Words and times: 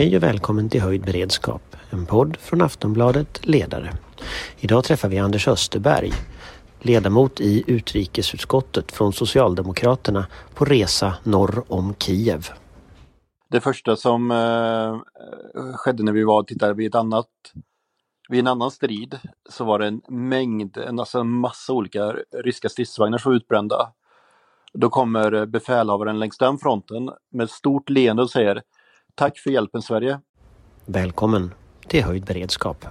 Hej 0.00 0.16
och 0.16 0.22
välkommen 0.22 0.68
till 0.68 0.80
Höjd 0.80 1.04
beredskap, 1.04 1.76
en 1.90 2.06
podd 2.06 2.36
från 2.36 2.62
Aftonbladet 2.62 3.46
Ledare. 3.46 3.92
Idag 4.60 4.84
träffar 4.84 5.08
vi 5.08 5.18
Anders 5.18 5.48
Österberg, 5.48 6.12
ledamot 6.80 7.40
i 7.40 7.64
utrikesutskottet 7.66 8.92
från 8.92 9.12
Socialdemokraterna 9.12 10.26
på 10.54 10.64
resa 10.64 11.14
norr 11.24 11.64
om 11.68 11.94
Kiev. 11.94 12.48
Det 13.50 13.60
första 13.60 13.96
som 13.96 14.30
eh, 14.30 15.00
skedde 15.74 16.02
när 16.02 16.12
vi 16.12 16.24
var 16.24 16.40
och 16.40 16.46
tittade 16.46 16.74
vid 16.74 16.88
ett 16.88 16.94
annat 16.94 17.30
vid 18.28 18.40
en 18.40 18.46
annan 18.46 18.70
strid 18.70 19.18
så 19.50 19.64
var 19.64 19.78
det 19.78 19.86
en 19.86 20.00
mängd, 20.08 20.78
alltså 20.78 21.18
en 21.18 21.30
massa 21.30 21.72
olika 21.72 22.16
ryska 22.44 22.68
stridsvagnar 22.68 23.18
som 23.18 23.32
var 23.32 23.36
utbrända. 23.36 23.92
Då 24.72 24.90
kommer 24.90 25.46
befälhavaren 25.46 26.18
längs 26.18 26.38
den 26.38 26.58
fronten 26.58 27.10
med 27.32 27.44
ett 27.44 27.50
stort 27.50 27.90
leende 27.90 28.22
och 28.22 28.30
säger 28.30 28.62
Tack 29.14 29.38
för 29.38 29.50
hjälpen 29.50 29.82
Sverige. 29.82 30.20
Välkommen 30.86 31.54
till 31.88 32.04
höjd 32.04 32.24
beredskap. 32.24 32.86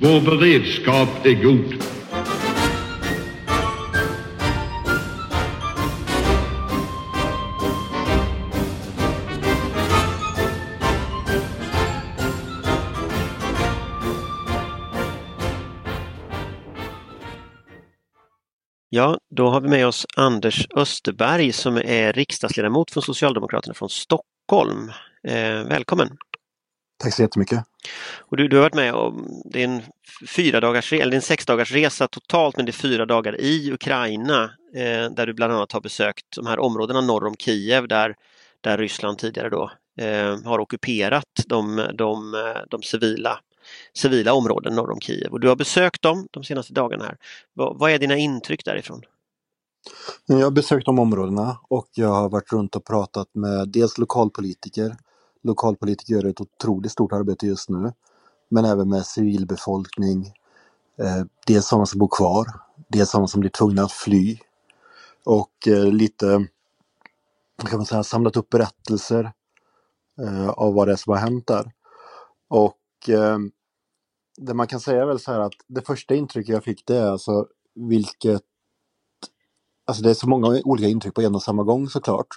Vår 0.00 0.20
beredskap 0.20 1.08
är 1.26 1.42
god. 1.42 1.82
Ja, 18.96 19.18
då 19.30 19.48
har 19.48 19.60
vi 19.60 19.68
med 19.68 19.86
oss 19.86 20.06
Anders 20.16 20.66
Österberg 20.76 21.52
som 21.52 21.76
är 21.76 22.12
riksdagsledamot 22.12 22.90
för 22.90 23.00
Socialdemokraterna 23.00 23.74
från 23.74 23.88
Stockholm. 23.88 24.92
Eh, 25.28 25.62
välkommen! 25.68 26.16
Tack 27.02 27.14
så 27.14 27.22
jättemycket! 27.22 27.64
Och 28.18 28.36
du, 28.36 28.48
du 28.48 28.56
har 28.56 28.62
varit 28.62 28.74
med 28.74 28.94
om, 28.94 29.42
det 29.44 29.60
är 29.60 29.64
en 29.64 29.82
fyra 30.28 30.60
dagars, 30.60 30.92
eller 30.92 31.16
en 31.16 31.22
sex 31.22 31.46
dagars 31.46 31.72
resa 31.72 32.08
totalt 32.08 32.56
men 32.56 32.66
det 32.66 32.70
är 32.70 32.72
fyra 32.72 33.06
dagar 33.06 33.40
i 33.40 33.72
Ukraina 33.72 34.44
eh, 34.74 35.10
där 35.10 35.26
du 35.26 35.34
bland 35.34 35.52
annat 35.52 35.72
har 35.72 35.80
besökt 35.80 36.36
de 36.36 36.46
här 36.46 36.58
områdena 36.58 37.00
norr 37.00 37.26
om 37.26 37.34
Kiev 37.38 37.88
där, 37.88 38.14
där 38.60 38.78
Ryssland 38.78 39.18
tidigare 39.18 39.50
då 39.50 39.70
eh, 40.00 40.42
har 40.44 40.58
ockuperat 40.58 41.30
de, 41.46 41.90
de, 41.94 42.34
de 42.70 42.82
civila 42.82 43.40
civila 43.94 44.32
områden 44.34 44.74
norr 44.74 44.90
om 44.90 45.00
Kiev 45.00 45.32
och 45.32 45.40
du 45.40 45.48
har 45.48 45.56
besökt 45.56 46.02
dem 46.02 46.28
de 46.30 46.44
senaste 46.44 46.72
dagarna 46.72 47.04
här. 47.04 47.16
Vad, 47.54 47.90
är 47.90 47.98
dina 47.98 48.16
intryck 48.16 48.64
därifrån? 48.64 49.02
Jag 50.26 50.40
har 50.46 50.50
besökt 50.50 50.86
de 50.86 50.98
områdena 50.98 51.58
och 51.68 51.88
jag 51.94 52.08
har 52.08 52.28
varit 52.28 52.52
runt 52.52 52.76
och 52.76 52.84
pratat 52.84 53.28
med 53.32 53.68
dels 53.68 53.98
lokalpolitiker. 53.98 54.96
Lokalpolitiker 55.42 56.14
gör 56.14 56.24
ett 56.24 56.40
otroligt 56.40 56.92
stort 56.92 57.12
arbete 57.12 57.46
just 57.46 57.68
nu. 57.68 57.92
Men 58.48 58.64
även 58.64 58.88
med 58.88 59.06
civilbefolkning. 59.06 60.32
Eh, 60.98 61.24
dels 61.46 61.66
sådana 61.66 61.86
som 61.86 61.98
bor 61.98 62.08
kvar, 62.08 62.46
dels 62.88 63.10
sådana 63.10 63.26
som 63.26 63.40
blir 63.40 63.50
tvungna 63.50 63.82
att 63.82 63.92
fly. 63.92 64.38
Och 65.24 65.68
eh, 65.68 65.84
lite, 65.84 66.46
kan 67.66 67.78
man 67.78 67.86
säga, 67.86 68.02
samlat 68.02 68.36
upp 68.36 68.50
berättelser 68.50 69.32
eh, 70.20 70.48
av 70.48 70.74
vad 70.74 70.88
det 70.88 70.92
är 70.92 70.96
som 70.96 71.12
har 71.12 71.20
hänt 71.20 71.46
där. 71.46 71.72
Och 72.48 73.10
det 74.36 74.54
man 74.54 74.66
kan 74.66 74.80
säga 74.80 75.02
är 75.02 75.06
väl 75.06 75.18
så 75.20 75.32
här 75.32 75.40
att 75.40 75.54
det 75.66 75.82
första 75.82 76.14
intrycket 76.14 76.54
jag 76.54 76.64
fick 76.64 76.86
det 76.86 76.96
är 76.96 77.06
alltså 77.10 77.46
vilket 77.74 78.42
Alltså 79.86 80.02
det 80.02 80.10
är 80.10 80.14
så 80.14 80.28
många 80.28 80.60
olika 80.64 80.88
intryck 80.88 81.14
på 81.14 81.22
en 81.22 81.34
och 81.34 81.42
samma 81.42 81.62
gång 81.62 81.88
såklart. 81.88 82.28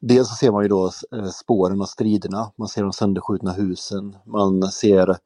Dels 0.00 0.28
så 0.28 0.34
ser 0.34 0.52
man 0.52 0.62
ju 0.62 0.68
då 0.68 0.90
eh, 1.16 1.28
spåren 1.28 1.80
av 1.82 1.86
striderna, 1.86 2.52
man 2.56 2.68
ser 2.68 2.82
de 2.82 2.92
sönderskjutna 2.92 3.52
husen, 3.52 4.16
man 4.26 4.62
ser 4.62 5.16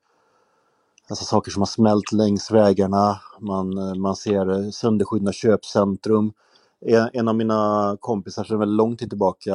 alltså 1.09 1.25
saker 1.25 1.50
som 1.50 1.62
har 1.62 1.66
smält 1.66 2.12
längs 2.12 2.50
vägarna, 2.50 3.21
man, 3.41 3.78
eh, 3.78 3.94
man 3.94 4.16
ser 4.16 4.50
eh, 4.50 4.71
sönderskjutna 4.71 5.33
köpcentrum. 5.33 6.33
En, 6.81 7.10
en 7.12 7.28
av 7.28 7.34
mina 7.37 7.97
kompisar 8.00 8.44
som 8.44 8.56
är 8.56 8.60
väldigt 8.60 8.77
lång 8.77 8.97
tid 8.97 9.09
tillbaka, 9.10 9.54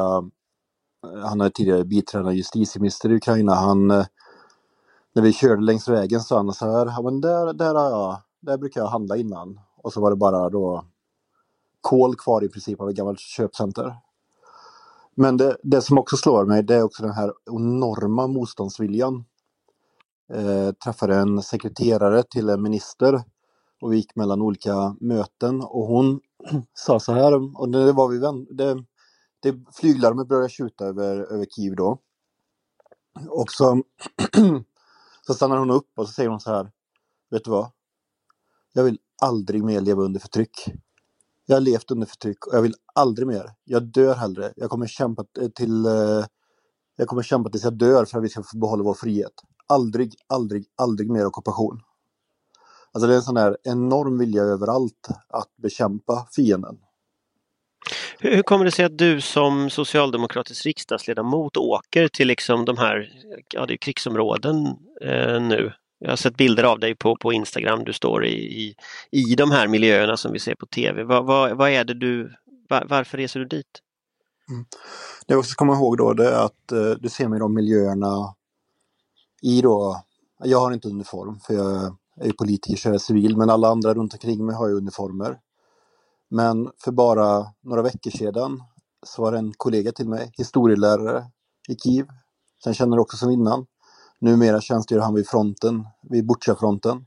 han 1.23 1.41
är 1.41 1.49
tidigare 1.49 1.83
biträdande 1.83 2.33
justitieminister 2.35 3.11
i 3.11 3.15
Ukraina, 3.15 3.55
han 3.55 3.91
när 5.13 5.21
vi 5.21 5.33
körde 5.33 5.61
längs 5.61 5.87
vägen 5.87 6.19
sa 6.19 6.37
han 6.37 6.53
så 6.53 6.65
här, 6.71 6.85
ja 6.85 7.01
men 7.01 7.21
där, 7.21 7.53
där, 7.53 7.75
har 7.75 7.89
jag, 7.89 8.21
där 8.41 8.57
brukar 8.57 8.81
jag 8.81 8.87
handla 8.87 9.17
innan. 9.17 9.59
Och 9.77 9.93
så 9.93 10.01
var 10.01 10.09
det 10.09 10.15
bara 10.15 10.49
då 10.49 10.85
kol 11.81 12.15
kvar 12.15 12.43
i 12.43 12.49
princip 12.49 12.81
av 12.81 12.89
ett 12.89 12.95
gammalt 12.95 13.19
köpcenter. 13.19 13.95
Men 15.15 15.37
det, 15.37 15.57
det 15.63 15.81
som 15.81 15.97
också 15.97 16.17
slår 16.17 16.45
mig 16.45 16.63
det 16.63 16.75
är 16.75 16.83
också 16.83 17.03
den 17.03 17.13
här 17.13 17.33
enorma 17.51 18.27
motståndsviljan. 18.27 19.25
Eh, 20.33 20.71
träffade 20.71 21.15
en 21.15 21.41
sekreterare 21.41 22.23
till 22.23 22.49
en 22.49 22.61
minister 22.61 23.23
och 23.81 23.93
vi 23.93 23.97
gick 23.97 24.15
mellan 24.15 24.41
olika 24.41 24.95
möten 24.99 25.61
och 25.61 25.87
hon 25.87 26.19
sa 26.73 26.99
så 26.99 27.13
här, 27.13 27.59
och 27.59 27.69
det 27.69 27.91
var 27.91 28.07
vi 28.07 28.17
vän, 28.19 28.47
det, 28.49 28.83
det 29.39 29.55
flyglarmet 29.73 30.27
började 30.27 30.49
tjuta 30.49 30.85
över, 30.85 31.33
över 31.33 31.45
Kiev 31.45 31.75
då. 31.75 31.97
Och 33.29 33.51
så 33.51 33.83
Så 35.27 35.33
stannar 35.33 35.57
hon 35.57 35.71
upp 35.71 35.89
och 35.97 36.07
så 36.07 36.13
säger 36.13 36.29
hon 36.29 36.39
så 36.39 36.51
här. 36.51 36.71
Vet 37.29 37.43
du 37.43 37.51
vad? 37.51 37.71
Jag 38.73 38.83
vill 38.83 38.99
aldrig 39.21 39.63
mer 39.63 39.81
leva 39.81 40.01
under 40.01 40.19
förtryck. 40.19 40.71
Jag 41.45 41.55
har 41.55 41.61
levt 41.61 41.91
under 41.91 42.07
förtryck 42.07 42.47
och 42.47 42.55
jag 42.55 42.61
vill 42.61 42.75
aldrig 42.95 43.27
mer. 43.27 43.53
Jag 43.63 43.83
dör 43.83 44.15
hellre. 44.15 44.53
Jag 44.55 44.69
kommer 44.69 44.87
kämpa 44.87 45.25
till 45.55 45.85
eh, 45.85 46.25
jag 46.95 47.07
kommer 47.07 47.23
kämpa 47.23 47.49
tills 47.49 47.63
jag 47.63 47.77
dör 47.77 48.05
för 48.05 48.17
att 48.17 48.23
vi 48.23 48.29
ska 48.29 48.43
få 48.43 48.57
behålla 48.57 48.83
vår 48.83 48.93
frihet. 48.93 49.31
Aldrig, 49.67 50.15
aldrig, 50.27 50.65
aldrig 50.75 51.09
mer 51.11 51.25
ockupation. 51.25 51.81
Alltså 52.91 53.07
det 53.07 53.13
är 53.13 53.17
en 53.17 53.23
sån 53.23 53.37
här 53.37 53.57
enorm 53.63 54.17
vilja 54.17 54.43
överallt 54.43 55.07
att 55.27 55.57
bekämpa 55.57 56.27
fienden. 56.35 56.77
Hur 58.23 58.43
kommer 58.43 58.65
det 58.65 58.71
sig 58.71 58.85
att 58.85 58.97
du 58.97 59.21
som 59.21 59.69
socialdemokratisk 59.69 60.65
riksdagsledamot 60.65 61.57
åker 61.57 62.07
till 62.07 62.27
liksom 62.27 62.65
de 62.65 62.77
här 62.77 63.11
ja, 63.53 63.65
det 63.65 63.73
är 63.73 63.77
krigsområden 63.77 64.65
eh, 65.01 65.41
nu? 65.41 65.73
Jag 65.99 66.09
har 66.09 66.15
sett 66.15 66.37
bilder 66.37 66.63
av 66.63 66.79
dig 66.79 66.95
på, 66.95 67.15
på 67.15 67.33
Instagram, 67.33 67.83
du 67.83 67.93
står 67.93 68.25
i, 68.25 68.33
i, 68.33 68.75
i 69.11 69.35
de 69.35 69.51
här 69.51 69.67
miljöerna 69.67 70.17
som 70.17 70.31
vi 70.31 70.39
ser 70.39 70.55
på 70.55 70.65
tv. 70.65 71.03
Vad, 71.03 71.25
va, 71.25 71.53
vad 71.53 71.69
är 71.69 71.83
det 71.83 71.93
du, 71.93 72.33
var, 72.69 72.85
varför 72.89 73.17
reser 73.17 73.39
du 73.39 73.45
dit? 73.45 73.79
Mm. 74.49 74.65
Det 75.27 75.33
jag 75.33 75.39
också 75.39 75.51
ska 75.51 75.59
komma 75.59 75.73
ihåg 75.73 75.97
då 75.97 76.13
det 76.13 76.27
är 76.27 76.45
att 76.45 76.71
eh, 76.71 76.91
du 76.99 77.09
ser 77.09 77.27
mig 77.27 77.37
i 77.37 77.39
de 77.39 77.53
miljöerna 77.53 78.35
i 79.41 79.61
då, 79.61 80.03
jag 80.43 80.59
har 80.59 80.71
inte 80.71 80.87
uniform 80.87 81.39
för 81.39 81.53
jag 81.53 81.95
är 82.21 82.31
politiker 82.31 82.77
så 82.77 82.87
jag 82.87 82.95
är 82.95 82.99
civil, 82.99 83.37
men 83.37 83.49
alla 83.49 83.67
andra 83.67 83.93
runt 83.93 84.13
omkring 84.13 84.45
mig 84.45 84.55
har 84.55 84.67
ju 84.67 84.73
uniformer. 84.73 85.37
Men 86.33 86.71
för 86.83 86.91
bara 86.91 87.47
några 87.61 87.81
veckor 87.81 88.11
sedan 88.11 88.63
så 89.05 89.21
var 89.21 89.31
det 89.31 89.37
en 89.37 89.53
kollega 89.57 89.91
till 89.91 90.09
mig, 90.09 90.31
historielärare 90.37 91.25
i 91.69 91.75
Kiev. 91.75 92.05
Sen 92.63 92.73
känner 92.73 92.99
också 92.99 93.17
som 93.17 93.31
innan. 93.31 93.65
Numera 94.19 94.61
tjänstgör 94.61 94.99
han 94.99 95.13
vid 95.13 95.27
fronten, 95.27 95.87
vid 96.09 96.27
Butja-fronten. 96.27 97.05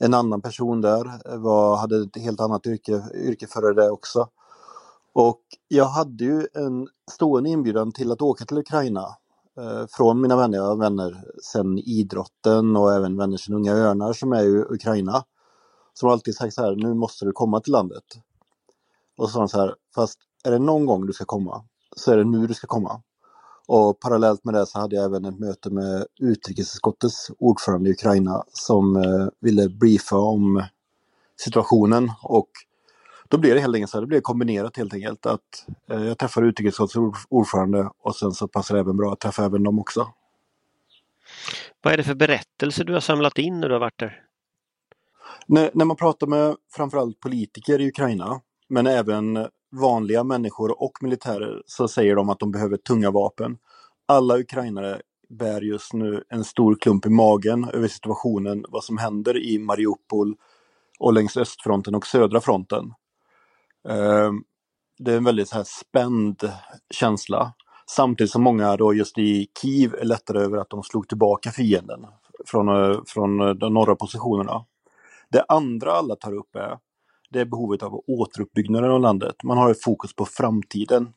En 0.00 0.14
annan 0.14 0.40
person 0.40 0.80
där 0.80 1.36
var, 1.38 1.76
hade 1.76 2.02
ett 2.02 2.22
helt 2.22 2.40
annat 2.40 2.66
yrke, 2.66 3.02
yrke 3.14 3.46
före 3.46 3.74
det 3.74 3.90
också. 3.90 4.28
Och 5.12 5.40
jag 5.68 5.84
hade 5.84 6.24
ju 6.24 6.46
en 6.54 6.88
stående 7.10 7.50
inbjudan 7.50 7.92
till 7.92 8.12
att 8.12 8.22
åka 8.22 8.44
till 8.44 8.58
Ukraina 8.58 9.06
eh, 9.60 9.86
från 9.90 10.20
mina 10.20 10.36
vänner. 10.36 10.58
Jag 10.58 10.64
har 10.64 10.76
vänner 10.76 11.24
sen 11.42 11.78
idrotten 11.78 12.76
och 12.76 12.92
även 12.92 13.16
vänner 13.16 13.36
sen 13.36 13.54
Unga 13.54 13.72
Örnar 13.72 14.12
som 14.12 14.32
är 14.32 14.42
i 14.42 14.64
Ukraina 14.74 15.24
som 16.00 16.08
alltid 16.08 16.36
sagt 16.36 16.54
så 16.54 16.62
här, 16.62 16.74
nu 16.76 16.94
måste 16.94 17.24
du 17.24 17.32
komma 17.32 17.60
till 17.60 17.72
landet. 17.72 18.04
Och 19.16 19.28
så 19.28 19.32
sa 19.32 19.38
han 19.38 19.48
så 19.48 19.60
här, 19.60 19.74
fast 19.94 20.18
är 20.44 20.50
det 20.50 20.58
någon 20.58 20.86
gång 20.86 21.06
du 21.06 21.12
ska 21.12 21.24
komma 21.24 21.64
så 21.96 22.12
är 22.12 22.16
det 22.16 22.24
nu 22.24 22.46
du 22.46 22.54
ska 22.54 22.66
komma. 22.66 23.02
Och 23.66 24.00
parallellt 24.00 24.44
med 24.44 24.54
det 24.54 24.66
så 24.66 24.78
hade 24.78 24.96
jag 24.96 25.04
även 25.04 25.24
ett 25.24 25.38
möte 25.38 25.70
med 25.70 26.06
utrikesutskottets 26.20 27.30
ordförande 27.38 27.90
i 27.90 27.92
Ukraina 27.92 28.44
som 28.52 28.96
eh, 28.96 29.26
ville 29.40 29.68
briefa 29.68 30.16
om 30.16 30.64
situationen 31.36 32.12
och 32.22 32.48
då 33.28 33.38
blev 33.38 33.54
det 33.54 33.60
helt 33.60 33.74
enkelt 33.74 33.90
så 33.90 33.96
här, 33.96 34.02
det 34.02 34.06
blev 34.06 34.20
kombinerat 34.20 34.76
helt 34.76 34.94
enkelt 34.94 35.26
att 35.26 35.66
eh, 35.90 36.04
jag 36.04 36.18
träffade 36.18 36.46
utrikesutskottets 36.46 37.26
ordförande 37.28 37.90
och 37.98 38.16
sen 38.16 38.32
så 38.32 38.48
passade 38.48 38.78
det 38.78 38.80
även 38.80 38.96
bra 38.96 39.12
att 39.12 39.20
träffa 39.20 39.44
även 39.44 39.62
dem 39.62 39.78
också. 39.78 40.08
Vad 41.82 41.92
är 41.92 41.96
det 41.96 42.04
för 42.04 42.14
berättelser 42.14 42.84
du 42.84 42.92
har 42.92 43.00
samlat 43.00 43.38
in 43.38 43.60
när 43.60 43.68
du 43.68 43.74
har 43.74 43.80
varit 43.80 43.98
där? 43.98 44.29
När, 45.52 45.70
när 45.74 45.84
man 45.84 45.96
pratar 45.96 46.26
med 46.26 46.56
framförallt 46.72 47.20
politiker 47.20 47.80
i 47.80 47.88
Ukraina, 47.88 48.40
men 48.68 48.86
även 48.86 49.48
vanliga 49.80 50.24
människor 50.24 50.82
och 50.82 50.92
militärer, 51.00 51.62
så 51.66 51.88
säger 51.88 52.16
de 52.16 52.28
att 52.28 52.38
de 52.38 52.50
behöver 52.50 52.76
tunga 52.76 53.10
vapen. 53.10 53.58
Alla 54.08 54.38
ukrainare 54.38 55.00
bär 55.28 55.60
just 55.60 55.92
nu 55.92 56.24
en 56.28 56.44
stor 56.44 56.74
klump 56.80 57.06
i 57.06 57.08
magen 57.08 57.70
över 57.72 57.88
situationen, 57.88 58.64
vad 58.68 58.84
som 58.84 58.98
händer 58.98 59.44
i 59.46 59.58
Mariupol 59.58 60.34
och 60.98 61.12
längs 61.12 61.36
östfronten 61.36 61.94
och 61.94 62.06
södra 62.06 62.40
fronten. 62.40 62.84
Ehm, 63.88 64.42
det 64.98 65.12
är 65.12 65.16
en 65.16 65.24
väldigt 65.24 65.48
så 65.48 65.56
här 65.56 65.66
spänd 65.66 66.52
känsla. 66.90 67.52
Samtidigt 67.86 68.30
som 68.30 68.42
många 68.42 68.76
då 68.76 68.94
just 68.94 69.18
i 69.18 69.46
Kiev 69.62 69.94
är 69.94 70.04
lättare 70.04 70.38
över 70.38 70.58
att 70.58 70.70
de 70.70 70.82
slog 70.82 71.08
tillbaka 71.08 71.50
fienden 71.50 72.06
från, 72.46 72.66
från 73.06 73.58
de 73.58 73.74
norra 73.74 73.96
positionerna. 73.96 74.64
Det 75.30 75.44
andra 75.48 75.92
alla 75.92 76.16
tar 76.16 76.32
upp 76.32 76.56
är, 76.56 76.78
det 77.30 77.40
är 77.40 77.44
behovet 77.44 77.82
av 77.82 78.04
återuppbyggnaden 78.06 78.90
av 78.90 79.00
landet. 79.00 79.34
Man 79.44 79.58
har 79.58 79.70
ett 79.70 79.82
fokus 79.82 80.14
på 80.14 80.24
framtiden. 80.24 81.12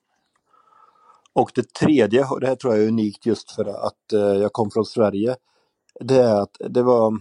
Och 1.33 1.51
det 1.56 1.74
tredje, 1.74 2.25
och 2.25 2.39
det 2.39 2.48
här 2.48 2.56
tror 2.56 2.74
jag 2.74 2.83
är 2.83 2.88
unikt 2.88 3.25
just 3.25 3.51
för 3.51 3.65
att 3.65 4.13
eh, 4.13 4.19
jag 4.19 4.54
kom 4.54 4.71
från 4.71 4.86
Sverige, 4.86 5.36
det 6.00 6.19
är 6.21 6.42
att 6.42 6.57
det 6.69 6.83
var 6.83 7.19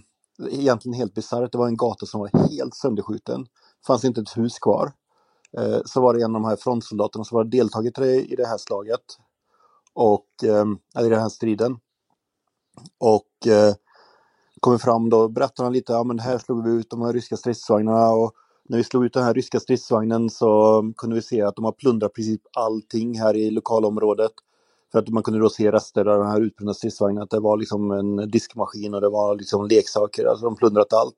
egentligen 0.51 0.99
helt 0.99 1.15
bisarrt. 1.15 1.53
Det 1.53 1.59
var 1.59 1.67
en 1.67 1.77
gata 1.77 2.07
som 2.07 2.21
var 2.21 2.31
helt 2.51 2.75
sönderskjuten. 2.75 3.43
Det 3.43 3.87
fanns 3.87 4.05
inte 4.05 4.21
ett 4.21 4.37
hus 4.37 4.59
kvar. 4.59 4.93
Eh, 5.59 5.79
så 5.85 6.01
var 6.01 6.15
det 6.15 6.23
en 6.23 6.37
av 6.37 6.43
de 6.43 6.49
här 6.49 6.57
frontsoldaterna 6.57 7.25
som 7.25 7.37
var 7.37 7.45
deltagit 7.45 7.99
i 7.99 8.35
det 8.37 8.47
här 8.47 8.59
slaget. 8.59 9.01
Och, 9.95 10.29
eh, 10.45 10.67
eller 10.97 11.07
i 11.07 11.11
den 11.11 11.21
här 11.21 11.29
striden. 11.29 11.79
Och 12.99 13.47
kommer 14.63 14.79
fram 14.79 15.11
då, 15.11 15.29
berättar 15.29 15.65
han 15.65 15.73
lite, 15.73 15.93
ja 15.93 16.05
men 16.05 16.19
här 16.19 16.39
slog 16.39 16.65
vi 16.65 16.71
ut 16.71 16.91
de 16.91 17.03
här 17.03 17.13
ryska 17.13 17.37
stridsvagnarna 17.37 18.11
och 18.11 18.33
när 18.69 18.79
vi 18.79 18.85
slog 18.85 19.05
ut 19.05 19.13
den 19.13 19.23
här 19.23 19.35
ryska 19.35 19.61
stridsvagnen 19.61 20.31
så 20.31 20.83
kunde 20.97 21.17
vi 21.17 21.23
se 21.23 21.43
att 21.43 21.57
de 21.57 21.65
har 21.65 21.73
plundrat 21.73 22.13
precis 22.13 22.39
allting 22.57 23.19
här 23.19 23.37
i 23.37 23.51
lokalområdet. 23.51 24.31
För 24.93 24.99
att 24.99 25.09
man 25.09 25.23
kunde 25.23 25.41
då 25.41 25.49
se 25.49 25.73
rester 25.73 26.05
av 26.05 26.19
den 26.19 26.31
här 26.31 26.41
utbrända 26.41 26.75
stridsvagnen, 26.75 27.23
att 27.23 27.31
det 27.31 27.41
var 27.41 27.57
liksom 27.57 27.91
en 27.91 28.31
diskmaskin 28.31 28.95
och 28.95 29.01
det 29.01 29.09
var 29.09 29.37
liksom 29.37 29.67
leksaker, 29.67 30.27
alltså 30.27 30.45
de 30.45 30.57
plundrat 30.57 30.93
allt. 30.93 31.15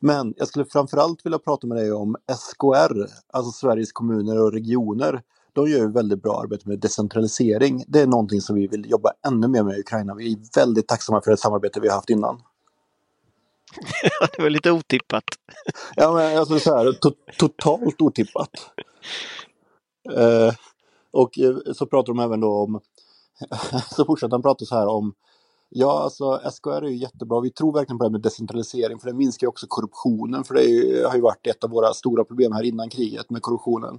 Men 0.00 0.34
jag 0.36 0.48
skulle 0.48 0.64
framförallt 0.64 1.26
vilja 1.26 1.38
prata 1.38 1.66
med 1.66 1.76
dig 1.76 1.92
om 1.92 2.16
SKR, 2.36 3.06
alltså 3.32 3.50
Sveriges 3.52 3.92
kommuner 3.92 4.42
och 4.42 4.52
regioner. 4.52 5.22
De 5.52 5.68
gör 5.70 5.78
ju 5.78 5.92
väldigt 5.92 6.22
bra 6.22 6.40
arbete 6.40 6.68
med 6.68 6.80
decentralisering. 6.80 7.84
Det 7.88 8.00
är 8.00 8.06
någonting 8.06 8.40
som 8.40 8.56
vi 8.56 8.66
vill 8.66 8.90
jobba 8.90 9.12
ännu 9.26 9.48
mer 9.48 9.62
med 9.62 9.76
i 9.76 9.80
Ukraina. 9.80 10.14
Vi 10.14 10.32
är 10.32 10.60
väldigt 10.60 10.88
tacksamma 10.88 11.20
för 11.20 11.30
det 11.30 11.36
samarbete 11.36 11.80
vi 11.80 11.88
har 11.88 11.94
haft 11.94 12.10
innan. 12.10 12.40
det 14.36 14.42
var 14.42 14.50
lite 14.50 14.70
otippat. 14.70 15.24
Ja, 15.96 16.12
men 16.12 16.38
alltså 16.38 16.58
så 16.58 16.76
här, 16.76 16.92
to 16.92 17.10
totalt 17.38 18.02
otippat. 18.02 18.50
Eh, 20.16 20.54
och 21.10 21.38
eh, 21.38 21.56
så 21.74 21.86
pratar 21.86 22.12
de 22.12 22.18
även 22.18 22.40
då 22.40 22.52
om, 22.52 22.80
så 23.90 24.04
fortsätter 24.04 24.32
han 24.32 24.42
prata 24.42 24.64
så 24.64 24.74
här 24.74 24.86
om 24.86 25.14
Ja, 25.70 26.02
alltså 26.02 26.40
SKR 26.50 26.70
är 26.70 26.88
ju 26.88 26.96
jättebra. 26.96 27.40
Vi 27.40 27.50
tror 27.50 27.72
verkligen 27.72 27.98
på 27.98 28.04
det 28.04 28.08
här 28.08 28.12
med 28.12 28.20
decentralisering 28.20 28.98
för 28.98 29.06
det 29.06 29.14
minskar 29.14 29.44
ju 29.44 29.48
också 29.48 29.66
korruptionen. 29.68 30.44
För 30.44 30.54
det 30.54 30.62
ju, 30.62 31.04
har 31.04 31.14
ju 31.14 31.20
varit 31.20 31.46
ett 31.46 31.64
av 31.64 31.70
våra 31.70 31.94
stora 31.94 32.24
problem 32.24 32.52
här 32.52 32.62
innan 32.62 32.88
kriget 32.88 33.30
med 33.30 33.42
korruptionen. 33.42 33.98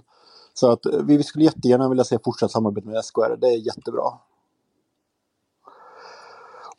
Så 0.54 0.72
att 0.72 0.86
eh, 0.86 1.02
vi 1.04 1.24
skulle 1.24 1.46
jättegärna 1.46 1.90
vilja 1.90 2.04
se 2.04 2.18
fortsatt 2.24 2.52
samarbete 2.52 2.88
med 2.88 3.06
SKR. 3.06 3.38
Det 3.42 3.48
är 3.48 3.58
jättebra. 3.58 4.04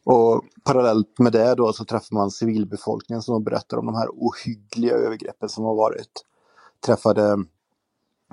Och 0.04 0.44
parallellt 0.64 1.18
med 1.18 1.32
det 1.32 1.54
då 1.54 1.72
så 1.72 1.84
träffar 1.84 2.16
man 2.16 2.30
civilbefolkningen 2.30 3.22
som 3.22 3.44
berättar 3.44 3.76
om 3.76 3.86
de 3.86 3.94
här 3.94 4.08
ohyggliga 4.08 4.94
övergreppen 4.94 5.48
som 5.48 5.64
har 5.64 5.74
varit. 5.74 6.24
Träffade 6.86 7.44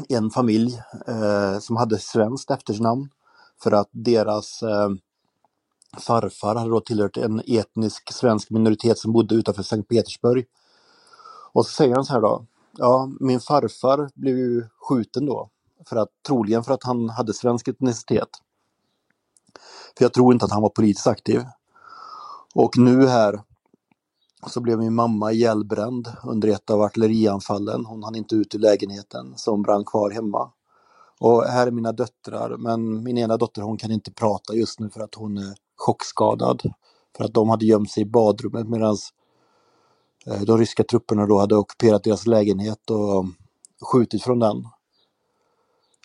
en 0.09 0.29
familj 0.29 0.81
eh, 1.07 1.59
som 1.59 1.75
hade 1.75 1.99
svenskt 1.99 2.51
efternamn 2.51 3.09
för 3.63 3.71
att 3.71 3.89
deras 3.91 4.63
eh, 4.63 4.89
farfar 5.99 6.55
hade 6.55 6.69
då 6.69 6.79
tillhört 6.79 7.17
en 7.17 7.41
etnisk 7.47 8.13
svensk 8.13 8.49
minoritet 8.49 8.97
som 8.97 9.13
bodde 9.13 9.35
utanför 9.35 9.63
Sankt 9.63 9.89
Petersburg. 9.89 10.45
Och 11.53 11.65
så 11.65 11.71
säger 11.71 11.95
han 11.95 12.05
så 12.05 12.13
här 12.13 12.21
då, 12.21 12.45
ja 12.77 13.11
min 13.19 13.39
farfar 13.39 14.09
blev 14.15 14.37
ju 14.37 14.63
skjuten 14.79 15.25
då, 15.25 15.49
för 15.89 15.95
att, 15.95 16.09
troligen 16.27 16.63
för 16.63 16.73
att 16.73 16.83
han 16.83 17.09
hade 17.09 17.33
svensk 17.33 17.67
etnicitet. 17.67 18.29
För 19.97 20.05
jag 20.05 20.13
tror 20.13 20.33
inte 20.33 20.45
att 20.45 20.51
han 20.51 20.61
var 20.61 20.69
politiskt 20.69 21.07
aktiv. 21.07 21.41
Och 22.59 22.77
nu 22.77 23.07
här 23.07 23.41
så 24.47 24.61
blev 24.61 24.79
min 24.79 24.93
mamma 24.93 25.31
ihjälbränd 25.31 26.13
under 26.23 26.47
ett 26.47 26.69
av 26.69 26.81
artillerianfallen. 26.81 27.85
Hon 27.85 28.03
hann 28.03 28.15
inte 28.15 28.35
ut 28.35 28.55
ur 28.55 28.59
lägenheten 28.59 29.33
som 29.35 29.61
brann 29.61 29.85
kvar 29.85 30.11
hemma. 30.11 30.51
Och 31.19 31.43
här 31.43 31.67
är 31.67 31.71
mina 31.71 31.91
döttrar, 31.91 32.57
men 32.57 33.03
min 33.03 33.17
ena 33.17 33.37
dotter 33.37 33.61
hon 33.61 33.77
kan 33.77 33.91
inte 33.91 34.11
prata 34.11 34.53
just 34.53 34.79
nu 34.79 34.89
för 34.89 35.01
att 35.01 35.15
hon 35.15 35.37
är 35.37 35.55
chockskadad. 35.75 36.73
För 37.17 37.23
att 37.23 37.33
de 37.33 37.49
hade 37.49 37.65
gömt 37.65 37.91
sig 37.91 38.03
i 38.03 38.05
badrummet 38.05 38.67
medan 38.67 38.97
eh, 40.25 40.41
de 40.41 40.57
ryska 40.57 40.83
trupperna 40.83 41.25
då 41.25 41.39
hade 41.39 41.55
ockuperat 41.55 42.03
deras 42.03 42.27
lägenhet 42.27 42.89
och 42.89 43.25
skjutit 43.91 44.23
från 44.23 44.39
den. 44.39 44.67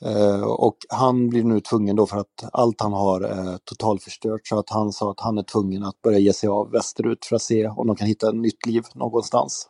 Eh, 0.04 0.42
och 0.42 0.76
han 0.88 1.28
blir 1.28 1.44
nu 1.44 1.60
tvungen 1.60 1.96
då 1.96 2.06
för 2.06 2.16
att 2.16 2.44
allt 2.52 2.80
han 2.80 2.92
har 2.92 3.20
är 3.20 3.58
totalförstört 3.58 4.46
så 4.46 4.58
att 4.58 4.70
han 4.70 4.92
sa 4.92 5.10
att 5.10 5.20
han 5.20 5.38
är 5.38 5.42
tvungen 5.42 5.84
att 5.84 6.02
börja 6.02 6.18
ge 6.18 6.32
sig 6.32 6.48
av 6.48 6.70
västerut 6.70 7.24
för 7.24 7.36
att 7.36 7.42
se 7.42 7.68
om 7.68 7.86
de 7.86 7.96
kan 7.96 8.06
hitta 8.06 8.28
ett 8.28 8.34
nytt 8.34 8.66
liv 8.66 8.84
någonstans. 8.94 9.68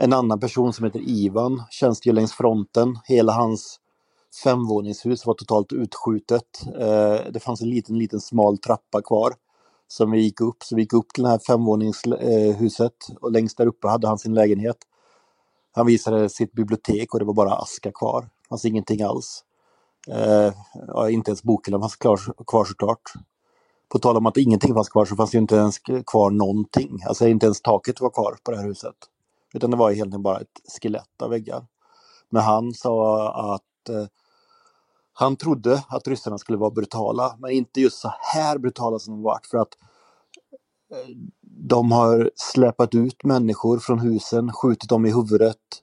En 0.00 0.12
annan 0.12 0.40
person 0.40 0.72
som 0.72 0.84
heter 0.84 1.00
Ivan 1.00 1.62
tjänstgör 1.70 2.12
längs 2.12 2.32
fronten. 2.32 2.98
Hela 3.04 3.32
hans 3.32 3.80
femvåningshus 4.44 5.26
var 5.26 5.34
totalt 5.34 5.72
utskjutet. 5.72 6.62
Eh, 6.78 7.32
det 7.32 7.42
fanns 7.42 7.62
en 7.62 7.70
liten, 7.70 7.98
liten 7.98 8.20
smal 8.20 8.58
trappa 8.58 9.02
kvar 9.02 9.34
som 9.88 10.10
vi 10.10 10.20
gick 10.20 10.40
upp. 10.40 10.62
Så 10.62 10.76
vi 10.76 10.82
gick 10.82 10.92
upp 10.92 11.08
till 11.14 11.22
det 11.22 11.28
här 11.28 11.40
femvåningshuset 11.46 12.92
och 13.20 13.32
längst 13.32 13.58
där 13.58 13.66
uppe 13.66 13.88
hade 13.88 14.08
han 14.08 14.18
sin 14.18 14.34
lägenhet. 14.34 14.76
Han 15.72 15.86
visade 15.86 16.28
sitt 16.28 16.52
bibliotek 16.52 17.14
och 17.14 17.20
det 17.20 17.26
var 17.26 17.34
bara 17.34 17.54
aska 17.54 17.92
kvar. 17.92 18.28
Det 18.52 18.54
fanns 18.54 18.64
ingenting 18.64 19.02
alls. 19.02 19.44
Eh, 20.08 20.52
ja, 20.86 21.10
inte 21.10 21.30
ens 21.30 21.42
bokhyllan 21.42 21.80
fanns 21.80 21.96
klar, 21.96 22.44
kvar 22.46 22.64
såklart. 22.64 23.12
På 23.88 23.98
tal 23.98 24.16
om 24.16 24.26
att 24.26 24.36
ingenting 24.36 24.74
fanns 24.74 24.88
kvar 24.88 25.04
så 25.04 25.16
fanns 25.16 25.30
det 25.30 25.38
inte 25.38 25.56
ens 25.56 25.78
kvar 26.06 26.30
någonting. 26.30 26.98
Alltså 27.06 27.28
inte 27.28 27.46
ens 27.46 27.62
taket 27.62 28.00
var 28.00 28.10
kvar 28.10 28.36
på 28.44 28.50
det 28.50 28.56
här 28.56 28.64
huset. 28.64 28.94
Utan 29.54 29.70
det 29.70 29.76
var 29.76 29.90
egentligen 29.90 30.22
bara 30.22 30.40
ett 30.40 30.60
skelett 30.82 31.22
av 31.22 31.30
väggar. 31.30 31.66
Men 32.30 32.42
han 32.42 32.74
sa 32.74 33.28
att 33.54 33.88
eh, 33.88 34.06
han 35.12 35.36
trodde 35.36 35.84
att 35.88 36.08
ryssarna 36.08 36.38
skulle 36.38 36.58
vara 36.58 36.70
brutala, 36.70 37.36
men 37.38 37.50
inte 37.50 37.80
just 37.80 37.98
så 37.98 38.12
här 38.34 38.58
brutala 38.58 38.98
som 38.98 39.14
de 39.14 39.22
varit 39.22 39.46
för 39.46 39.58
att 39.58 39.78
eh, 40.92 41.16
de 41.40 41.92
har 41.92 42.30
släpat 42.36 42.94
ut 42.94 43.24
människor 43.24 43.78
från 43.78 43.98
husen, 43.98 44.52
skjutit 44.52 44.88
dem 44.88 45.06
i 45.06 45.12
huvudet. 45.12 45.81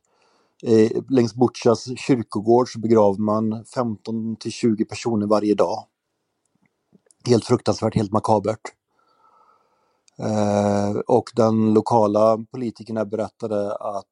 Eh, 0.64 1.04
längs 1.10 1.36
Butjas 1.36 2.00
kyrkogård 2.00 2.70
så 2.74 2.80
begraver 2.80 3.20
man 3.20 3.66
15 3.66 4.36
till 4.36 4.52
20 4.52 4.86
personer 4.86 5.28
varje 5.28 5.56
dag. 5.56 5.86
Helt 7.28 7.46
fruktansvärt, 7.46 7.96
helt 7.96 8.12
makabert. 8.12 8.62
Eh, 10.20 11.00
och 11.08 11.30
den 11.36 11.74
lokala 11.74 12.38
politikerna 12.52 13.06
berättade 13.06 13.76
att 13.76 14.06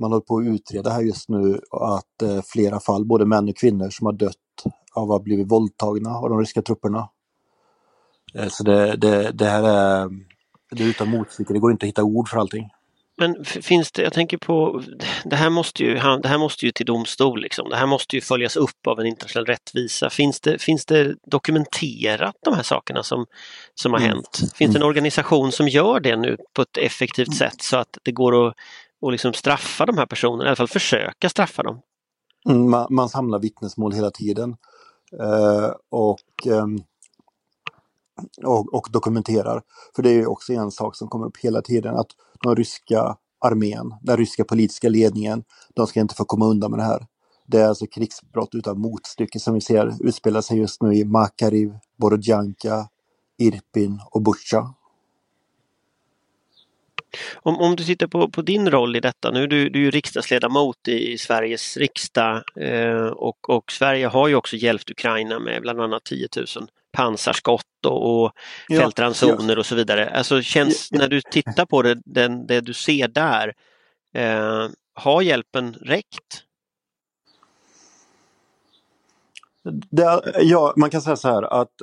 man 0.00 0.12
håller 0.12 0.24
på 0.24 0.38
att 0.38 0.44
utreda 0.46 0.90
här 0.90 1.02
just 1.02 1.28
nu 1.28 1.60
att 1.70 2.22
eh, 2.22 2.42
flera 2.44 2.80
fall, 2.80 3.04
både 3.04 3.26
män 3.26 3.48
och 3.48 3.56
kvinnor 3.56 3.90
som 3.90 4.06
har 4.06 4.12
dött 4.12 4.36
av 4.94 5.02
att 5.02 5.08
ha 5.08 5.18
blivit 5.18 5.50
våldtagna 5.50 6.10
av 6.10 6.28
de 6.28 6.40
ryska 6.40 6.62
trupperna. 6.62 7.08
Eh, 8.34 8.48
så 8.48 8.64
det, 8.64 8.96
det, 8.96 9.32
det 9.32 9.46
här 9.46 9.62
är, 9.62 10.08
det 10.70 10.84
är 10.84 10.88
utan 10.88 11.10
motstycke, 11.10 11.52
det 11.52 11.58
går 11.58 11.72
inte 11.72 11.86
att 11.86 11.88
hitta 11.88 12.04
ord 12.04 12.28
för 12.28 12.38
allting. 12.38 12.70
Men 13.18 13.44
finns 13.44 13.92
det, 13.92 14.02
jag 14.02 14.12
tänker 14.12 14.36
på, 14.36 14.82
det 15.24 15.36
här 15.36 15.50
måste 15.50 15.82
ju, 15.84 15.94
det 15.94 16.28
här 16.28 16.38
måste 16.38 16.66
ju 16.66 16.72
till 16.72 16.86
domstol 16.86 17.40
liksom. 17.40 17.68
Det 17.70 17.76
här 17.76 17.86
måste 17.86 18.16
ju 18.16 18.22
följas 18.22 18.56
upp 18.56 18.86
av 18.86 19.00
en 19.00 19.06
internationell 19.06 19.46
rättvisa. 19.46 20.10
Finns 20.10 20.40
det, 20.40 20.58
finns 20.58 20.86
det 20.86 21.16
dokumenterat 21.26 22.34
de 22.44 22.54
här 22.54 22.62
sakerna 22.62 23.02
som, 23.02 23.26
som 23.74 23.92
har 23.92 24.00
mm. 24.00 24.10
hänt? 24.10 24.40
Finns 24.54 24.72
det 24.72 24.78
en 24.78 24.86
organisation 24.86 25.52
som 25.52 25.68
gör 25.68 26.00
det 26.00 26.16
nu 26.16 26.36
på 26.54 26.62
ett 26.62 26.76
effektivt 26.76 27.28
mm. 27.28 27.38
sätt 27.38 27.62
så 27.62 27.76
att 27.76 27.98
det 28.02 28.12
går 28.12 28.48
att 28.48 28.54
och 29.02 29.12
liksom 29.12 29.32
straffa 29.32 29.86
de 29.86 29.98
här 29.98 30.06
personerna, 30.06 30.44
i 30.44 30.46
alla 30.46 30.56
fall 30.56 30.68
försöka 30.68 31.28
straffa 31.28 31.62
dem. 31.62 31.80
Mm, 32.48 32.70
man, 32.70 32.86
man, 32.90 33.08
samlar 33.08 33.38
vittnesmål 33.38 33.92
hela 33.92 34.10
tiden 34.10 34.56
eh, 35.20 35.70
och, 35.90 36.46
eh, 36.46 36.66
och, 38.44 38.74
och, 38.74 38.88
dokumenterar. 38.92 39.62
För 39.96 40.02
det 40.02 40.10
är 40.10 40.30
också 40.30 40.52
en 40.52 40.70
sak 40.70 40.96
som 40.96 41.08
kommer 41.08 41.26
upp 41.26 41.36
hela 41.36 41.62
tiden 41.62 41.96
att 41.96 42.08
den 42.42 42.56
ryska 42.56 43.16
armén, 43.40 43.94
den 44.02 44.16
ryska 44.16 44.44
politiska 44.44 44.88
ledningen, 44.88 45.44
de 45.74 45.86
ska 45.86 46.00
inte 46.00 46.14
få 46.14 46.24
komma 46.24 46.46
undan 46.46 46.70
med 46.70 46.80
det 46.80 46.84
här. 46.84 47.06
Det 47.46 47.58
är 47.58 47.68
alltså 47.68 47.86
krigsbrott 47.86 48.54
utan 48.54 48.80
motstycke 48.80 49.40
som 49.40 49.54
vi 49.54 49.60
ser 49.60 49.94
utspela 50.00 50.42
sig 50.42 50.58
just 50.58 50.82
nu 50.82 50.94
i 50.94 51.04
Makariv, 51.04 51.72
Borodjanka, 51.96 52.88
Irpin 53.38 54.00
och 54.10 54.22
Butja. 54.22 54.74
Om, 57.34 57.56
om 57.56 57.76
du 57.76 57.84
tittar 57.84 58.06
på, 58.06 58.28
på 58.28 58.42
din 58.42 58.70
roll 58.70 58.96
i 58.96 59.00
detta, 59.00 59.30
nu 59.30 59.42
är 59.42 59.46
du, 59.46 59.68
du 59.68 59.86
är 59.86 59.90
riksdagsledamot 59.90 60.88
i 60.88 61.18
Sveriges 61.18 61.76
riksdag 61.76 62.42
eh, 62.56 63.06
och, 63.06 63.50
och 63.50 63.72
Sverige 63.72 64.06
har 64.06 64.28
ju 64.28 64.34
också 64.34 64.56
hjälpt 64.56 64.90
Ukraina 64.90 65.38
med 65.38 65.62
bland 65.62 65.80
annat 65.80 66.04
10 66.04 66.28
000 66.36 66.46
pansarskott 66.92 67.86
och, 67.86 68.24
och 68.24 68.32
ja, 68.68 68.80
fältransoner 68.80 69.54
ja. 69.54 69.58
och 69.58 69.66
så 69.66 69.74
vidare. 69.74 70.10
Alltså 70.10 70.42
känns, 70.42 70.92
när 70.92 71.08
du 71.08 71.20
tittar 71.20 71.66
på 71.66 71.82
det, 71.82 72.00
den, 72.04 72.46
det 72.46 72.60
du 72.60 72.74
ser 72.74 73.08
där, 73.08 73.54
eh, 74.14 74.68
har 74.94 75.22
hjälpen 75.22 75.74
räckt? 75.74 76.44
Det, 79.90 80.32
ja, 80.40 80.74
man 80.76 80.90
kan 80.90 81.02
säga 81.02 81.16
så 81.16 81.28
här 81.28 81.42
att 81.42 81.82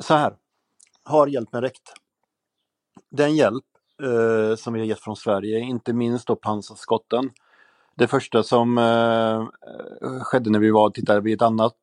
så 0.00 0.14
här, 0.14 0.36
har 1.04 1.26
hjälpen 1.26 1.60
räckt? 1.60 1.92
Den 3.10 3.36
hjälp 3.36 3.64
eh, 4.02 4.56
som 4.56 4.72
vi 4.72 4.80
har 4.80 4.86
gett 4.86 5.00
från 5.00 5.16
Sverige, 5.16 5.58
inte 5.58 5.92
minst 5.92 6.26
då 6.26 6.36
pansarskotten. 6.36 7.30
Det 7.94 8.08
första 8.08 8.42
som 8.42 8.78
eh, 8.78 9.46
skedde 10.22 10.50
när 10.50 10.58
vi 10.58 10.70
var 10.70 10.86
och 10.86 10.94
tittade 10.94 11.20
vid 11.20 11.34
ett 11.34 11.42
annat 11.42 11.74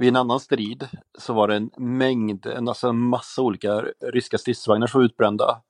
vid 0.00 0.08
en 0.08 0.16
annan 0.16 0.40
strid 0.40 0.88
så 1.18 1.32
var 1.32 1.48
det 1.48 1.56
en 1.56 1.70
mängd, 1.76 2.46
alltså 2.46 2.88
en 2.88 2.98
massa 2.98 3.42
olika 3.42 3.84
ryska 4.00 4.38
stridsvagnar 4.38 4.86
som 4.86 5.00
var 5.00 5.04
utbrända. 5.04 5.62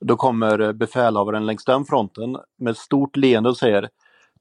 Då 0.00 0.16
kommer 0.16 0.72
befälhavaren 0.72 1.46
längs 1.46 1.64
den 1.64 1.84
fronten 1.84 2.38
med 2.56 2.70
ett 2.70 2.78
stort 2.78 3.16
leende 3.16 3.48
och 3.48 3.56
säger 3.56 3.88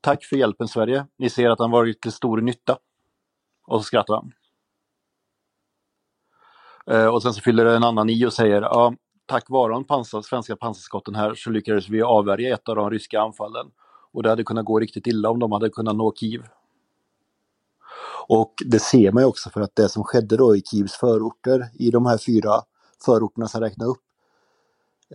Tack 0.01 0.25
för 0.25 0.35
hjälpen 0.35 0.67
Sverige, 0.67 1.05
ni 1.17 1.29
ser 1.29 1.49
att 1.49 1.59
han 1.59 1.71
varit 1.71 2.01
till 2.01 2.11
stor 2.11 2.41
nytta. 2.41 2.77
Och 3.67 3.79
så 3.79 3.83
skrattar 3.83 4.13
han. 4.13 4.31
Eh, 6.87 7.07
och 7.07 7.21
sen 7.21 7.33
så 7.33 7.41
fyller 7.41 7.65
en 7.65 7.83
annan 7.83 8.09
i 8.09 8.25
och 8.25 8.33
säger 8.33 8.61
ja, 8.61 8.93
tack 9.25 9.49
vare 9.49 9.73
de 9.73 9.83
pansar, 9.83 10.21
svenska 10.21 10.55
pansarskotten 10.55 11.15
här 11.15 11.35
så 11.35 11.49
lyckades 11.49 11.89
vi 11.89 12.01
avvärja 12.01 12.53
ett 12.53 12.69
av 12.69 12.75
de 12.75 12.89
ryska 12.89 13.21
anfallen. 13.21 13.71
Och 14.11 14.23
det 14.23 14.29
hade 14.29 14.43
kunnat 14.43 14.65
gå 14.65 14.79
riktigt 14.79 15.07
illa 15.07 15.29
om 15.29 15.39
de 15.39 15.51
hade 15.51 15.69
kunnat 15.69 15.95
nå 15.95 16.13
Kiev. 16.15 16.43
Och 18.29 18.53
det 18.65 18.79
ser 18.79 19.11
man 19.11 19.23
ju 19.23 19.27
också 19.27 19.49
för 19.49 19.61
att 19.61 19.75
det 19.75 19.89
som 19.89 20.03
skedde 20.03 20.37
då 20.37 20.55
i 20.55 20.61
Kievs 20.61 20.93
förorter, 20.93 21.69
i 21.73 21.91
de 21.91 22.05
här 22.05 22.17
fyra 22.17 22.61
förorterna 23.05 23.47
som 23.47 23.61
räknar 23.61 23.85
upp, 23.85 24.01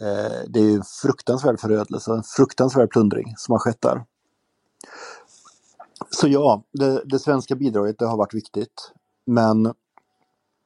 eh, 0.01 0.49
det 0.49 0.61
är 0.61 0.75
en 0.75 0.83
fruktansvärd 1.03 1.61
förödelse, 1.61 2.13
en 2.13 2.23
fruktansvärd 2.23 2.91
plundring 2.91 3.35
som 3.37 3.53
har 3.53 3.59
skett 3.59 3.81
där. 3.81 4.05
Så 6.11 6.29
ja, 6.29 6.63
det, 6.73 7.03
det 7.05 7.19
svenska 7.19 7.55
bidraget 7.55 7.99
det 7.99 8.07
har 8.07 8.17
varit 8.17 8.35
viktigt. 8.35 8.93
Men 9.27 9.75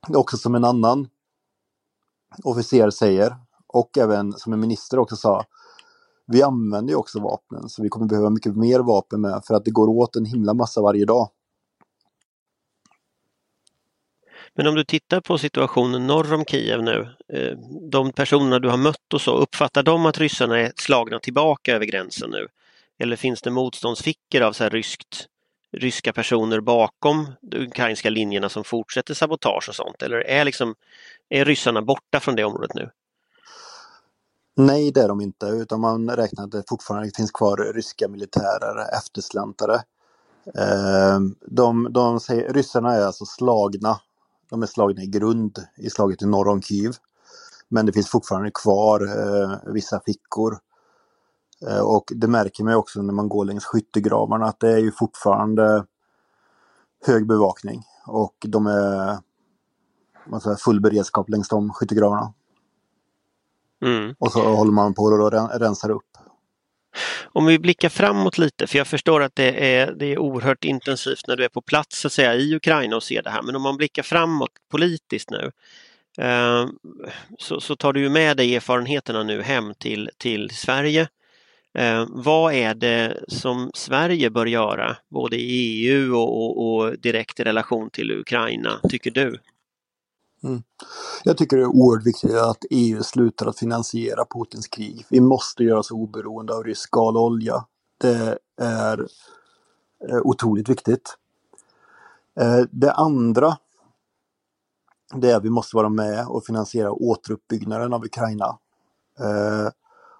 också 0.08 0.36
som 0.36 0.54
en 0.54 0.64
annan 0.64 1.08
officer 2.44 2.90
säger, 2.90 3.36
och 3.66 3.98
även 3.98 4.32
som 4.32 4.52
en 4.52 4.60
minister 4.60 4.98
också 4.98 5.16
sa, 5.16 5.44
vi 6.26 6.42
använder 6.42 6.92
ju 6.92 6.96
också 6.96 7.20
vapnen 7.20 7.68
så 7.68 7.82
vi 7.82 7.88
kommer 7.88 8.06
behöva 8.06 8.30
mycket 8.30 8.56
mer 8.56 8.80
vapen 8.80 9.20
med 9.20 9.42
för 9.44 9.54
att 9.54 9.64
det 9.64 9.70
går 9.70 9.88
åt 9.88 10.16
en 10.16 10.24
himla 10.24 10.54
massa 10.54 10.82
varje 10.82 11.04
dag. 11.04 11.28
Men 14.56 14.66
om 14.66 14.74
du 14.74 14.84
tittar 14.84 15.20
på 15.20 15.38
situationen 15.38 16.06
norr 16.06 16.34
om 16.34 16.44
Kiev 16.44 16.82
nu, 16.82 17.08
eh, 17.28 17.58
de 17.90 18.12
personerna 18.12 18.58
du 18.58 18.68
har 18.68 18.76
mött 18.76 19.14
och 19.14 19.20
så, 19.20 19.36
uppfattar 19.36 19.82
de 19.82 20.06
att 20.06 20.18
ryssarna 20.18 20.58
är 20.58 20.72
slagna 20.76 21.18
tillbaka 21.18 21.74
över 21.74 21.84
gränsen 21.86 22.30
nu? 22.30 22.48
Eller 22.98 23.16
finns 23.16 23.42
det 23.42 23.50
motståndsfickor 23.50 24.42
av 24.42 24.52
så 24.52 24.62
här 24.62 24.70
ryskt, 24.70 25.26
ryska 25.72 26.12
personer 26.12 26.60
bakom 26.60 27.32
de 27.40 27.58
ukrainska 27.58 28.10
linjerna 28.10 28.48
som 28.48 28.64
fortsätter 28.64 29.14
sabotage 29.14 29.68
och 29.68 29.74
sånt? 29.74 30.02
Eller 30.02 30.16
är, 30.16 30.44
liksom, 30.44 30.74
är 31.28 31.44
ryssarna 31.44 31.82
borta 31.82 32.20
från 32.20 32.36
det 32.36 32.44
området 32.44 32.74
nu? 32.74 32.90
Nej, 34.56 34.90
det 34.90 35.00
är 35.00 35.08
de 35.08 35.20
inte, 35.20 35.46
utan 35.46 35.80
man 35.80 36.10
räknar 36.10 36.44
att 36.44 36.50
det 36.52 36.62
fortfarande 36.68 37.10
finns 37.16 37.30
kvar 37.30 37.72
ryska 37.74 38.08
militärer, 38.08 38.98
efterslantare. 38.98 39.74
Eh, 40.58 41.18
de, 41.46 41.92
de 41.92 42.20
säger, 42.20 42.52
ryssarna 42.52 42.94
är 42.94 43.06
alltså 43.06 43.24
slagna 43.24 44.00
de 44.50 44.62
är 44.62 44.66
slagna 44.66 45.02
i 45.02 45.06
grund 45.06 45.58
i 45.76 45.90
slaget 45.90 46.22
i 46.22 46.26
norr 46.26 46.48
om 46.48 46.62
Kiev. 46.62 46.92
Men 47.68 47.86
det 47.86 47.92
finns 47.92 48.10
fortfarande 48.10 48.50
kvar 48.50 49.00
eh, 49.00 49.72
vissa 49.72 50.00
fickor. 50.00 50.58
Eh, 51.68 51.80
och 51.80 52.12
det 52.16 52.28
märker 52.28 52.64
man 52.64 52.74
också 52.74 53.02
när 53.02 53.12
man 53.12 53.28
går 53.28 53.44
längs 53.44 53.64
skyttegravarna 53.64 54.46
att 54.46 54.60
det 54.60 54.72
är 54.72 54.78
ju 54.78 54.92
fortfarande 54.92 55.86
hög 57.06 57.26
bevakning 57.26 57.82
och 58.06 58.34
de 58.48 58.66
är 58.66 59.18
säger, 60.42 60.56
full 60.56 60.80
beredskap 60.80 61.28
längs 61.28 61.48
de 61.48 61.72
skyttegravarna. 61.72 62.32
Mm. 63.82 64.14
Och 64.18 64.32
så 64.32 64.54
håller 64.54 64.72
man 64.72 64.94
på 64.94 65.02
och 65.02 65.60
rensar 65.60 65.90
upp. 65.90 66.15
Om 67.24 67.46
vi 67.46 67.58
blickar 67.58 67.88
framåt 67.88 68.38
lite, 68.38 68.66
för 68.66 68.78
jag 68.78 68.86
förstår 68.86 69.22
att 69.22 69.34
det 69.34 69.74
är, 69.74 69.92
det 69.92 70.06
är 70.06 70.18
oerhört 70.18 70.64
intensivt 70.64 71.26
när 71.28 71.36
du 71.36 71.44
är 71.44 71.48
på 71.48 71.60
plats 71.60 72.00
så 72.00 72.06
att 72.06 72.12
säga, 72.12 72.34
i 72.34 72.54
Ukraina 72.54 72.96
och 72.96 73.02
ser 73.02 73.22
det 73.22 73.30
här, 73.30 73.42
men 73.42 73.56
om 73.56 73.62
man 73.62 73.76
blickar 73.76 74.02
framåt 74.02 74.50
politiskt 74.70 75.30
nu 75.30 75.50
eh, 76.18 76.66
så, 77.38 77.60
så, 77.60 77.76
tar 77.76 77.92
du 77.92 78.08
med 78.08 78.36
dig 78.36 78.56
erfarenheterna 78.56 79.22
nu 79.22 79.42
hem 79.42 79.74
till, 79.78 80.10
till 80.18 80.50
Sverige. 80.50 81.08
Eh, 81.78 82.06
vad 82.08 82.54
är 82.54 82.74
det 82.74 83.24
som 83.28 83.70
Sverige 83.74 84.30
bör 84.30 84.46
göra, 84.46 84.96
både 85.10 85.36
i 85.36 85.88
EU 85.88 86.16
och, 86.16 86.42
och, 86.42 86.76
och 86.76 86.98
direkt 86.98 87.40
i 87.40 87.44
relation 87.44 87.90
till 87.90 88.10
Ukraina, 88.10 88.80
tycker 88.90 89.10
du? 89.10 89.38
Mm. 90.46 90.62
Jag 91.24 91.38
tycker 91.38 91.56
det 91.56 91.62
är 91.62 91.76
oerhört 91.76 92.06
viktigt 92.06 92.34
att 92.34 92.64
EU 92.70 93.02
slutar 93.02 93.46
att 93.46 93.58
finansiera 93.58 94.24
Putins 94.24 94.68
krig. 94.68 95.06
Vi 95.10 95.20
måste 95.20 95.64
göra 95.64 95.78
oss 95.78 95.90
oberoende 95.90 96.54
av 96.54 96.64
rysk 96.64 96.90
gal 96.90 97.16
och 97.16 97.22
olja. 97.22 97.64
Det 97.98 98.38
är 98.60 99.06
eh, 100.08 100.20
otroligt 100.24 100.68
viktigt. 100.68 101.16
Eh, 102.40 102.60
det 102.70 102.92
andra 102.92 103.56
det 105.14 105.30
är 105.30 105.36
att 105.36 105.44
vi 105.44 105.50
måste 105.50 105.76
vara 105.76 105.88
med 105.88 106.26
och 106.26 106.46
finansiera 106.46 106.92
återuppbyggnaden 106.92 107.92
av 107.92 108.04
Ukraina. 108.04 108.58
Eh, 109.20 109.68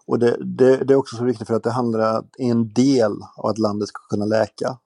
och 0.06 0.18
det, 0.18 0.36
det, 0.40 0.76
det, 0.76 0.94
är 0.94 0.98
också 0.98 1.16
så 1.16 1.24
viktigt 1.24 1.46
för 1.46 1.54
att 1.54 1.62
det 1.62 1.70
handlar 1.70 2.18
om 2.18 2.28
en 2.38 2.72
del 2.72 3.12
av 3.36 3.46
att 3.46 3.58
landet 3.58 3.88
ska 3.88 4.00
kunna 4.10 4.24
läka. 4.24 4.78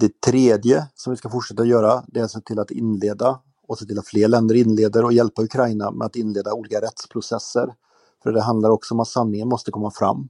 Det 0.00 0.20
tredje 0.20 0.88
som 0.94 1.10
vi 1.10 1.16
ska 1.16 1.30
fortsätta 1.30 1.64
göra 1.64 2.04
det 2.06 2.20
är 2.20 2.24
att 2.24 2.30
se 2.30 2.40
till 2.40 2.58
att 2.58 2.70
inleda 2.70 3.40
och 3.68 3.78
se 3.78 3.84
till 3.84 3.98
att 3.98 4.06
fler 4.06 4.28
länder 4.28 4.54
inleder 4.54 5.04
och 5.04 5.12
hjälpa 5.12 5.42
Ukraina 5.42 5.90
med 5.90 6.06
att 6.06 6.16
inleda 6.16 6.52
olika 6.52 6.80
rättsprocesser. 6.80 7.74
För 8.22 8.32
det 8.32 8.42
handlar 8.42 8.70
också 8.70 8.94
om 8.94 9.00
att 9.00 9.08
sanningen 9.08 9.48
måste 9.48 9.70
komma 9.70 9.90
fram. 9.90 10.28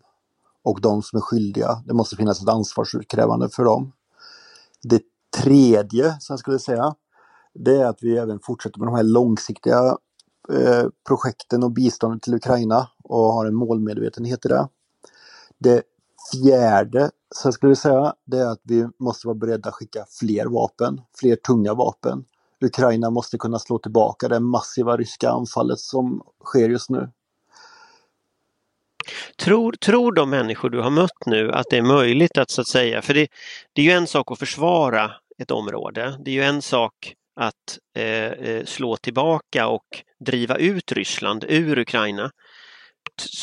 Och 0.62 0.80
de 0.80 1.02
som 1.02 1.16
är 1.16 1.20
skyldiga, 1.20 1.82
det 1.86 1.94
måste 1.94 2.16
finnas 2.16 2.42
ett 2.42 2.48
ansvarsutkrävande 2.48 3.48
för 3.48 3.64
dem. 3.64 3.92
Det 4.82 5.02
tredje 5.42 6.16
som 6.20 6.32
jag 6.32 6.40
skulle 6.40 6.58
säga, 6.58 6.94
det 7.54 7.76
är 7.76 7.84
att 7.84 7.98
vi 8.02 8.16
även 8.16 8.40
fortsätter 8.42 8.78
med 8.78 8.88
de 8.88 8.94
här 8.94 9.02
långsiktiga 9.02 9.96
eh, 10.52 10.86
projekten 11.08 11.62
och 11.62 11.70
biståndet 11.70 12.22
till 12.22 12.34
Ukraina 12.34 12.88
och 13.04 13.32
har 13.32 13.46
en 13.46 13.54
målmedvetenhet 13.54 14.44
i 14.44 14.48
det. 14.48 14.68
Det 15.58 15.82
fjärde, 16.32 17.10
som 17.34 17.48
jag 17.48 17.54
skulle 17.54 17.76
säga, 17.76 18.14
det 18.26 18.38
är 18.38 18.46
att 18.46 18.60
vi 18.62 18.88
måste 18.98 19.26
vara 19.26 19.34
beredda 19.34 19.68
att 19.68 19.74
skicka 19.74 20.04
fler 20.08 20.46
vapen, 20.46 21.00
fler 21.20 21.36
tunga 21.36 21.74
vapen 21.74 22.24
Ukraina 22.60 23.10
måste 23.10 23.38
kunna 23.38 23.58
slå 23.58 23.78
tillbaka 23.78 24.28
det 24.28 24.40
massiva 24.40 24.96
ryska 24.96 25.30
anfallet 25.30 25.78
som 25.78 26.22
sker 26.44 26.68
just 26.68 26.90
nu. 26.90 27.10
Tror, 29.36 29.72
tror 29.72 30.12
de 30.12 30.30
människor 30.30 30.70
du 30.70 30.80
har 30.80 30.90
mött 30.90 31.26
nu 31.26 31.52
att 31.52 31.66
det 31.70 31.76
är 31.76 31.82
möjligt 31.82 32.38
att 32.38 32.50
så 32.50 32.60
att 32.60 32.68
säga, 32.68 33.02
för 33.02 33.14
det, 33.14 33.28
det 33.72 33.82
är 33.82 33.84
ju 33.86 33.92
en 33.92 34.06
sak 34.06 34.32
att 34.32 34.38
försvara 34.38 35.10
ett 35.38 35.50
område, 35.50 36.18
det 36.24 36.30
är 36.30 36.34
ju 36.34 36.42
en 36.42 36.62
sak 36.62 37.14
att 37.40 37.78
eh, 37.96 38.04
eh 38.04 38.64
slå 38.64 38.96
tillbaka 38.96 39.68
och 39.68 40.02
driva 40.24 40.56
ut 40.56 40.92
Ryssland 40.92 41.44
ur 41.48 41.78
Ukraina. 41.78 42.30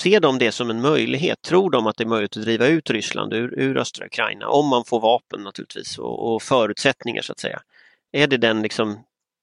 Ser 0.01 0.19
de 0.19 0.37
det 0.37 0.51
som 0.51 0.69
en 0.69 0.81
möjlighet? 0.81 1.41
Tror 1.41 1.69
de 1.71 1.87
att 1.87 1.97
det 1.97 2.03
är 2.03 2.07
möjligt 2.07 2.37
att 2.37 2.43
driva 2.43 2.67
ut 2.67 2.89
Ryssland 2.89 3.33
ur, 3.33 3.59
ur 3.59 3.77
östra 3.77 4.05
Ukraina? 4.05 4.47
Om 4.47 4.67
man 4.67 4.85
får 4.85 4.99
vapen 4.99 5.43
naturligtvis 5.43 5.97
och, 5.97 6.33
och 6.33 6.41
förutsättningar 6.41 7.21
så 7.21 7.31
att 7.31 7.39
säga. 7.39 7.61
Är 8.15 8.27
det 8.27 8.37
den, 8.37 8.61
liksom, 8.61 8.97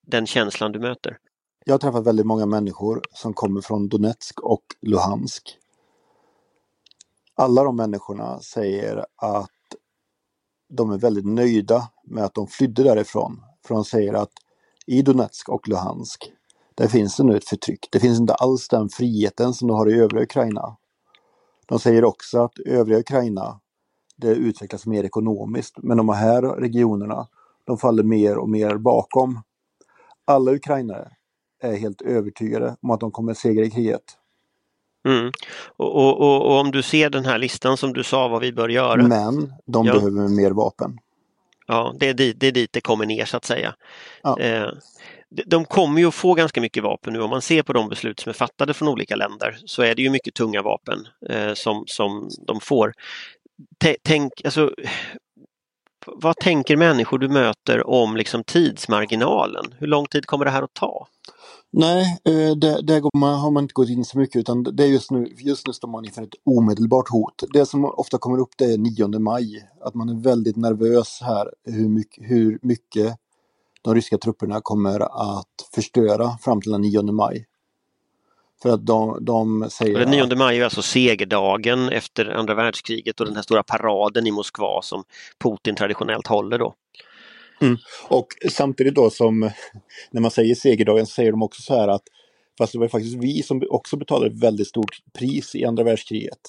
den 0.07 0.27
känslan 0.27 0.73
du 0.73 0.81
möter? 0.81 1.19
Jag 1.65 1.75
har 1.75 1.79
träffat 1.79 2.07
väldigt 2.07 2.27
många 2.27 2.47
människor 2.47 3.03
som 3.15 3.35
kommer 3.35 3.61
från 3.61 3.89
Donetsk 3.89 4.41
och 4.41 4.63
Luhansk. 4.81 5.59
Alla 7.35 7.65
de 7.65 7.77
människorna 7.77 8.41
säger 8.41 9.07
att 9.17 9.51
de 10.69 10.91
är 10.91 10.99
väldigt 10.99 11.27
nöjda 11.27 11.89
med 12.05 12.25
att 12.25 12.35
de 12.35 12.47
flydde 12.47 12.83
därifrån. 12.83 13.43
För 13.67 13.75
de 13.75 13.85
säger 13.85 14.15
att 14.15 14.33
i 14.87 15.03
Donetsk 15.03 15.49
och 15.49 15.69
Luhansk, 15.69 16.33
där 16.75 16.89
finns 16.89 17.17
det 17.17 17.25
nu 17.25 17.37
ett 17.37 17.49
förtryck. 17.49 17.89
Det 17.93 18.01
finns 18.01 18.21
inte 18.21 18.35
alls 18.35 18.69
den 18.69 18.89
friheten 18.89 19.55
som 19.55 19.69
de 19.69 19.77
har 19.77 19.91
i 19.91 20.01
övriga 20.01 20.23
Ukraina. 20.25 20.77
De 21.67 21.79
säger 21.79 22.05
också 22.05 22.43
att 22.43 22.59
övriga 22.59 22.99
Ukraina, 22.99 23.61
det 24.17 24.29
utvecklas 24.35 24.87
mer 24.87 25.05
ekonomiskt, 25.05 25.79
men 25.79 25.97
de 25.97 26.09
här 26.09 26.43
regionerna, 26.43 27.29
de 27.65 27.79
faller 27.79 28.03
mer 28.03 28.39
och 28.39 28.49
mer 28.49 28.77
bakom. 28.77 29.43
Alla 30.25 30.53
ukrainare 30.53 31.09
är 31.63 31.77
helt 31.77 32.03
övertygade 32.03 32.77
om 32.83 32.91
att 32.91 33.01
de 33.01 33.11
kommer 33.11 33.35
segra 33.35 33.65
i 33.65 33.71
kriget. 33.71 34.03
Mm. 35.09 35.33
Och, 35.77 35.95
och, 35.97 36.21
och, 36.21 36.47
och, 36.47 36.61
om 36.61 36.71
du 36.71 36.83
ser 36.83 37.11
den 37.11 37.25
här 37.25 37.39
listan 37.39 37.77
som 37.77 37.93
du 37.93 38.05
sa 38.05 38.29
vad 38.29 38.41
vi 38.41 38.53
bör 38.53 38.69
göra. 38.69 39.03
Men 39.03 39.53
de 39.67 39.87
ja. 39.87 39.93
behöver 39.93 40.29
mer 40.29 40.51
vapen. 40.51 40.99
Ja, 41.67 41.95
det 42.01 42.09
är, 42.09 42.15
dit, 42.15 42.41
det 42.41 42.47
är 42.47 42.53
dit 42.53 42.73
det 42.73 42.81
kommer 42.81 43.07
ner 43.07 43.25
så 43.25 43.37
att 43.37 43.45
säga. 43.45 43.75
Ja. 44.23 44.41
Eh, 44.41 44.69
de 45.47 45.65
kommer 45.65 46.01
ju 46.01 46.09
att 46.09 46.15
få 46.15 46.35
ganska 46.35 46.61
mycket 46.61 46.83
vapen 46.83 47.13
nu 47.13 47.21
om 47.21 47.31
man 47.31 47.43
ser 47.43 47.63
på 47.63 47.73
de 47.73 47.89
beslut 47.89 48.21
som 48.21 48.31
är 48.31 48.35
fattade 48.35 48.75
från 48.75 48.89
olika 48.89 49.17
länder 49.17 49.59
så 49.65 49.83
är 49.83 49.95
det 49.95 50.03
ju 50.03 50.11
mycket 50.11 50.35
tunga 50.35 50.63
vapen 50.63 50.99
eh, 51.31 51.55
som, 51.55 51.85
som 51.87 52.29
de 52.47 52.61
får. 52.61 52.93
Tänk, 54.03 54.33
alltså, 54.45 54.75
vad 56.07 56.37
tänker 56.37 56.77
människor 56.77 57.19
du 57.19 57.29
möter 57.29 57.91
om 57.91 58.17
liksom 58.17 58.45
tidsmarginalen? 58.45 59.75
Hur 59.79 59.87
lång 59.87 60.07
tid 60.07 60.27
kommer 60.27 60.45
det 60.45 60.51
här 60.51 60.63
att 60.63 60.75
ta? 60.75 61.07
Nej, 61.73 62.21
eh, 62.25 62.57
det, 62.57 62.83
det 62.83 62.95
har 62.95 63.51
man 63.51 63.65
inte 63.65 63.73
gått 63.73 63.89
in 63.89 64.05
så 64.05 64.19
mycket 64.19 64.37
utan 64.37 64.63
det 64.63 64.83
är 64.83 64.89
just 64.89 65.11
nu, 65.11 65.35
just 65.39 65.67
nu 65.67 65.73
står 65.73 65.89
man 65.89 66.05
inför 66.05 66.23
ett 66.23 66.35
omedelbart 66.45 67.09
hot. 67.09 67.43
Det 67.53 67.67
som 67.67 67.85
ofta 67.85 68.19
kommer 68.19 68.39
upp 68.39 68.53
det 68.59 68.65
är 68.65 68.79
9 68.79 69.19
maj, 69.19 69.69
att 69.81 69.95
man 69.95 70.09
är 70.09 70.23
väldigt 70.23 70.57
nervös 70.57 71.19
här 71.23 71.51
hur 71.65 71.89
mycket, 71.89 72.31
hur 72.31 72.59
mycket 72.63 73.17
de 73.83 73.95
ryska 73.95 74.19
trupperna 74.19 74.61
kommer 74.61 75.01
att 75.01 75.69
förstöra 75.75 76.39
fram 76.41 76.61
till 76.61 76.73
den 76.73 76.81
9 76.81 77.03
maj. 77.03 77.47
För 78.63 78.71
att 78.71 78.87
de, 78.87 79.25
de 79.25 79.71
säger... 79.71 79.99
Den 79.99 80.11
9 80.11 80.37
maj 80.37 80.59
är 80.59 80.65
alltså 80.65 80.83
segerdagen 80.83 81.89
efter 81.89 82.27
andra 82.27 82.55
världskriget 82.55 83.21
och 83.21 83.27
den 83.27 83.37
här 83.37 83.43
stora 83.43 83.63
paraden 83.63 84.27
i 84.27 84.31
Moskva 84.31 84.83
som 84.83 85.05
Putin 85.43 85.75
traditionellt 85.75 86.27
håller 86.27 86.59
då. 86.59 86.75
Mm. 87.61 87.77
Och 88.09 88.27
samtidigt 88.51 88.95
då 88.95 89.11
som 89.11 89.51
när 90.11 90.21
man 90.21 90.31
säger 90.31 90.55
segerdagen 90.55 91.07
så 91.07 91.13
säger 91.13 91.31
de 91.31 91.43
också 91.43 91.63
så 91.63 91.75
här 91.75 91.89
att 91.89 92.03
fast 92.59 92.73
det 92.73 92.79
var 92.79 92.89
faktiskt 92.89 93.17
vi 93.17 93.43
som 93.43 93.63
också 93.71 93.97
betalade 93.97 94.27
ett 94.27 94.43
väldigt 94.43 94.69
stort 94.69 94.97
pris 95.19 95.55
i 95.55 95.65
andra 95.65 95.85
världskriget. 95.85 96.41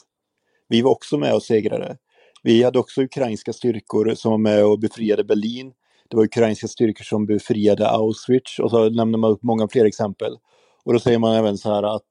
Vi 0.70 0.82
var 0.82 0.92
också 0.92 1.18
med 1.18 1.34
och 1.34 1.44
segrade. 1.44 1.98
Vi 2.44 2.64
hade 2.64 2.80
också 2.80 3.02
ukrainska 3.02 3.54
styrkor 3.54 4.14
som 4.16 4.32
var 4.32 4.38
med 4.38 4.66
och 4.66 4.80
befriade 4.80 5.24
Berlin. 5.24 5.74
Det 6.10 6.16
var 6.18 6.24
ukrainska 6.24 6.68
styrkor 6.68 7.04
som 7.04 7.26
befriade 7.26 7.90
Auschwitz 7.90 8.60
och 8.60 8.70
så 8.70 8.90
nämner 8.90 9.18
man 9.18 9.32
upp 9.32 9.44
många 9.44 9.68
fler 9.68 9.86
exempel. 9.86 10.38
Och 10.86 10.94
då 10.94 11.00
säger 11.00 11.20
man 11.20 11.34
även 11.36 11.58
så 11.58 11.74
här 11.74 11.84
att 11.84 12.08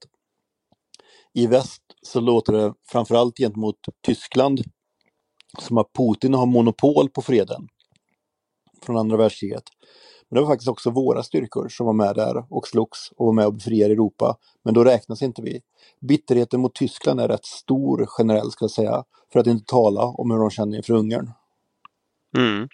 i 1.33 1.47
väst 1.47 1.81
så 2.01 2.19
låter 2.19 2.53
det 2.53 2.73
framförallt 2.87 3.37
gentemot 3.37 3.75
Tyskland 4.05 4.61
som 5.59 5.77
att 5.77 5.93
Putin 5.93 6.33
har 6.33 6.45
monopol 6.45 7.09
på 7.09 7.21
freden 7.21 7.67
från 8.81 8.97
andra 8.97 9.17
världskriget. 9.17 9.63
Men 10.29 10.35
det 10.35 10.41
var 10.41 10.51
faktiskt 10.51 10.69
också 10.69 10.89
våra 10.89 11.23
styrkor 11.23 11.69
som 11.69 11.85
var 11.85 11.93
med 11.93 12.15
där 12.15 12.45
och 12.49 12.67
slogs 12.67 13.11
och 13.17 13.25
var 13.25 13.33
med 13.33 13.45
och 13.45 13.53
befriade 13.53 13.93
Europa. 13.93 14.37
Men 14.63 14.73
då 14.73 14.83
räknas 14.83 15.21
inte 15.21 15.41
vi. 15.41 15.61
Bitterheten 16.01 16.59
mot 16.59 16.75
Tyskland 16.75 17.19
är 17.19 17.27
rätt 17.27 17.45
stor 17.45 18.07
generellt 18.17 18.53
ska 18.53 18.63
jag 18.63 18.71
säga. 18.71 19.03
För 19.33 19.39
att 19.39 19.47
inte 19.47 19.65
tala 19.65 20.05
om 20.05 20.31
hur 20.31 20.39
de 20.39 20.49
känner 20.49 20.77
inför 20.77 20.93
Ungern. 20.93 21.31
Mm. 22.37 22.67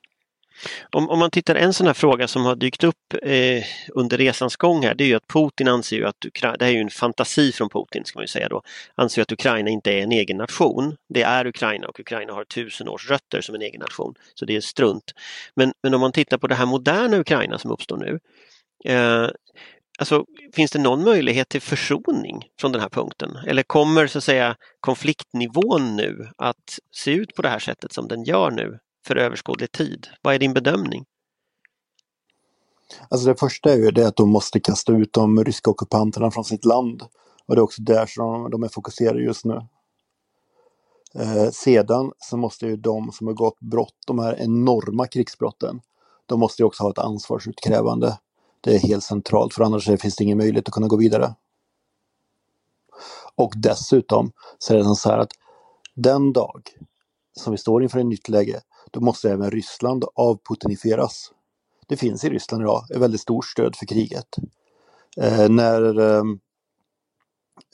Om, 0.91 1.09
om 1.09 1.19
man 1.19 1.31
tittar 1.31 1.55
en 1.55 1.73
sån 1.73 1.87
här 1.87 1.93
fråga 1.93 2.27
som 2.27 2.45
har 2.45 2.55
dykt 2.55 2.83
upp 2.83 3.13
eh, 3.23 3.63
under 3.93 4.17
resans 4.17 4.55
gång 4.55 4.83
här, 4.83 4.95
det 4.95 5.03
är 5.03 5.07
ju 5.07 5.15
att 5.15 5.27
Putin 5.27 5.67
anser 5.67 5.97
ju 5.97 6.05
att 6.05 6.25
Ukraina, 6.25 6.57
det 6.57 6.65
här 6.65 6.71
är 6.71 6.75
ju 6.75 6.81
en 6.81 6.89
fantasi 6.89 7.51
från 7.51 7.69
Putin 7.69 8.05
ska 8.05 8.19
man 8.19 8.23
ju 8.23 8.27
säga 8.27 8.49
då, 8.49 8.61
anser 8.95 9.21
att 9.21 9.31
Ukraina 9.31 9.69
inte 9.69 9.91
är 9.91 10.01
en 10.01 10.11
egen 10.11 10.37
nation. 10.37 10.95
Det 11.13 11.21
är 11.21 11.47
Ukraina 11.47 11.87
och 11.87 11.99
Ukraina 11.99 12.33
har 12.33 12.43
tusen 12.43 12.87
års 12.87 13.09
rötter 13.09 13.41
som 13.41 13.55
en 13.55 13.61
egen 13.61 13.79
nation, 13.79 14.13
så 14.33 14.45
det 14.45 14.55
är 14.55 14.61
strunt. 14.61 15.13
Men, 15.55 15.73
men 15.83 15.93
om 15.93 16.01
man 16.01 16.11
tittar 16.11 16.37
på 16.37 16.47
det 16.47 16.55
här 16.55 16.65
moderna 16.65 17.17
Ukraina 17.17 17.57
som 17.57 17.71
uppstår 17.71 17.97
nu, 17.97 18.19
eh, 18.93 19.29
Alltså, 19.99 20.25
finns 20.53 20.71
det 20.71 20.79
någon 20.79 21.03
möjlighet 21.03 21.49
till 21.49 21.61
försoning 21.61 22.45
från 22.59 22.71
den 22.71 22.81
här 22.81 22.89
punkten? 22.89 23.37
Eller 23.47 23.63
kommer 23.63 24.07
så 24.07 24.17
att 24.17 24.23
säga 24.23 24.55
konfliktnivån 24.79 25.95
nu 25.95 26.29
att 26.37 26.79
se 26.91 27.11
ut 27.11 27.35
på 27.35 27.41
det 27.41 27.49
här 27.49 27.59
sättet 27.59 27.93
som 27.93 28.07
den 28.07 28.23
gör 28.23 28.51
nu 28.51 28.79
för 29.09 29.15
överskådlig 29.15 29.71
tid? 29.71 30.07
Vad 30.21 30.35
är 30.35 30.39
din 30.39 30.53
bedömning? 30.53 31.05
Alltså 33.09 33.27
det 33.27 33.39
första 33.39 33.73
är 33.73 33.77
ju 33.77 33.91
det 33.91 34.07
att 34.07 34.15
de 34.15 34.29
måste 34.29 34.59
kasta 34.59 34.93
ut 34.93 35.13
de 35.13 35.43
ryska 35.43 35.71
ockupanterna 35.71 36.31
från 36.31 36.43
sitt 36.43 36.65
land. 36.65 37.01
Och 37.45 37.55
det 37.55 37.59
är 37.59 37.63
också 37.63 37.81
där 37.81 38.05
som 38.05 38.51
de 38.51 38.63
är 38.63 38.67
fokuserade 38.67 39.21
just 39.21 39.45
nu. 39.45 39.61
Eh, 41.15 41.49
sedan 41.51 42.11
så 42.17 42.37
måste 42.37 42.65
ju 42.65 42.75
de 42.75 43.11
som 43.11 43.27
har 43.27 43.33
gått 43.33 43.59
brott, 43.59 43.95
de 44.07 44.19
här 44.19 44.35
enorma 44.39 45.07
krigsbrotten, 45.07 45.81
de 46.25 46.39
måste 46.39 46.61
ju 46.61 46.65
också 46.65 46.83
ha 46.83 46.91
ett 46.91 46.99
ansvarsutkrävande. 46.99 48.19
Det 48.61 48.75
är 48.75 48.79
helt 48.79 49.03
centralt 49.03 49.53
för 49.53 49.63
annars 49.63 49.85
finns 49.85 50.15
det 50.15 50.23
ingen 50.23 50.37
möjlighet 50.37 50.67
att 50.67 50.73
kunna 50.73 50.87
gå 50.87 50.97
vidare. 50.97 51.35
Och 53.35 53.53
dessutom 53.55 54.31
så 54.57 54.73
är 54.73 54.77
det 54.77 54.95
så 54.95 55.09
här 55.09 55.17
att 55.17 55.31
den 55.95 56.33
dag 56.33 56.61
som 57.39 57.51
vi 57.51 57.57
står 57.57 57.83
inför 57.83 57.99
ett 57.99 58.05
nytt 58.05 58.29
läge, 58.29 58.61
då 58.91 59.01
måste 59.01 59.31
även 59.31 59.51
Ryssland 59.51 60.05
avputinifieras. 60.15 61.31
Det 61.87 61.97
finns 61.97 62.23
i 62.23 62.29
Ryssland 62.29 62.63
idag 62.63 62.83
ett 62.91 63.01
väldigt 63.01 63.21
stort 63.21 63.45
stöd 63.45 63.75
för 63.75 63.85
kriget. 63.85 64.27
Eh, 65.17 65.49
när 65.49 65.99
eh, 65.99 66.23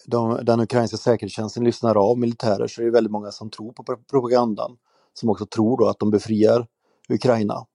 de, 0.06 0.40
den 0.46 0.60
ukrainska 0.60 0.98
säkerhetstjänsten 0.98 1.64
lyssnar 1.64 1.96
av 1.96 2.18
militärer 2.18 2.68
så 2.68 2.82
är 2.82 2.86
det 2.86 2.92
väldigt 2.92 3.12
många 3.12 3.32
som 3.32 3.50
tror 3.50 3.74
på 3.74 3.84
propagandan. 3.84 4.78
Som 5.14 5.30
också 5.30 5.46
tror 5.46 5.78
då 5.78 5.88
att 5.88 6.00
de 6.00 6.12
befriar 6.12 6.68
Ukraina. 7.10 7.66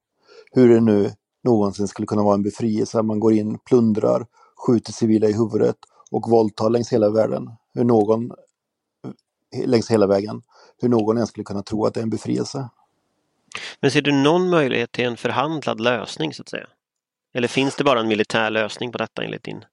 Hur 0.53 0.69
det 0.69 0.81
nu 0.81 1.13
någonsin 1.45 1.89
skulle 1.89 2.07
kunna 2.07 2.23
vara 2.23 2.35
en 2.35 2.43
befrielse 2.43 2.99
att 2.99 3.05
man 3.05 3.21
går 3.21 3.33
in, 3.33 3.59
plundrar, 3.59 4.27
skjuter 4.67 4.93
civila 4.93 5.29
i 5.29 5.33
huvudet 5.33 5.77
och 6.11 6.31
våldtar 6.31 6.71
längs 6.71 6.93
hela 6.93 7.11
världen. 7.11 7.51
Hur 7.75 7.85
någon 7.85 8.31
eh, 9.55 9.69
längs 9.69 9.91
hela 9.91 10.07
vägen. 10.07 10.43
Hur 10.81 10.89
någon 10.89 11.17
ens 11.17 11.31
skulle 11.31 11.45
kunna 11.45 11.63
tro 11.63 11.87
att 11.87 11.95
det 11.95 12.01
är 12.01 12.03
en 12.03 12.11
befrielse. 12.11 12.69
Men 13.81 13.91
ser 13.91 14.03
du 14.03 14.13
någon 14.13 14.51
möjlighet 14.51 14.93
till 14.93 15.05
en 15.05 15.17
förhandlad 15.17 15.81
lösning 15.81 16.35
så 16.35 16.43
att 16.43 16.49
säga? 16.49 16.67
Eller 17.35 17.49
finns 17.49 17.77
det 17.77 17.85
bara 17.85 18.01
en 18.01 18.09
militär 18.09 18.51
lösning 18.51 18.93
på 18.93 18.99
detta 18.99 19.25
enligt 19.25 19.43
din, 19.43 19.65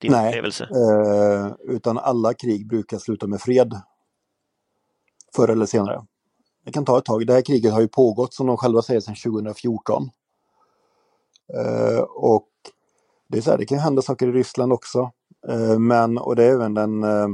din 0.00 0.12
Nej, 0.12 0.28
upplevelse? 0.28 0.64
Eh, 0.64 1.74
utan 1.74 1.98
alla 1.98 2.34
krig 2.34 2.68
brukar 2.68 2.98
sluta 2.98 3.26
med 3.26 3.40
fred. 3.40 3.80
Förr 5.36 5.48
eller 5.48 5.66
senare. 5.66 6.06
Det 6.64 6.72
kan 6.72 6.84
ta 6.84 6.98
ett 6.98 7.04
tag. 7.04 7.26
Det 7.26 7.32
här 7.32 7.42
kriget 7.42 7.72
har 7.72 7.80
ju 7.80 7.88
pågått 7.88 8.34
som 8.34 8.46
de 8.46 8.56
själva 8.56 8.82
säger 8.82 9.00
sedan 9.00 9.14
2014. 9.14 10.10
Eh, 11.54 12.00
och 12.00 12.48
det, 13.28 13.38
är 13.38 13.42
så 13.42 13.50
här, 13.50 13.58
det 13.58 13.66
kan 13.66 13.78
hända 13.78 14.02
saker 14.02 14.28
i 14.28 14.32
Ryssland 14.32 14.72
också. 14.72 15.10
Eh, 15.48 15.78
men, 15.78 16.18
och 16.18 16.36
det 16.36 16.44
är 16.44 16.52
även 16.52 16.74
den 16.74 17.04
eh, 17.04 17.28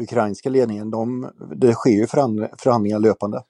ukrainska 0.00 0.50
ledningen, 0.50 0.90
de, 0.90 1.30
det 1.56 1.74
sker 1.74 1.90
ju 1.90 2.06
förhandlingar 2.06 2.98
löpande. 2.98 3.42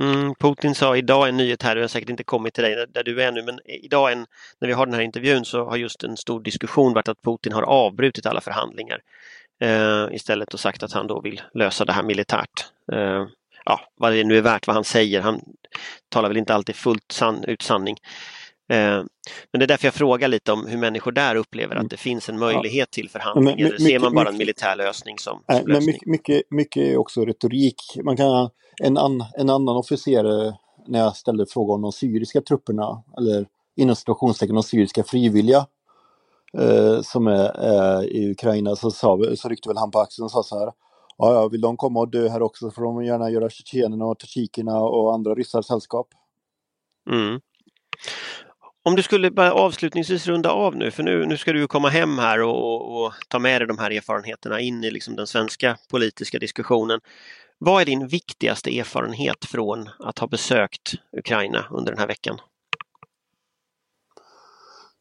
Mm, 0.00 0.34
Putin 0.34 0.74
sa 0.74 0.96
idag 0.96 1.28
en 1.28 1.36
nyhet 1.36 1.62
här, 1.62 1.74
det 1.74 1.80
har 1.80 1.88
säkert 1.88 2.10
inte 2.10 2.24
kommit 2.24 2.54
till 2.54 2.64
dig 2.64 2.86
där 2.88 3.04
du 3.04 3.22
är 3.22 3.32
nu, 3.32 3.42
men 3.42 3.60
idag 3.64 4.12
en, 4.12 4.26
när 4.60 4.68
vi 4.68 4.74
har 4.74 4.86
den 4.86 4.94
här 4.94 5.02
intervjun 5.02 5.44
så 5.44 5.64
har 5.64 5.76
just 5.76 6.04
en 6.04 6.16
stor 6.16 6.40
diskussion 6.40 6.94
varit 6.94 7.08
att 7.08 7.22
Putin 7.22 7.52
har 7.52 7.62
avbrutit 7.62 8.26
alla 8.26 8.40
förhandlingar 8.40 9.00
eh, 9.60 10.06
istället 10.12 10.54
och 10.54 10.60
sagt 10.60 10.82
att 10.82 10.92
han 10.92 11.06
då 11.06 11.20
vill 11.20 11.42
lösa 11.54 11.84
det 11.84 11.92
här 11.92 12.02
militärt. 12.02 12.66
Eh, 12.92 13.26
ja, 13.64 13.80
vad 13.96 14.12
det 14.12 14.24
nu 14.24 14.38
är 14.38 14.42
värt 14.42 14.66
vad 14.66 14.76
han 14.76 14.84
säger, 14.84 15.20
han 15.20 15.40
talar 16.08 16.28
väl 16.28 16.38
inte 16.38 16.54
alltid 16.54 16.76
fullt 16.76 17.12
san, 17.12 17.44
ut 17.44 17.62
sanning. 17.62 17.96
Eh, 18.68 19.04
men 19.52 19.58
det 19.58 19.64
är 19.64 19.66
därför 19.66 19.86
jag 19.86 19.94
frågar 19.94 20.28
lite 20.28 20.52
om 20.52 20.66
hur 20.66 20.78
människor 20.78 21.12
där 21.12 21.34
upplever 21.34 21.74
att 21.74 21.80
mm. 21.80 21.88
det 21.88 21.96
finns 21.96 22.28
en 22.28 22.38
möjlighet 22.38 22.90
till 22.90 23.08
förhandling. 23.10 23.60
eller 23.60 23.78
ser 23.78 23.98
man 23.98 24.14
bara 24.14 24.28
en 24.28 24.36
militär 24.36 24.76
lösning 24.76 25.18
som, 25.18 25.42
som 25.46 25.66
lösning? 25.66 25.98
Men 26.04 26.12
mycket, 26.12 26.42
mycket 26.50 26.82
är 26.82 26.96
också 26.96 27.24
retorik. 27.24 27.82
Man 28.04 28.16
kan, 28.16 28.50
en, 28.82 28.98
an, 28.98 29.24
en 29.38 29.50
annan 29.50 29.76
officer, 29.76 30.46
eh, 30.46 30.54
när 30.86 30.98
jag 30.98 31.16
ställde 31.16 31.46
frågan 31.46 31.74
om 31.74 31.82
de 31.82 31.92
syriska 31.92 32.40
trupperna, 32.40 33.02
eller 33.18 33.46
inom 33.76 33.96
situationstecken 33.96 34.54
de 34.54 34.62
syriska 34.62 35.04
frivilliga, 35.04 35.66
eh, 36.58 37.00
som 37.02 37.26
är 37.26 37.64
eh, 37.64 38.04
i 38.04 38.30
Ukraina, 38.30 38.76
så, 38.76 38.90
sa, 38.90 39.18
så 39.36 39.48
ryckte 39.48 39.68
väl 39.68 39.78
han 39.78 39.90
på 39.90 40.00
axeln 40.00 40.24
och 40.24 40.30
sa 40.30 40.42
så 40.42 40.58
här, 40.58 40.72
ja, 41.18 41.32
ja, 41.34 41.48
vill 41.48 41.60
de 41.60 41.76
komma 41.76 42.00
och 42.00 42.08
dö 42.08 42.28
här 42.28 42.42
också 42.42 42.64
så 42.66 42.70
får 42.70 42.82
de 42.82 43.04
gärna 43.04 43.30
göra 43.30 43.50
tjetjenerna 43.50 44.04
och 44.04 44.18
tadsjikerna 44.18 44.80
och 44.80 45.14
andra 45.14 45.34
ryssar 45.34 45.62
sällskap. 45.62 46.08
Mm. 47.10 47.40
Om 48.84 48.96
du 48.96 49.02
skulle 49.02 49.30
bara 49.30 49.52
avslutningsvis 49.52 50.26
runda 50.26 50.50
av 50.50 50.76
nu, 50.76 50.90
för 50.90 51.02
nu, 51.02 51.26
nu 51.26 51.36
ska 51.36 51.52
du 51.52 51.66
komma 51.66 51.88
hem 51.88 52.18
här 52.18 52.42
och, 52.42 52.56
och, 52.56 53.04
och 53.04 53.12
ta 53.28 53.38
med 53.38 53.60
dig 53.60 53.68
de 53.68 53.78
här 53.78 53.90
erfarenheterna 53.90 54.60
in 54.60 54.84
i 54.84 54.90
liksom 54.90 55.16
den 55.16 55.26
svenska 55.26 55.78
politiska 55.90 56.38
diskussionen. 56.38 57.00
Vad 57.58 57.80
är 57.80 57.86
din 57.86 58.06
viktigaste 58.06 58.78
erfarenhet 58.78 59.44
från 59.44 59.88
att 59.98 60.18
ha 60.18 60.26
besökt 60.26 60.94
Ukraina 61.16 61.66
under 61.70 61.92
den 61.92 61.98
här 61.98 62.06
veckan? 62.06 62.38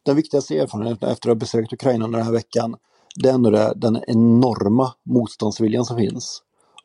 Den 0.06 0.16
viktigaste 0.16 0.58
erfarenheten 0.58 1.10
efter 1.10 1.30
att 1.30 1.36
ha 1.36 1.40
besökt 1.40 1.74
Ukraina 1.74 2.06
under 2.06 2.20
den 2.20 2.26
här 2.26 2.34
veckan, 2.34 2.76
det 3.16 3.30
är 3.30 3.34
ändå 3.34 3.50
det, 3.50 3.74
den 3.76 4.04
enorma 4.08 4.94
motståndsviljan 5.06 5.86
som 5.86 5.98
finns. 5.98 6.42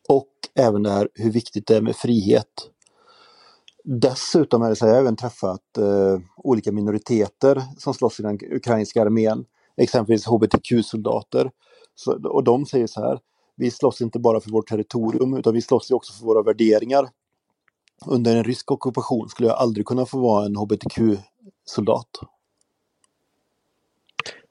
Och 0.08 0.28
även 0.54 0.82
det 0.82 0.90
här 0.90 1.08
hur 1.14 1.30
viktigt 1.30 1.66
det 1.66 1.76
är 1.76 1.80
med 1.80 1.96
frihet. 1.96 2.70
Dessutom 3.88 4.62
är 4.62 4.68
det 4.68 4.76
så 4.76 4.86
jag 4.86 4.92
har 4.92 5.00
även 5.00 5.16
träffat 5.16 5.78
eh, 5.78 6.18
olika 6.36 6.72
minoriteter 6.72 7.62
som 7.78 7.94
slåss 7.94 8.20
i 8.20 8.22
den 8.22 8.38
ukrainska 8.50 9.02
armén. 9.02 9.44
Exempelvis 9.76 10.26
hbtq-soldater. 10.26 11.50
och 12.24 12.44
de 12.44 12.66
säger 12.66 12.86
så 12.86 13.00
här, 13.00 13.18
vi 13.56 13.70
slåss 13.70 14.00
inte 14.00 14.18
bara 14.18 14.40
för 14.40 14.50
vårt 14.50 14.68
territorium 14.68 15.34
utan 15.34 15.54
vi 15.54 15.62
slåss 15.62 15.90
också 15.90 16.12
för 16.12 16.26
våra 16.26 16.42
värderingar. 16.42 17.08
Under 18.06 18.36
en 18.36 18.44
rysk 18.44 18.70
ockupation 18.70 19.28
skulle 19.28 19.48
jag 19.48 19.58
aldrig 19.58 19.86
kunna 19.86 20.06
få 20.06 20.18
vara 20.18 20.46
en 20.46 20.56
hbtq-soldat. 20.56 22.08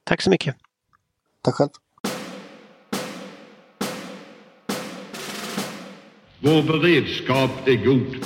Tack 0.03 0.21
så 0.21 0.29
mycket. 0.29 0.55
Tack 1.41 1.55
själv. 1.55 1.69
Vår 6.39 6.63
beredskap 6.63 7.67
är 7.67 7.85
god. 7.85 8.25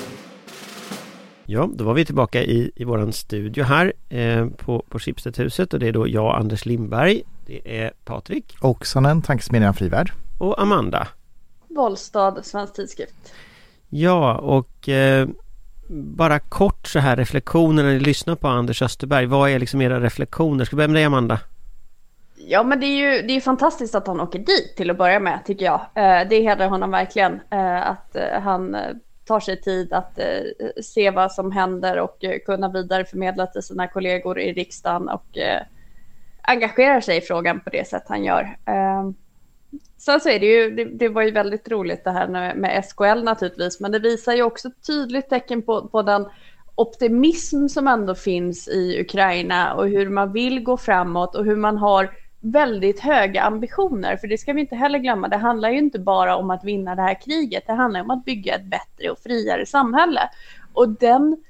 Ja, 1.52 1.70
då 1.74 1.84
var 1.84 1.94
vi 1.94 2.06
tillbaka 2.06 2.44
i, 2.44 2.72
i 2.76 2.84
våran 2.84 3.14
studio 3.14 3.64
här 3.64 3.94
eh, 4.10 4.48
på, 4.48 4.84
på 4.90 5.00
Schibstedhuset 5.00 5.74
och 5.74 5.80
det 5.80 5.88
är 5.88 5.92
då 5.92 6.08
jag, 6.08 6.36
Anders 6.36 6.66
Lindberg, 6.66 7.22
det 7.46 7.82
är 7.82 7.92
Patrik. 8.06 8.56
Oksanen, 8.62 9.22
Tankesmedjan 9.22 9.74
Frivärd. 9.74 10.12
Och 10.38 10.62
Amanda. 10.62 11.08
Bollstad, 11.68 12.46
Svensk 12.46 12.74
Tidskrift. 12.74 13.34
Ja, 13.90 14.38
och 14.38 14.90
eh, 14.90 15.28
bara 15.90 16.40
kort 16.40 16.88
så 16.88 17.00
här 17.00 17.16
reflektioner 17.16 17.84
när 17.84 17.94
ni 17.94 18.00
lyssnar 18.00 18.36
på 18.36 18.48
Anders 18.48 18.82
Österberg. 18.82 19.26
Vad 19.26 19.50
är 19.50 19.60
liksom 19.60 19.82
era 19.82 20.00
reflektioner? 20.00 20.66
Ska 20.66 20.76
vi 20.76 20.78
börja 20.78 20.88
med 20.88 20.96
dig 20.96 21.04
Amanda? 21.04 21.40
Ja 22.36 22.64
men 22.64 22.80
det 22.80 22.86
är 22.86 23.16
ju 23.16 23.28
det 23.28 23.34
är 23.34 23.42
fantastiskt 23.42 23.96
att 23.96 24.08
han 24.08 24.20
åker 24.20 24.40
dit 24.40 24.74
till 24.78 24.90
att 24.90 24.98
börja 24.98 25.20
med 25.20 25.40
tycker 25.46 25.66
jag. 25.66 25.82
Eh, 25.96 26.28
det 26.30 26.42
hedrar 26.42 26.70
honom 26.70 26.92
verkligen 26.92 27.40
eh, 27.50 27.88
att 27.88 28.16
eh, 28.16 28.42
han 28.42 28.76
tar 29.30 29.40
sig 29.40 29.62
tid 29.62 29.94
att 29.94 30.20
eh, 30.20 30.82
se 30.82 31.12
vad 31.12 31.32
som 31.32 31.52
händer 31.52 32.00
och 32.00 32.24
eh, 32.24 32.40
kunna 32.40 32.70
vidareförmedla 32.70 33.48
till 33.48 33.62
sina 33.62 33.88
kollegor 33.88 34.40
i 34.40 34.54
riksdagen 34.54 35.10
och 35.10 35.38
eh, 35.38 35.62
engagerar 36.42 37.02
sig 37.02 37.18
i 37.18 37.22
frågan 37.22 37.60
på 37.60 37.70
det 37.70 37.88
sätt 37.88 38.04
han 38.08 38.24
gör. 38.24 38.58
Ehm, 38.66 39.14
sen 39.98 40.20
så 40.20 40.30
är 40.30 40.40
det 40.40 40.46
ju, 40.46 40.72
det, 40.72 40.86
det, 40.86 41.10
var 41.10 41.22
ju 41.22 41.32
väldigt 41.32 41.72
roligt 41.72 42.04
det 42.04 42.12
här 42.12 42.56
med 42.56 42.86
SKL 42.86 43.24
naturligtvis, 43.24 43.80
men 43.80 43.92
det 43.92 44.00
visar 44.00 44.34
ju 44.34 44.44
också 44.44 44.70
tydligt 44.88 45.30
tecken 45.30 45.62
på, 45.62 45.88
på 45.88 46.02
den 46.02 46.26
optimism 46.76 47.68
som 47.68 47.88
ändå 47.88 48.16
finns 48.16 48.68
i 48.68 49.02
Ukraina 49.02 49.74
och 49.74 49.88
hur 49.88 50.10
man 50.10 50.34
vill 50.34 50.64
gå 50.64 50.78
framåt 50.78 51.36
och 51.36 51.46
hur 51.46 51.56
man 51.56 51.78
har 51.78 52.10
väldigt 52.40 53.00
höga 53.00 53.42
ambitioner, 53.42 54.18
för 54.18 54.28
det 54.28 54.38
ska 54.38 54.54
vi 54.54 54.62
inte 54.62 54.76
heller 54.76 55.00
glömma. 55.00 55.28
Det 55.28 55.38
handlar 55.38 55.70
ju 55.70 55.78
inte 55.78 56.00
bara 56.00 56.36
om 56.36 56.50
att 56.50 56.64
vinna 56.64 56.96
det 56.96 57.02
här 57.02 57.22
kriget, 57.22 57.64
det 57.68 57.74
handlar 57.74 58.02
om 58.02 58.10
att 58.10 58.26
bygga 58.26 58.56
ett 58.56 58.66
bättre 58.66 59.10
och 59.10 59.20
friare 59.20 59.66
samhälle. 59.66 60.30
Och 60.74 60.90
den, 60.90 61.44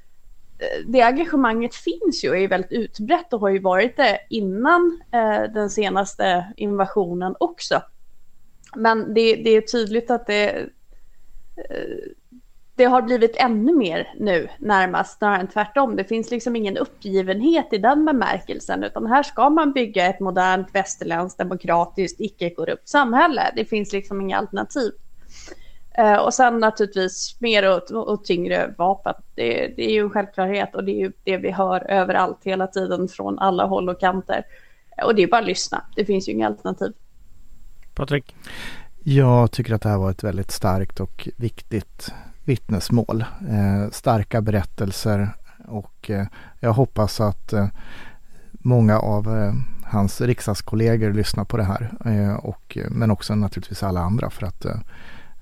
eh, 0.59 0.85
det 0.87 1.01
engagemanget 1.01 1.75
finns 1.75 2.23
ju 2.23 2.29
och 2.29 2.37
är 2.37 2.47
väldigt 2.47 2.71
utbrett 2.71 3.33
och 3.33 3.39
har 3.39 3.49
ju 3.49 3.59
varit 3.59 3.97
det 3.97 4.19
innan 4.29 5.01
eh, 5.11 5.43
den 5.53 5.69
senaste 5.69 6.53
invasionen 6.57 7.35
också. 7.39 7.81
Men 8.75 9.13
det, 9.13 9.35
det 9.35 9.49
är 9.49 9.61
tydligt 9.61 10.11
att 10.11 10.27
det, 10.27 10.49
eh, 11.57 12.11
det 12.79 12.85
har 12.85 13.01
blivit 13.01 13.35
ännu 13.35 13.75
mer 13.75 14.13
nu 14.17 14.49
närmast, 14.59 15.17
snarare 15.17 15.39
än 15.39 15.47
tvärtom. 15.47 15.95
Det 15.95 16.03
finns 16.03 16.31
liksom 16.31 16.55
ingen 16.55 16.77
uppgivenhet 16.77 17.73
i 17.73 17.77
den 17.77 18.05
bemärkelsen, 18.05 18.83
utan 18.83 19.07
här 19.07 19.23
ska 19.23 19.49
man 19.49 19.73
bygga 19.73 20.05
ett 20.05 20.19
modernt 20.19 20.67
västerländskt 20.73 21.37
demokratiskt 21.37 22.21
icke-korrupt 22.21 22.89
samhälle. 22.89 23.51
Det 23.55 23.65
finns 23.65 23.93
liksom 23.93 24.21
inga 24.21 24.37
alternativ. 24.37 24.91
Eh, 25.97 26.15
och 26.15 26.33
sen 26.33 26.59
naturligtvis 26.59 27.37
mer 27.39 27.69
och, 27.69 27.91
och 27.91 28.25
tyngre 28.25 28.73
vapen. 28.77 29.13
Det, 29.35 29.73
det, 29.75 29.89
är 29.89 29.93
ju 29.93 30.01
en 30.01 30.09
självklarhet 30.09 30.75
och 30.75 30.83
det 30.83 30.91
är 30.91 30.99
ju 30.99 31.11
det 31.23 31.37
vi 31.37 31.51
hör 31.51 31.91
överallt 31.91 32.39
hela 32.43 32.67
tiden 32.67 33.07
från 33.07 33.39
alla 33.39 33.65
håll 33.65 33.89
och 33.89 33.99
kanter. 33.99 34.43
Och 35.03 35.15
det 35.15 35.23
är 35.23 35.27
bara 35.27 35.41
att 35.41 35.47
lyssna. 35.47 35.83
Det 35.95 36.05
finns 36.05 36.29
ju 36.29 36.31
inga 36.31 36.47
alternativ. 36.47 36.93
Patrik? 37.95 38.35
Jag 39.03 39.51
tycker 39.51 39.73
att 39.73 39.81
det 39.81 39.89
här 39.89 39.97
var 39.97 40.11
ett 40.11 40.23
väldigt 40.23 40.51
starkt 40.51 40.99
och 40.99 41.29
viktigt 41.37 42.11
vittnesmål. 42.49 43.25
Eh, 43.49 43.89
starka 43.91 44.41
berättelser 44.41 45.29
och 45.67 46.09
eh, 46.09 46.27
jag 46.59 46.73
hoppas 46.73 47.21
att 47.21 47.53
eh, 47.53 47.67
många 48.51 48.99
av 48.99 49.37
eh, 49.37 49.53
hans 49.83 50.21
riksdagskollegor 50.21 51.13
lyssnar 51.13 51.45
på 51.45 51.57
det 51.57 51.63
här. 51.63 51.91
Eh, 52.05 52.33
och, 52.33 52.77
eh, 52.77 52.89
men 52.89 53.11
också 53.11 53.35
naturligtvis 53.35 53.83
alla 53.83 54.01
andra 54.01 54.29
för 54.29 54.45
att 54.45 54.65
eh, 54.65 54.79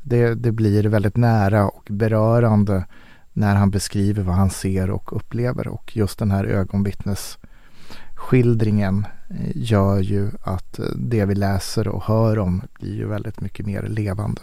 det, 0.02 0.36
det 0.36 0.52
blir 0.52 0.84
väldigt 0.84 1.16
nära 1.16 1.68
och 1.68 1.88
berörande 1.90 2.86
när 3.34 3.56
han 3.56 3.72
beskriver 3.72 4.24
vad 4.24 4.36
han 4.36 4.50
ser 4.50 4.90
och 4.90 5.16
upplever 5.16 5.68
och 5.68 5.98
just 5.98 6.20
den 6.20 6.32
här 6.32 6.46
ögonvittnesskildringen 6.46 9.06
eh, 9.30 9.52
gör 9.56 10.00
ju 10.00 10.32
att 10.42 10.80
eh, 10.80 10.86
det 10.96 11.26
vi 11.26 11.36
läser 11.36 11.88
och 11.88 12.04
hör 12.04 12.40
om 12.40 12.62
blir 12.80 12.96
ju 12.96 13.08
väldigt 13.08 13.42
mycket 13.42 13.66
mer 13.66 13.84
levande. 13.84 14.42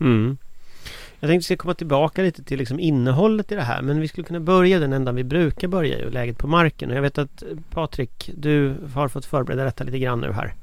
Mm. 0.00 0.36
Jag 1.24 1.30
tänkte 1.30 1.44
att 1.44 1.50
vi 1.50 1.56
ska 1.56 1.62
komma 1.62 1.74
tillbaka 1.74 2.22
lite 2.22 2.42
till 2.42 2.58
liksom 2.58 2.80
innehållet 2.80 3.52
i 3.52 3.54
det 3.54 3.62
här 3.62 3.82
men 3.82 4.00
vi 4.00 4.08
skulle 4.08 4.26
kunna 4.26 4.40
börja 4.40 4.78
den 4.78 4.92
ändan 4.92 5.14
vi 5.16 5.24
brukar 5.24 5.68
börja 5.68 5.98
i, 5.98 6.10
läget 6.10 6.38
på 6.38 6.46
marken. 6.46 6.90
Och 6.90 6.96
jag 6.96 7.02
vet 7.02 7.18
att 7.18 7.42
Patrik, 7.70 8.30
du 8.36 8.74
har 8.94 9.08
fått 9.08 9.24
förbereda 9.24 9.64
detta 9.64 9.84
lite 9.84 9.98
grann 9.98 10.20
nu 10.20 10.32
här. 10.32 10.54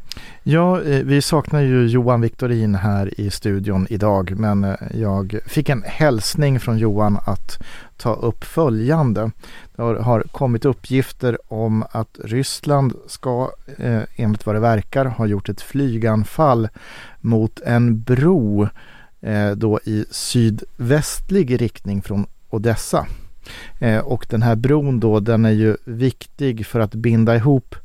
Ja, 0.43 0.81
eh, 0.81 1.03
vi 1.03 1.21
saknar 1.21 1.61
ju 1.61 1.87
Johan 1.87 2.21
Viktorin 2.21 2.75
här 2.75 3.19
i 3.19 3.29
studion 3.29 3.87
idag 3.89 4.33
men 4.37 4.63
eh, 4.63 4.75
jag 4.93 5.39
fick 5.45 5.69
en 5.69 5.83
hälsning 5.85 6.59
från 6.59 6.77
Johan 6.77 7.17
att 7.25 7.63
ta 7.97 8.13
upp 8.13 8.43
följande. 8.43 9.31
Det 9.75 9.81
har 9.81 10.21
kommit 10.31 10.65
uppgifter 10.65 11.37
om 11.53 11.83
att 11.91 12.19
Ryssland 12.23 12.93
ska, 13.07 13.51
eh, 13.77 14.01
enligt 14.15 14.45
vad 14.45 14.55
det 14.55 14.59
verkar, 14.59 15.05
ha 15.05 15.25
gjort 15.25 15.49
ett 15.49 15.61
flyganfall 15.61 16.69
mot 17.21 17.59
en 17.59 18.01
bro 18.01 18.67
Eh, 19.21 19.51
då 19.51 19.79
i 19.85 20.05
sydvästlig 20.11 21.61
riktning 21.61 22.01
från 22.01 22.25
Odessa. 22.49 23.07
Eh, 23.79 23.99
och 23.99 24.25
den 24.29 24.41
här 24.41 24.55
bron 24.55 24.99
då 24.99 25.19
den 25.19 25.45
är 25.45 25.51
ju 25.51 25.77
viktig 25.85 26.65
för 26.65 26.79
att 26.79 26.95
binda 26.95 27.35
ihop 27.35 27.75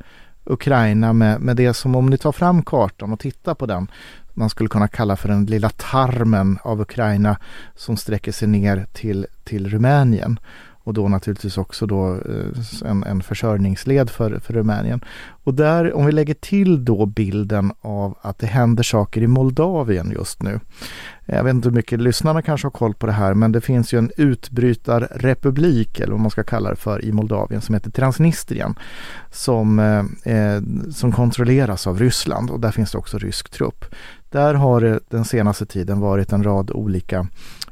Ukraina 0.44 1.12
med, 1.12 1.40
med 1.40 1.56
det 1.56 1.74
som 1.74 1.94
om 1.94 2.06
ni 2.06 2.18
tar 2.18 2.32
fram 2.32 2.62
kartan 2.62 3.12
och 3.12 3.20
tittar 3.20 3.54
på 3.54 3.66
den 3.66 3.88
man 4.36 4.50
skulle 4.50 4.68
kunna 4.68 4.88
kalla 4.88 5.16
för 5.16 5.28
den 5.28 5.46
lilla 5.46 5.68
tarmen 5.68 6.58
av 6.62 6.80
Ukraina 6.80 7.38
som 7.74 7.96
sträcker 7.96 8.32
sig 8.32 8.48
ner 8.48 8.86
till, 8.92 9.26
till 9.44 9.70
Rumänien 9.70 10.38
och 10.86 10.94
då 10.94 11.08
naturligtvis 11.08 11.58
också 11.58 11.86
då 11.86 12.14
eh, 12.14 12.90
en, 12.90 13.04
en 13.04 13.22
försörjningsled 13.22 14.10
för, 14.10 14.38
för 14.38 14.54
Rumänien. 14.54 15.00
Och 15.44 15.54
där, 15.54 15.92
om 15.92 16.06
vi 16.06 16.12
lägger 16.12 16.34
till 16.34 16.84
då 16.84 17.06
bilden 17.06 17.72
av 17.80 18.18
att 18.22 18.38
det 18.38 18.46
händer 18.46 18.82
saker 18.82 19.22
i 19.22 19.26
Moldavien 19.26 20.10
just 20.10 20.42
nu. 20.42 20.60
Jag 21.24 21.44
vet 21.44 21.54
inte 21.54 21.68
hur 21.68 21.76
mycket 21.76 22.00
lyssnarna 22.00 22.42
kanske 22.42 22.66
har 22.66 22.70
koll 22.70 22.94
på 22.94 23.06
det 23.06 23.12
här 23.12 23.34
men 23.34 23.52
det 23.52 23.60
finns 23.60 23.94
ju 23.94 23.98
en 23.98 24.10
utbrytarrepublik 24.16 26.00
eller 26.00 26.12
vad 26.12 26.20
man 26.20 26.30
ska 26.30 26.42
kalla 26.42 26.70
det 26.70 26.76
för 26.76 27.04
i 27.04 27.12
Moldavien 27.12 27.60
som 27.60 27.74
heter 27.74 27.90
Transnistrien 27.90 28.74
som, 29.30 29.78
eh, 29.78 30.34
eh 30.34 30.62
som 30.92 31.12
kontrolleras 31.12 31.86
av 31.86 31.98
Ryssland 31.98 32.50
och 32.50 32.60
där 32.60 32.70
finns 32.70 32.92
det 32.92 32.98
också 32.98 33.18
rysk 33.18 33.50
trupp. 33.50 33.84
Där 34.30 34.54
har 34.54 34.80
det 34.80 35.00
den 35.10 35.24
senaste 35.24 35.66
tiden 35.66 36.00
varit 36.00 36.32
en 36.32 36.44
rad 36.44 36.70
olika 36.70 37.26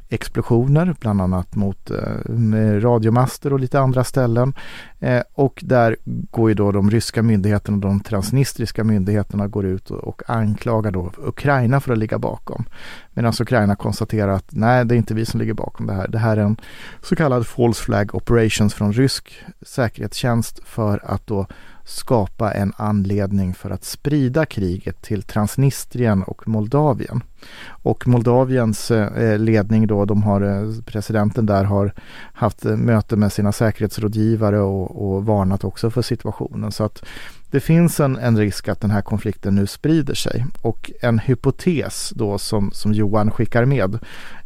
explosioner, 0.09 0.95
bland 0.99 1.21
annat 1.21 1.55
mot 1.55 1.91
eh, 1.91 2.79
radiomaster 2.79 3.53
och 3.53 3.59
lite 3.59 3.79
andra 3.79 4.03
ställen. 4.03 4.53
Eh, 4.99 5.21
och 5.33 5.63
där 5.65 5.97
går 6.05 6.49
ju 6.49 6.55
då 6.55 6.71
de 6.71 6.91
ryska 6.91 7.23
myndigheterna 7.23 7.75
och 7.75 7.81
de 7.81 7.99
transnistriska 7.99 8.83
myndigheterna 8.83 9.47
går 9.47 9.65
ut 9.65 9.91
och, 9.91 10.03
och 10.03 10.29
anklagar 10.29 10.91
då 10.91 11.11
Ukraina 11.17 11.79
för 11.79 11.91
att 11.91 11.97
ligga 11.97 12.19
bakom. 12.19 12.65
Medan 13.13 13.33
Ukraina 13.39 13.75
konstaterar 13.75 14.31
att 14.31 14.47
nej, 14.49 14.85
det 14.85 14.95
är 14.95 14.97
inte 14.97 15.13
vi 15.13 15.25
som 15.25 15.39
ligger 15.39 15.53
bakom 15.53 15.87
det 15.87 15.93
här. 15.93 16.07
Det 16.07 16.19
här 16.19 16.37
är 16.37 16.41
en 16.41 16.57
så 17.01 17.15
kallad 17.15 17.47
false 17.47 17.83
flag 17.83 18.15
operations 18.15 18.73
från 18.73 18.93
rysk 18.93 19.33
säkerhetstjänst 19.61 20.59
för 20.65 21.01
att 21.05 21.27
då 21.27 21.47
skapa 21.85 22.51
en 22.51 22.73
anledning 22.77 23.53
för 23.53 23.69
att 23.69 23.83
sprida 23.83 24.45
kriget 24.45 25.01
till 25.01 25.23
Transnistrien 25.23 26.23
och 26.23 26.47
Moldavien. 26.47 27.23
Och 27.67 28.07
Moldaviens 28.07 28.91
eh, 28.91 29.39
ledning 29.39 29.87
då, 29.87 30.05
de 30.05 30.23
har, 30.23 30.41
eh, 30.41 30.81
presidenten 30.85 31.45
där 31.45 31.63
har 31.63 31.93
haft 32.33 32.65
eh, 32.65 32.75
möte 32.75 33.15
med 33.15 33.31
sina 33.31 33.51
säkerhetsrådgivare 33.51 34.59
och, 34.59 35.05
och 35.05 35.25
varnat 35.25 35.63
också 35.63 35.89
för 35.89 36.01
situationen. 36.01 36.71
Så 36.71 36.83
att 36.83 37.05
det 37.51 37.59
finns 37.59 37.99
en, 37.99 38.17
en 38.17 38.37
risk 38.37 38.67
att 38.67 38.81
den 38.81 38.91
här 38.91 39.01
konflikten 39.01 39.55
nu 39.55 39.67
sprider 39.67 40.15
sig. 40.15 40.45
Och 40.61 40.91
en 41.01 41.19
hypotes 41.19 42.13
då 42.15 42.37
som, 42.37 42.71
som 42.73 42.93
Johan 42.93 43.31
skickar 43.31 43.65
med 43.65 43.99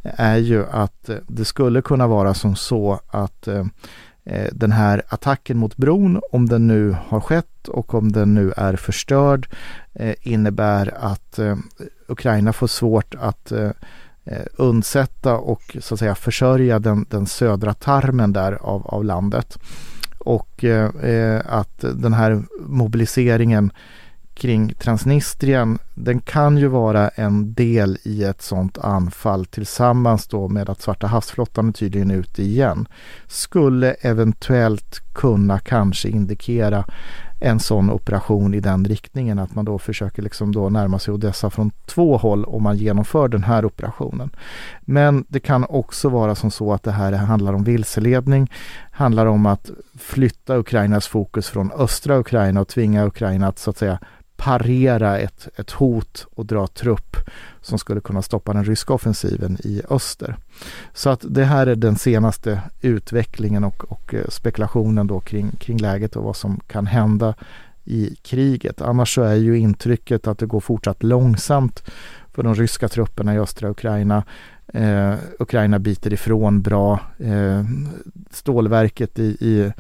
är 0.04 0.38
ju 0.38 0.66
att 0.72 1.10
det 1.28 1.46
skulle 1.46 1.82
kunna 1.82 2.08
vara 2.08 2.34
som 2.34 2.56
så 2.56 3.00
att 3.08 3.48
Eh, 3.48 3.66
Eh, 4.32 4.50
den 4.52 4.72
här 4.72 5.02
attacken 5.08 5.58
mot 5.58 5.78
bron, 5.78 6.22
om 6.32 6.50
den 6.50 6.68
nu 6.68 6.96
har 7.08 7.20
skett 7.20 7.68
och 7.68 7.94
om 7.94 8.12
den 8.12 8.34
nu 8.34 8.54
är 8.58 8.76
förstörd, 8.76 9.48
eh, 9.94 10.16
innebär 10.22 10.94
att 11.00 11.40
eh, 11.40 11.58
Ukraina 12.08 12.54
får 12.54 12.68
svårt 12.68 13.16
att 13.16 13.52
undsätta 14.58 15.38
och 15.38 15.78
så 15.80 15.94
att 15.94 16.00
säga 16.00 16.16
försörja 16.16 16.80
den, 16.80 17.06
den 17.10 17.26
södra 17.26 17.74
tarmen 17.74 18.34
där 18.34 18.54
av, 18.54 18.88
av 18.88 19.06
landet. 19.06 19.60
Och 20.18 20.66
att 21.46 21.80
den 21.80 22.14
här 22.14 22.44
mobiliseringen 22.60 23.72
kring 24.40 24.74
Transnistrien, 24.74 25.80
den 25.94 26.20
kan 26.20 26.58
ju 26.58 26.68
vara 26.68 27.10
en 27.10 27.54
del 27.54 27.98
i 28.04 28.24
ett 28.24 28.42
sådant 28.42 28.78
anfall 28.78 29.46
tillsammans 29.46 30.28
då 30.28 30.48
med 30.48 30.70
att 30.70 30.82
Svarta 30.82 31.08
havsflottan 31.08 31.68
är 31.68 31.74
tydligen 31.74 32.12
ute 32.12 32.44
igen. 32.44 32.88
Skulle 33.28 33.92
eventuellt 33.92 35.02
kunna 35.14 35.60
kanske 35.60 36.10
indikera 36.10 36.86
en 37.40 37.60
sån 37.60 37.90
operation 37.90 38.54
i 38.54 38.60
den 38.60 38.86
riktningen. 38.86 39.40
Att 39.40 39.56
man 39.56 39.66
då 39.66 39.80
försöker 39.80 40.22
liksom 40.22 40.52
då 40.52 40.70
närma 40.70 41.00
sig 41.00 41.14
Odessa 41.14 41.50
från 41.50 41.72
två 41.86 42.18
håll 42.18 42.46
om 42.46 42.64
man 42.64 42.78
genomför 42.78 43.28
den 43.28 43.44
här 43.44 43.66
operationen. 43.66 44.30
Men 44.82 45.26
det 45.28 45.40
kan 45.40 45.66
också 45.70 46.10
vara 46.10 46.36
som 46.36 46.52
så 46.52 46.74
att 46.74 46.84
det 46.84 46.92
här 46.92 47.12
handlar 47.12 47.54
om 47.54 47.64
vilseledning. 47.64 48.52
Handlar 48.92 49.26
om 49.26 49.46
att 49.46 49.70
flytta 49.98 50.58
Ukrainas 50.58 51.08
fokus 51.08 51.50
från 51.50 51.72
östra 51.72 52.20
Ukraina 52.20 52.62
och 52.62 52.68
tvinga 52.68 53.06
Ukraina 53.06 53.48
att 53.48 53.60
så 53.60 53.70
att 53.70 53.78
säga 53.78 54.00
parera 54.40 55.18
ett, 55.18 55.48
ett 55.56 55.72
hot 55.72 56.28
och 56.36 56.46
dra 56.46 56.68
trupp 56.68 57.18
som 57.62 57.80
skulle 57.80 58.02
kunna 58.02 58.22
stoppa 58.22 58.54
den 58.54 58.64
ryska 58.64 58.94
offensiven 58.94 59.58
i 59.64 59.82
öster. 59.90 60.36
Så 60.94 61.10
att 61.10 61.26
det 61.30 61.44
här 61.44 61.68
är 61.68 61.76
den 61.76 61.96
senaste 61.96 62.62
utvecklingen 62.82 63.64
och, 63.64 63.92
och 63.92 64.14
eh, 64.14 64.28
spekulationen 64.30 65.08
då 65.08 65.20
kring, 65.20 65.52
kring 65.52 65.78
läget 65.78 66.16
och 66.16 66.24
vad 66.24 66.36
som 66.36 66.60
kan 66.68 66.88
hända 66.88 67.34
i 67.86 68.16
kriget. 68.22 68.82
Annars 68.82 69.16
så 69.16 69.22
är 69.22 69.36
ju 69.36 69.58
intrycket 69.58 70.28
att 70.28 70.40
det 70.40 70.46
går 70.46 70.60
fortsatt 70.60 71.04
långsamt 71.04 71.84
för 72.34 72.44
de 72.44 72.56
ryska 72.56 72.88
trupperna 72.88 73.36
i 73.36 73.40
östra 73.40 73.70
Ukraina. 73.70 74.24
Eh, 74.74 75.14
Ukraina 75.40 75.80
biter 75.80 76.14
ifrån 76.14 76.62
bra. 76.62 77.00
Eh, 77.18 77.64
stålverket 78.32 79.20
i, 79.20 79.38
i 79.40 79.72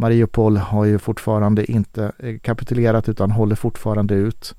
Mariupol 0.00 0.56
har 0.56 0.84
ju 0.84 0.98
fortfarande 0.98 1.72
inte 1.72 2.12
eh, 2.18 2.38
kapitulerat 2.38 3.08
utan 3.08 3.30
håller 3.30 3.56
fortfarande 3.56 4.14
ut. 4.14 4.54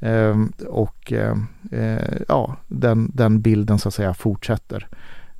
Ehm, 0.00 0.52
och 0.68 1.12
eh, 1.12 1.36
eh, 1.72 2.20
ja, 2.28 2.56
den, 2.68 3.10
den 3.14 3.40
bilden 3.40 3.78
så 3.78 3.88
att 3.88 3.94
säga 3.94 4.14
fortsätter. 4.14 4.88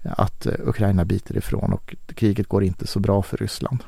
Att 0.03 0.47
Ukraina 0.47 1.05
biter 1.05 1.37
ifrån 1.37 1.73
och 1.73 1.95
kriget 2.15 2.47
går 2.47 2.65
inte 2.65 2.87
så 2.87 3.01
bra 3.01 3.23
för 3.23 3.37
Ryssland. 3.37 3.85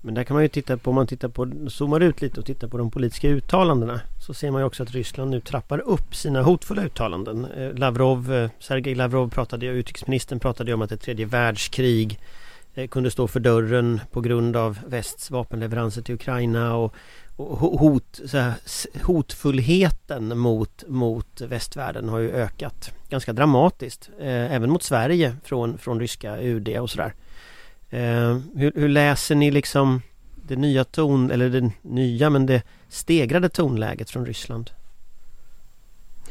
Men 0.00 0.14
där 0.14 0.24
kan 0.24 0.34
man 0.34 0.42
ju 0.42 0.48
titta 0.48 0.76
på, 0.76 0.90
om 0.90 0.94
man 0.94 1.06
tittar 1.06 1.28
på, 1.28 1.50
zoomar 1.68 2.00
ut 2.00 2.20
lite 2.20 2.40
och 2.40 2.46
tittar 2.46 2.68
på 2.68 2.78
de 2.78 2.90
politiska 2.90 3.28
uttalandena 3.28 4.00
så 4.26 4.34
ser 4.34 4.50
man 4.50 4.60
ju 4.60 4.66
också 4.66 4.82
att 4.82 4.90
Ryssland 4.90 5.30
nu 5.30 5.40
trappar 5.40 5.78
upp 5.78 6.14
sina 6.14 6.42
hotfulla 6.42 6.82
uttalanden. 6.82 7.46
Lavrov, 7.74 8.48
Sergej 8.58 8.94
Lavrov 8.94 9.28
pratade, 9.30 9.66
utrikesministern 9.66 10.40
pratade 10.40 10.74
om 10.74 10.82
att 10.82 10.92
ett 10.92 11.00
tredje 11.00 11.26
världskrig 11.26 12.18
Eh, 12.74 12.88
kunde 12.88 13.10
stå 13.10 13.28
för 13.28 13.40
dörren 13.40 14.00
på 14.10 14.20
grund 14.20 14.56
av 14.56 14.78
västs 14.86 15.30
vapenleveranser 15.30 16.02
till 16.02 16.14
Ukraina 16.14 16.76
och, 16.76 16.94
och 17.36 17.80
hot, 17.80 18.20
så 18.24 18.38
här, 18.38 18.54
hotfullheten 19.02 20.38
mot, 20.38 20.84
mot 20.88 21.40
västvärlden 21.40 22.08
har 22.08 22.18
ju 22.18 22.30
ökat 22.30 22.92
ganska 23.08 23.32
dramatiskt. 23.32 24.10
Eh, 24.20 24.54
även 24.54 24.70
mot 24.70 24.82
Sverige 24.82 25.36
från, 25.44 25.78
från 25.78 26.00
ryska 26.00 26.40
UD 26.40 26.68
och 26.68 26.90
sådär. 26.90 27.14
Eh, 27.90 28.38
hur, 28.54 28.72
hur, 28.74 28.88
läser 28.88 29.34
ni 29.34 29.50
liksom 29.50 30.02
det 30.48 30.56
nya 30.56 30.84
ton, 30.84 31.30
eller 31.30 31.48
det 31.48 31.70
nya 31.82 32.30
men 32.30 32.46
det 32.46 32.62
stegrade 32.88 33.48
tonläget 33.48 34.10
från 34.10 34.26
Ryssland? 34.26 34.70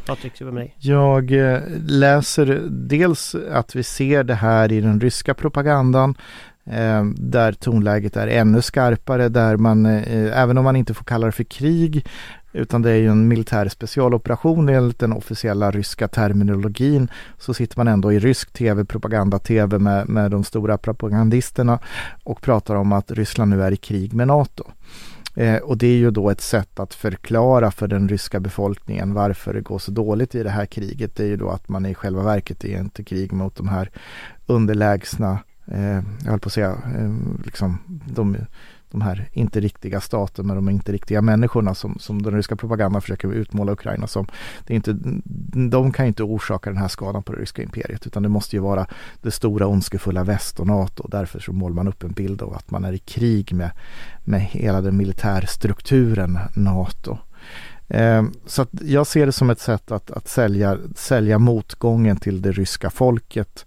Patrik, 0.09 0.41
med 0.41 0.53
mig? 0.53 0.75
Jag 0.79 1.31
eh, 1.31 1.59
läser 1.87 2.67
dels 2.69 3.35
att 3.51 3.75
vi 3.75 3.83
ser 3.83 4.23
det 4.23 4.35
här 4.35 4.71
i 4.71 4.81
den 4.81 5.01
ryska 5.01 5.33
propagandan 5.33 6.15
eh, 6.65 7.05
där 7.05 7.51
tonläget 7.51 8.17
är 8.17 8.27
ännu 8.27 8.61
skarpare, 8.61 9.29
där 9.29 9.57
man, 9.57 9.85
eh, 9.85 10.41
även 10.41 10.57
om 10.57 10.63
man 10.63 10.75
inte 10.75 10.93
får 10.93 11.05
kalla 11.05 11.25
det 11.25 11.31
för 11.31 11.43
krig, 11.43 12.05
utan 12.53 12.81
det 12.81 12.91
är 12.91 12.95
ju 12.95 13.07
en 13.07 13.27
militär 13.27 13.67
specialoperation 13.67 14.69
enligt 14.69 14.99
den 14.99 15.13
officiella 15.13 15.71
ryska 15.71 16.07
terminologin, 16.07 17.11
så 17.37 17.53
sitter 17.53 17.77
man 17.77 17.87
ändå 17.87 18.13
i 18.13 18.19
rysk 18.19 18.53
tv, 18.53 18.85
propaganda-tv 18.85 19.79
med, 19.79 20.09
med 20.09 20.31
de 20.31 20.43
stora 20.43 20.77
propagandisterna 20.77 21.79
och 22.23 22.41
pratar 22.41 22.75
om 22.75 22.91
att 22.91 23.11
Ryssland 23.11 23.49
nu 23.49 23.63
är 23.63 23.71
i 23.71 23.77
krig 23.77 24.13
med 24.13 24.27
NATO. 24.27 24.63
Eh, 25.35 25.57
och 25.57 25.77
det 25.77 25.87
är 25.87 25.97
ju 25.97 26.11
då 26.11 26.29
ett 26.29 26.41
sätt 26.41 26.79
att 26.79 26.93
förklara 26.93 27.71
för 27.71 27.87
den 27.87 28.09
ryska 28.09 28.39
befolkningen 28.39 29.13
varför 29.13 29.53
det 29.53 29.61
går 29.61 29.79
så 29.79 29.91
dåligt 29.91 30.35
i 30.35 30.43
det 30.43 30.49
här 30.49 30.65
kriget. 30.65 31.15
Det 31.15 31.23
är 31.23 31.27
ju 31.27 31.37
då 31.37 31.49
att 31.49 31.69
man 31.69 31.85
i 31.85 31.95
själva 31.95 32.23
verket 32.23 32.63
är 32.63 32.79
inte 32.79 33.03
krig 33.03 33.31
mot 33.33 33.55
de 33.55 33.67
här 33.67 33.91
underlägsna, 34.45 35.39
eh, 35.67 36.01
jag 36.23 36.31
höll 36.31 36.39
på 36.39 36.47
att 36.47 36.53
säga, 36.53 36.71
eh, 36.71 37.13
liksom 37.45 37.77
de 38.05 38.37
de 38.91 39.01
här 39.01 39.29
inte 39.31 39.59
riktiga 39.59 40.01
staterna, 40.01 40.47
med 40.47 40.57
de 40.57 40.69
inte 40.69 40.91
riktiga 40.91 41.21
människorna 41.21 41.75
som, 41.75 41.99
som 41.99 42.21
den 42.21 42.33
ryska 42.33 42.55
propagandan 42.55 43.01
försöker 43.01 43.33
utmåla 43.33 43.71
Ukraina 43.71 44.07
som. 44.07 44.27
Det 44.67 44.73
är 44.73 44.75
inte, 44.75 44.97
de 45.69 45.91
kan 45.91 46.05
inte 46.05 46.23
orsaka 46.23 46.69
den 46.69 46.79
här 46.79 46.87
skadan 46.87 47.23
på 47.23 47.31
det 47.31 47.41
ryska 47.41 47.63
imperiet 47.63 48.07
utan 48.07 48.23
det 48.23 48.29
måste 48.29 48.55
ju 48.55 48.61
vara 48.61 48.87
det 49.21 49.31
stora 49.31 49.67
ondskefulla 49.67 50.23
väst 50.23 50.59
och 50.59 50.67
NATO. 50.67 51.07
Därför 51.07 51.39
så 51.39 51.53
målar 51.53 51.75
man 51.75 51.87
upp 51.87 52.03
en 52.03 52.11
bild 52.11 52.41
av 52.41 52.53
att 52.53 52.71
man 52.71 52.85
är 52.85 52.93
i 52.93 52.99
krig 52.99 53.53
med, 53.53 53.71
med 54.23 54.41
hela 54.41 54.81
den 54.81 54.97
militärstrukturen 54.97 56.39
NATO. 56.55 57.17
Eh, 57.87 58.23
så 58.45 58.65
jag 58.81 59.07
ser 59.07 59.25
det 59.25 59.31
som 59.31 59.49
ett 59.49 59.59
sätt 59.59 59.91
att, 59.91 60.11
att 60.11 60.27
sälja, 60.27 60.77
sälja 60.95 61.39
motgången 61.39 62.17
till 62.17 62.41
det 62.41 62.51
ryska 62.51 62.89
folket 62.89 63.65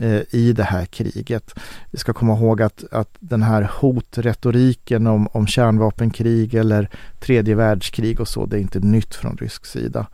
Eh, 0.00 0.22
i 0.30 0.52
det 0.52 0.62
här 0.62 0.84
kriget. 0.84 1.54
Vi 1.90 1.98
ska 1.98 2.12
komma 2.12 2.32
ihåg 2.32 2.62
att, 2.62 2.84
att 2.90 3.16
den 3.20 3.42
här 3.42 3.70
hotretoriken 3.80 5.06
om, 5.06 5.28
om 5.32 5.46
kärnvapenkrig 5.46 6.54
eller 6.54 6.90
tredje 7.20 7.54
världskrig 7.54 8.20
och 8.20 8.28
så, 8.28 8.46
det 8.46 8.56
är 8.56 8.60
inte 8.60 8.80
nytt 8.80 9.14
från 9.14 9.36
rysk 9.36 9.66
sida. 9.66 10.06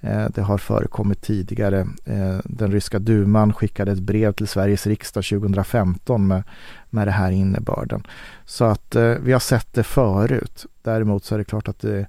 Eh, 0.00 0.26
det 0.34 0.42
har 0.42 0.58
förekommit 0.58 1.22
tidigare. 1.22 1.80
Eh, 2.04 2.38
den 2.44 2.72
ryska 2.72 2.98
duman 2.98 3.52
skickade 3.52 3.92
ett 3.92 3.98
brev 3.98 4.32
till 4.32 4.48
Sveriges 4.48 4.86
riksdag 4.86 5.24
2015 5.24 6.26
med, 6.26 6.42
med 6.90 7.06
det 7.06 7.12
här 7.12 7.30
innebörden. 7.30 8.02
Så 8.44 8.64
att 8.64 8.96
vi 9.20 9.32
har 9.32 9.40
sett 9.40 9.74
det 9.74 9.82
förut. 9.82 10.66
Däremot 10.82 11.24
så 11.24 11.34
är 11.34 11.38
det 11.38 11.44
klart 11.44 11.68
att 11.68 11.80
det, 11.80 12.06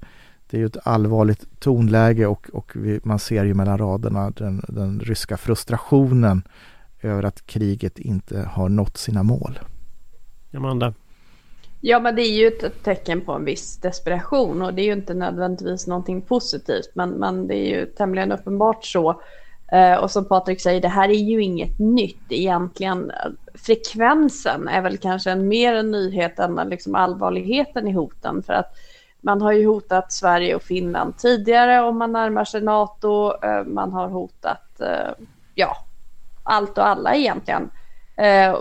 det 0.49 0.61
är 0.61 0.65
ett 0.65 0.87
allvarligt 0.87 1.59
tonläge 1.59 2.25
och, 2.25 2.49
och 2.53 2.71
vi, 2.75 2.99
man 3.03 3.19
ser 3.19 3.45
ju 3.45 3.53
mellan 3.53 3.77
raderna 3.77 4.29
den, 4.29 4.65
den 4.67 4.99
ryska 4.99 5.37
frustrationen 5.37 6.43
över 7.01 7.23
att 7.23 7.45
kriget 7.45 7.99
inte 7.99 8.39
har 8.39 8.69
nått 8.69 8.97
sina 8.97 9.23
mål. 9.23 9.59
Amanda? 10.53 10.93
Ja, 11.81 11.99
men 11.99 12.15
det 12.15 12.21
är 12.21 12.31
ju 12.31 12.47
ett 12.47 12.83
tecken 12.83 13.21
på 13.21 13.33
en 13.33 13.45
viss 13.45 13.77
desperation 13.77 14.61
och 14.61 14.73
det 14.73 14.81
är 14.81 14.85
ju 14.85 14.93
inte 14.93 15.13
nödvändigtvis 15.13 15.87
någonting 15.87 16.21
positivt, 16.21 16.91
men, 16.93 17.09
men 17.09 17.47
det 17.47 17.55
är 17.55 17.79
ju 17.79 17.85
tämligen 17.85 18.31
uppenbart 18.31 18.85
så. 18.85 19.21
Eh, 19.71 19.95
och 19.95 20.11
som 20.11 20.25
Patrik 20.25 20.61
säger, 20.61 20.81
det 20.81 20.87
här 20.87 21.09
är 21.09 21.13
ju 21.13 21.43
inget 21.43 21.79
nytt 21.79 22.25
egentligen. 22.29 23.11
Frekvensen 23.53 24.67
är 24.67 24.81
väl 24.81 24.97
kanske 24.97 25.31
en 25.31 25.47
mer 25.47 25.73
en 25.73 25.91
nyhet 25.91 26.39
än 26.39 26.69
liksom 26.69 26.95
allvarligheten 26.95 27.87
i 27.87 27.91
hoten, 27.91 28.43
för 28.43 28.53
att 28.53 28.73
man 29.21 29.41
har 29.41 29.51
ju 29.51 29.67
hotat 29.67 30.11
Sverige 30.11 30.55
och 30.55 30.63
Finland 30.63 31.17
tidigare 31.17 31.81
om 31.81 31.97
man 31.97 32.11
närmar 32.11 32.45
sig 32.45 32.61
NATO. 32.61 33.33
Eh, 33.43 33.63
man 33.65 33.91
har 33.91 34.07
hotat, 34.07 34.81
eh, 34.81 35.25
ja, 35.55 35.77
allt 36.49 36.77
och 36.77 36.87
alla 36.87 37.15
egentligen. 37.15 37.69
Eh, 38.17 38.57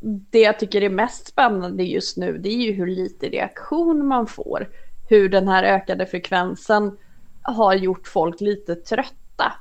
det 0.00 0.40
jag 0.40 0.58
tycker 0.58 0.82
är 0.82 0.90
mest 0.90 1.28
spännande 1.28 1.82
just 1.82 2.16
nu 2.16 2.38
det 2.38 2.48
är 2.48 2.56
ju 2.56 2.72
hur 2.72 2.86
lite 2.86 3.28
reaktion 3.28 4.06
man 4.06 4.26
får. 4.26 4.68
Hur 5.08 5.28
den 5.28 5.48
här 5.48 5.62
ökade 5.62 6.06
frekvensen 6.06 6.98
har 7.42 7.74
gjort 7.74 8.08
folk 8.08 8.40
lite 8.40 8.74
trötta. 8.74 9.52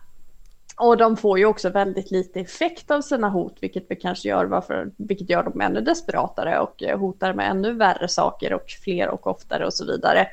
Och 0.77 0.97
de 0.97 1.17
får 1.17 1.39
ju 1.39 1.45
också 1.45 1.69
väldigt 1.69 2.11
lite 2.11 2.39
effekt 2.39 2.91
av 2.91 3.01
sina 3.01 3.29
hot, 3.29 3.57
vilket 3.61 4.01
kanske 4.01 4.29
gör, 4.29 4.45
varför, 4.45 4.91
vilket 4.97 5.29
gör 5.29 5.43
dem 5.43 5.61
ännu 5.61 5.81
desperatare 5.81 6.59
och 6.59 6.83
eh, 6.83 6.99
hotar 6.99 7.33
med 7.33 7.49
ännu 7.49 7.73
värre 7.73 8.07
saker 8.07 8.53
och 8.53 8.69
fler 8.83 9.07
och 9.07 9.27
oftare 9.27 9.65
och 9.65 9.73
så 9.73 9.85
vidare. 9.85 10.27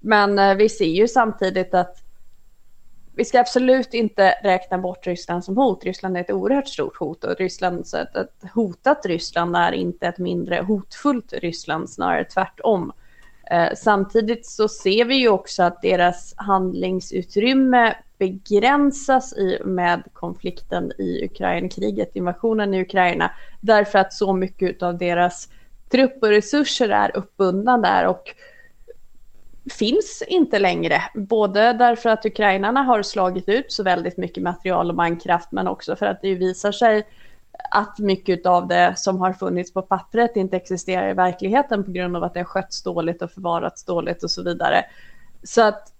Men 0.00 0.38
eh, 0.38 0.54
vi 0.54 0.68
ser 0.68 0.84
ju 0.84 1.08
samtidigt 1.08 1.74
att 1.74 2.05
vi 3.16 3.24
ska 3.24 3.40
absolut 3.40 3.94
inte 3.94 4.34
räkna 4.42 4.78
bort 4.78 5.06
Ryssland 5.06 5.44
som 5.44 5.56
hot. 5.56 5.84
Ryssland 5.84 6.16
är 6.16 6.20
ett 6.20 6.30
oerhört 6.30 6.68
stort 6.68 6.96
hot 6.96 7.24
och 7.24 7.36
Ryssland, 7.38 7.86
så 7.86 7.96
ett, 7.96 8.16
ett 8.16 8.50
hotat 8.54 9.06
Ryssland 9.06 9.56
är 9.56 9.72
inte 9.72 10.06
ett 10.06 10.18
mindre 10.18 10.60
hotfullt 10.60 11.32
Ryssland, 11.32 11.90
snarare 11.90 12.24
tvärtom. 12.24 12.92
Eh, 13.50 13.68
samtidigt 13.76 14.46
så 14.46 14.68
ser 14.68 15.04
vi 15.04 15.14
ju 15.14 15.28
också 15.28 15.62
att 15.62 15.82
deras 15.82 16.34
handlingsutrymme 16.36 17.94
begränsas 18.18 19.32
i 19.32 19.58
med 19.64 20.02
konflikten 20.12 20.92
i 20.98 21.24
Ukraina, 21.24 21.68
kriget, 21.68 22.16
invasionen 22.16 22.74
i 22.74 22.80
Ukraina, 22.80 23.30
därför 23.60 23.98
att 23.98 24.12
så 24.12 24.32
mycket 24.32 24.82
av 24.82 24.98
deras 24.98 25.48
trupp 25.90 26.22
och 26.22 26.28
resurser 26.28 26.88
är 26.88 27.16
uppbundna 27.16 27.78
där 27.78 28.06
och 28.06 28.34
finns 29.70 30.22
inte 30.28 30.58
längre. 30.58 31.02
Både 31.14 31.72
därför 31.72 32.10
att 32.10 32.26
ukrainarna 32.26 32.82
har 32.82 33.02
slagit 33.02 33.48
ut 33.48 33.72
så 33.72 33.82
väldigt 33.82 34.16
mycket 34.16 34.42
material 34.42 34.90
och 34.90 34.96
mankraft 34.96 35.52
men 35.52 35.68
också 35.68 35.96
för 35.96 36.06
att 36.06 36.22
det 36.22 36.34
visar 36.34 36.72
sig 36.72 37.06
att 37.70 37.98
mycket 37.98 38.46
av 38.46 38.68
det 38.68 38.94
som 38.96 39.20
har 39.20 39.32
funnits 39.32 39.72
på 39.72 39.82
pappret 39.82 40.36
inte 40.36 40.56
existerar 40.56 41.10
i 41.10 41.14
verkligheten 41.14 41.84
på 41.84 41.90
grund 41.90 42.16
av 42.16 42.24
att 42.24 42.34
det 42.34 42.40
har 42.40 42.44
skötts 42.44 42.82
dåligt 42.82 43.22
och 43.22 43.30
förvarats 43.30 43.84
dåligt 43.84 44.24
och 44.24 44.30
så 44.30 44.42
vidare. 44.42 44.84
Så 45.42 45.62
att 45.62 45.92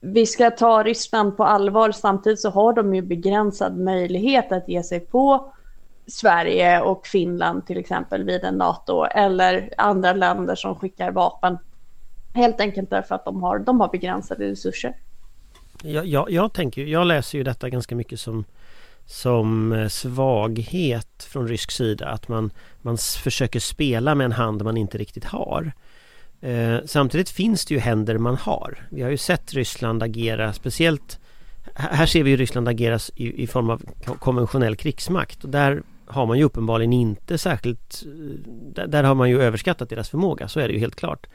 vi 0.00 0.26
ska 0.26 0.50
ta 0.50 0.82
Ryssland 0.82 1.36
på 1.36 1.44
allvar. 1.44 1.92
Samtidigt 1.92 2.40
så 2.40 2.50
har 2.50 2.72
de 2.72 2.94
ju 2.94 3.02
begränsad 3.02 3.78
möjlighet 3.78 4.52
att 4.52 4.68
ge 4.68 4.82
sig 4.82 5.00
på 5.00 5.52
Sverige 6.06 6.80
och 6.80 7.06
Finland 7.06 7.66
till 7.66 7.78
exempel 7.78 8.24
vid 8.24 8.44
en 8.44 8.54
NATO 8.54 9.04
eller 9.04 9.70
andra 9.76 10.12
länder 10.12 10.54
som 10.54 10.74
skickar 10.74 11.10
vapen 11.10 11.58
Helt 12.36 12.60
enkelt 12.60 12.90
därför 12.90 13.14
att 13.14 13.24
de 13.24 13.42
har, 13.42 13.58
de 13.58 13.80
har 13.80 13.88
begränsade 13.88 14.50
resurser. 14.50 14.96
Jag, 15.82 16.06
jag, 16.06 16.30
jag, 16.30 16.52
tänker, 16.52 16.84
jag 16.84 17.06
läser 17.06 17.38
ju 17.38 17.44
detta 17.44 17.70
ganska 17.70 17.94
mycket 17.96 18.20
som, 18.20 18.44
som 19.06 19.72
eh, 19.72 19.88
svaghet 19.88 21.28
från 21.30 21.48
rysk 21.48 21.70
sida. 21.70 22.08
Att 22.08 22.28
man, 22.28 22.50
man 22.82 22.98
försöker 22.98 23.60
spela 23.60 24.14
med 24.14 24.24
en 24.24 24.32
hand 24.32 24.62
man 24.62 24.76
inte 24.76 24.98
riktigt 24.98 25.24
har. 25.24 25.72
Eh, 26.40 26.76
samtidigt 26.84 27.30
finns 27.30 27.66
det 27.66 27.74
ju 27.74 27.80
händer 27.80 28.18
man 28.18 28.36
har. 28.36 28.86
Vi 28.90 29.02
har 29.02 29.10
ju 29.10 29.16
sett 29.16 29.54
Ryssland 29.54 30.02
agera 30.02 30.52
speciellt 30.52 31.20
här 31.74 32.06
ser 32.06 32.22
vi 32.22 32.30
ju 32.30 32.36
Ryssland 32.36 32.68
agera 32.68 32.98
i, 33.14 33.42
i 33.42 33.46
form 33.46 33.70
av 33.70 33.82
konventionell 34.18 34.76
krigsmakt 34.76 35.44
och 35.44 35.50
där 35.50 35.82
har 36.06 36.26
man 36.26 36.38
ju 36.38 36.44
uppenbarligen 36.44 36.92
inte 36.92 37.38
särskilt 37.38 38.02
eh, 38.06 38.10
där, 38.74 38.86
där 38.86 39.04
har 39.04 39.14
man 39.14 39.30
ju 39.30 39.42
överskattat 39.42 39.88
deras 39.88 40.08
förmåga, 40.08 40.48
så 40.48 40.60
är 40.60 40.68
det 40.68 40.74
ju 40.74 40.80
helt 40.80 40.96
klart. 40.96 41.26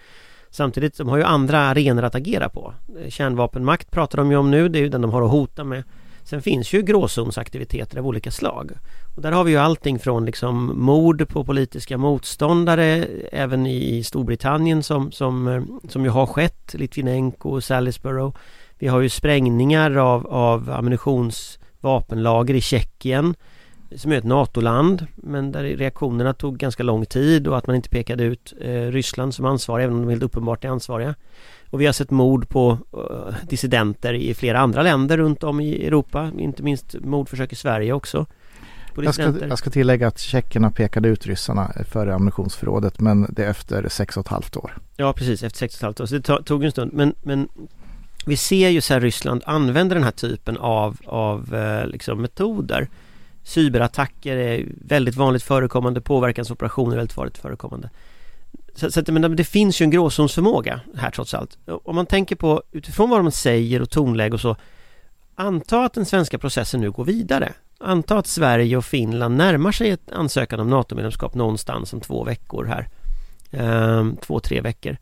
Samtidigt, 0.52 0.98
de 0.98 1.10
har 1.10 1.18
ju 1.18 1.24
andra 1.24 1.60
arenor 1.60 2.04
att 2.04 2.16
agera 2.16 2.50
på. 2.50 2.74
Eh, 3.00 3.10
kärnvapenmakt 3.10 3.92
pratar 3.92 4.18
de 4.18 4.32
ju 4.32 4.38
om 4.38 4.52
nu, 4.52 4.70
det 4.70 4.80
är 4.80 4.82
ju 4.82 4.90
den 4.90 5.02
de 5.02 5.12
har 5.12 5.22
att 5.22 5.32
hota 5.32 5.64
med. 5.64 5.84
Sen 6.24 6.42
finns 6.42 6.74
ju 6.74 6.82
gråzonsaktiviteter 6.82 7.98
av 7.98 8.08
olika 8.08 8.32
slag. 8.32 8.72
Och 9.16 9.22
där 9.22 9.32
har 9.32 9.44
vi 9.44 9.52
ju 9.52 9.58
allting 9.58 10.00
från 10.00 10.26
liksom 10.26 10.72
mord 10.76 11.28
på 11.30 11.44
politiska 11.44 11.98
motståndare 11.98 13.06
även 13.32 13.66
i 13.66 14.04
Storbritannien 14.04 14.84
som, 14.84 15.12
som, 15.12 15.48
eh, 15.48 15.64
som 15.90 16.04
ju 16.04 16.10
har 16.10 16.26
skett, 16.26 16.74
Litvinenko 16.74 17.50
och 17.50 17.64
Salisbury. 17.64 18.32
Vi 18.80 18.88
har 18.88 19.00
ju 19.02 19.10
sprängningar 19.10 19.96
av, 19.96 20.28
av 20.28 20.70
ammunitionsvapenlager 20.70 22.54
i 22.54 22.62
Tjeckien 22.62 23.36
som 23.96 24.12
är 24.12 24.18
ett 24.18 24.24
NATO-land 24.24 25.08
men 25.16 25.52
där 25.52 25.64
reaktionerna 25.64 26.34
tog 26.34 26.58
ganska 26.58 26.84
lång 26.84 27.06
tid 27.06 27.48
och 27.48 27.58
att 27.58 27.68
man 27.68 27.76
inte 27.76 27.90
pekade 27.90 28.24
ut 28.24 28.54
eh, 28.62 28.72
Ryssland 28.72 29.34
som 29.34 29.46
ansvariga 29.46 29.86
även 29.86 29.96
om 29.96 30.02
de 30.02 30.10
helt 30.10 30.24
uppenbart 30.24 30.66
är 30.66 30.70
ansvariga. 30.70 31.16
Och 31.70 31.82
vi 31.82 31.86
har 31.86 31.94
sett 31.94 32.12
mord 32.12 32.50
på 32.50 32.72
uh, 32.72 33.36
dissidenter 33.50 34.14
i 34.14 34.34
flera 34.34 34.60
andra 34.60 34.84
länder 34.84 35.18
runt 35.18 35.44
om 35.44 35.60
i 35.60 35.86
Europa, 35.86 36.32
inte 36.38 36.64
minst 36.64 36.96
mordförsök 37.00 37.54
i 37.54 37.56
Sverige 37.56 37.94
också. 37.94 38.26
Jag 38.96 39.14
ska, 39.14 39.34
jag 39.48 39.58
ska, 39.58 39.70
tillägga 39.70 40.08
att 40.08 40.20
tjeckerna 40.20 40.72
pekade 40.72 41.10
ut 41.10 41.26
ryssarna 41.26 41.72
för 41.90 42.08
ammunitionsförrådet 42.08 43.00
men 43.00 43.28
det 43.30 43.44
är 43.46 43.50
efter 43.50 43.90
sex 43.90 44.18
och 44.18 44.26
ett 44.26 44.32
halvt 44.32 44.58
år. 44.58 44.78
Ja 44.98 45.14
precis, 45.14 45.44
efter 45.44 45.58
sex 45.58 45.74
och 45.74 45.78
ett 45.78 45.84
halvt 45.84 46.00
år. 46.00 46.06
Så 46.06 46.18
det 46.18 46.44
tog 46.44 46.64
en 46.64 46.72
stund. 46.72 46.94
Men, 46.94 47.16
men 47.22 47.48
vi 48.26 48.38
ser 48.38 48.70
ju 48.70 48.82
så 48.82 48.94
här 48.94 49.02
Ryssland 49.02 49.42
använder 49.46 49.96
den 49.96 50.04
här 50.04 50.12
typen 50.12 50.58
av, 50.58 50.98
av 51.06 51.56
eh, 51.56 51.88
liksom 51.88 52.22
metoder. 52.22 52.88
Cyberattacker 53.44 54.38
är 54.38 54.66
väldigt 54.86 55.16
vanligt 55.16 55.44
förekommande, 55.44 56.02
påverkansoperationer 56.02 56.92
är 56.92 56.98
väldigt 56.98 57.18
vanligt 57.18 57.38
förekommande. 57.38 57.90
Så, 58.76 58.92
så 58.92 59.00
att, 59.00 59.08
men 59.08 59.36
det 59.36 59.44
finns 59.44 59.82
ju 59.82 59.84
en 59.84 59.90
gråzonsförmåga 59.90 60.80
här 60.96 61.12
trots 61.12 61.34
allt. 61.34 61.58
Om 61.66 61.96
man 61.96 62.06
tänker 62.06 62.36
på 62.36 62.64
utifrån 62.72 63.10
vad 63.10 63.20
de 63.20 63.32
säger 63.32 63.82
och 63.82 63.90
tonläge 63.90 64.34
och 64.34 64.42
så 64.42 64.56
Anta 65.36 65.86
att 65.86 65.94
den 65.94 66.06
svenska 66.06 66.38
processen 66.38 66.82
nu 66.82 66.92
går 66.92 67.06
vidare. 67.06 67.54
Anta 67.80 68.18
att 68.18 68.28
Sverige 68.28 68.78
och 68.78 68.86
Finland 68.86 69.38
närmar 69.38 69.72
sig 69.72 69.90
ett 69.90 70.12
ansökan 70.12 70.60
om 70.60 70.70
NATO-medlemskap 70.70 71.36
någonstans 71.36 71.94
om 71.94 72.02
två 72.02 72.24
veckor 72.24 72.66
här. 72.66 72.88
Ehm, 73.52 74.18
två, 74.18 74.40
tre 74.40 74.62
veckor. 74.62 74.98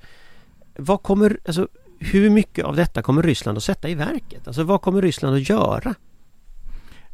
Vad 0.76 1.04
kommer, 1.04 1.40
alltså 1.46 1.68
hur 2.00 2.30
mycket 2.30 2.66
av 2.66 2.76
detta 2.76 3.02
kommer 3.02 3.24
Ryssland 3.24 3.58
att 3.58 3.64
sätta 3.64 3.90
i 3.90 3.96
verket? 3.96 4.48
Alltså 4.48 4.64
vad 4.64 4.82
kommer 4.82 5.02
Ryssland 5.02 5.36
att 5.36 5.50
göra? 5.50 5.96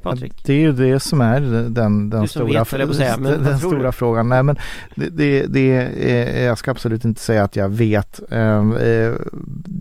Patrik? 0.06 0.46
Det 0.46 0.54
är 0.54 0.60
ju 0.60 0.72
det 0.72 1.00
som 1.00 1.22
är 1.22 1.42
den, 1.70 2.10
den, 2.10 2.28
stora, 2.28 2.64
vet, 2.64 2.96
säga, 2.96 3.18
den, 3.22 3.44
den 3.44 3.60
stora 3.60 3.92
frågan. 3.92 4.30
Nej, 4.30 4.44
men 4.44 4.58
det, 4.96 5.10
det, 5.10 5.46
det 5.46 5.72
är, 6.00 6.46
jag 6.46 6.58
ska 6.58 6.72
absolut 6.72 7.06
inte 7.06 7.22
säga 7.22 7.44
att 7.44 7.56
jag 7.56 7.70
vet. 7.70 8.20
Ehm, 8.32 8.76
eh, 8.76 9.12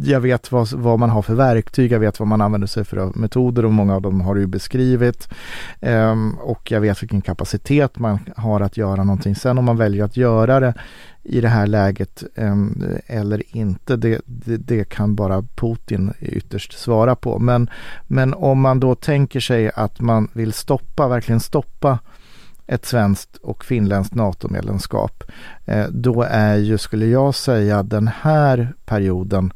jag 0.05 0.21
vet 0.21 0.53
vad, 0.53 0.73
vad 0.73 0.99
man 0.99 1.11
har 1.11 1.23
för 1.23 1.35
verktyg, 1.35 1.93
jag 1.93 2.01
vet 2.01 2.21
vad 2.21 2.29
man 2.29 2.41
använder 2.41 2.67
sig 2.69 2.85
för 2.85 3.19
metoder 3.19 3.65
och 3.65 3.73
många 3.73 3.95
av 3.95 4.03
dem 4.03 4.21
har 4.21 4.35
du 4.35 4.41
ju 4.41 4.47
beskrivit. 4.47 5.29
Ehm, 5.81 6.35
och 6.35 6.71
jag 6.71 6.81
vet 6.81 7.03
vilken 7.03 7.23
kapacitet 7.23 7.99
man 7.99 8.19
har 8.37 8.61
att 8.61 8.77
göra 8.77 9.05
någonting. 9.05 9.35
Sen 9.35 9.59
om 9.59 9.65
man 9.65 9.77
väljer 9.77 10.05
att 10.05 10.17
göra 10.17 10.61
det 10.61 10.75
i 11.25 11.41
det 11.41 11.49
här 11.49 11.67
läget 11.67 12.25
eller 13.07 13.57
inte, 13.57 13.97
det, 13.97 14.21
det, 14.27 14.57
det, 14.57 14.85
kan 14.85 15.15
bara 15.15 15.43
Putin 15.43 16.13
ytterst 16.21 16.79
svara 16.79 17.17
på. 17.17 17.39
Men, 17.39 17.71
men 18.07 18.35
om 18.35 18.61
man 18.61 18.81
då 18.81 18.95
tänker 18.95 19.41
sig 19.41 19.71
att 19.75 20.01
man 20.01 20.29
vill 20.33 20.53
stoppa, 20.53 21.09
verkligen 21.09 21.41
stoppa 21.41 21.99
ett 22.67 22.87
svenskt 22.87 23.37
och 23.37 23.65
finländskt 23.65 24.15
NATO-medlemskap, 24.15 25.25
eh, 25.65 25.87
då 25.91 26.23
är 26.23 26.57
ju, 26.57 26.79
skulle 26.79 27.07
jag 27.07 27.35
säga, 27.35 27.83
den 27.83 28.09
här 28.09 28.75
perioden 28.85 29.53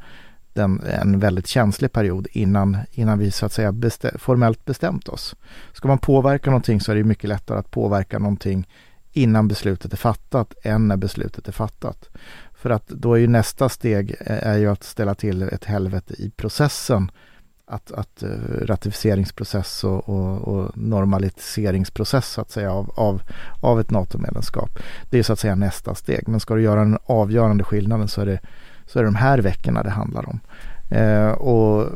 den, 0.52 0.82
en 1.02 1.18
väldigt 1.18 1.46
känslig 1.46 1.92
period 1.92 2.26
innan, 2.32 2.76
innan 2.90 3.18
vi 3.18 3.30
så 3.30 3.46
att 3.46 3.52
säga 3.52 3.72
bestä, 3.72 4.18
formellt 4.18 4.64
bestämt 4.64 5.08
oss. 5.08 5.36
Ska 5.72 5.88
man 5.88 5.98
påverka 5.98 6.50
någonting 6.50 6.80
så 6.80 6.92
är 6.92 6.96
det 6.96 7.04
mycket 7.04 7.28
lättare 7.28 7.58
att 7.58 7.70
påverka 7.70 8.18
någonting 8.18 8.66
innan 9.18 9.48
beslutet 9.48 9.92
är 9.92 9.96
fattat 9.96 10.54
än 10.62 10.88
när 10.88 10.96
beslutet 10.96 11.48
är 11.48 11.52
fattat. 11.52 12.08
För 12.52 12.70
att 12.70 12.88
då 12.88 13.14
är 13.14 13.18
ju 13.18 13.26
nästa 13.26 13.68
steg 13.68 14.14
eh, 14.20 14.46
är 14.48 14.58
ju 14.58 14.70
att 14.70 14.84
ställa 14.84 15.14
till 15.14 15.42
ett 15.42 15.64
helvete 15.64 16.14
i 16.18 16.30
processen. 16.30 17.10
Att, 17.70 17.92
att 17.92 18.22
eh, 18.22 18.28
ratificeringsprocess 18.62 19.84
och, 19.84 20.08
och, 20.08 20.48
och, 20.48 20.78
normaliseringsprocess 20.78 22.28
så 22.28 22.40
att 22.40 22.50
säga 22.50 22.72
av, 22.72 22.90
av, 22.96 23.22
av 23.60 23.80
ett 23.80 23.90
NATO-medlemskap. 23.90 24.78
Det 25.10 25.18
är 25.18 25.22
så 25.22 25.32
att 25.32 25.38
säga 25.38 25.54
nästa 25.54 25.94
steg. 25.94 26.28
Men 26.28 26.40
ska 26.40 26.54
du 26.54 26.62
göra 26.62 26.80
den 26.80 26.98
avgörande 27.06 27.64
skillnaden 27.64 28.08
så 28.08 28.20
är 28.20 28.26
det, 28.26 28.40
så 28.86 28.98
är 28.98 29.02
det 29.02 29.08
de 29.08 29.14
här 29.14 29.38
veckorna 29.38 29.82
det 29.82 29.90
handlar 29.90 30.28
om. 30.28 30.40
Eh, 30.90 31.30
och 31.30 31.86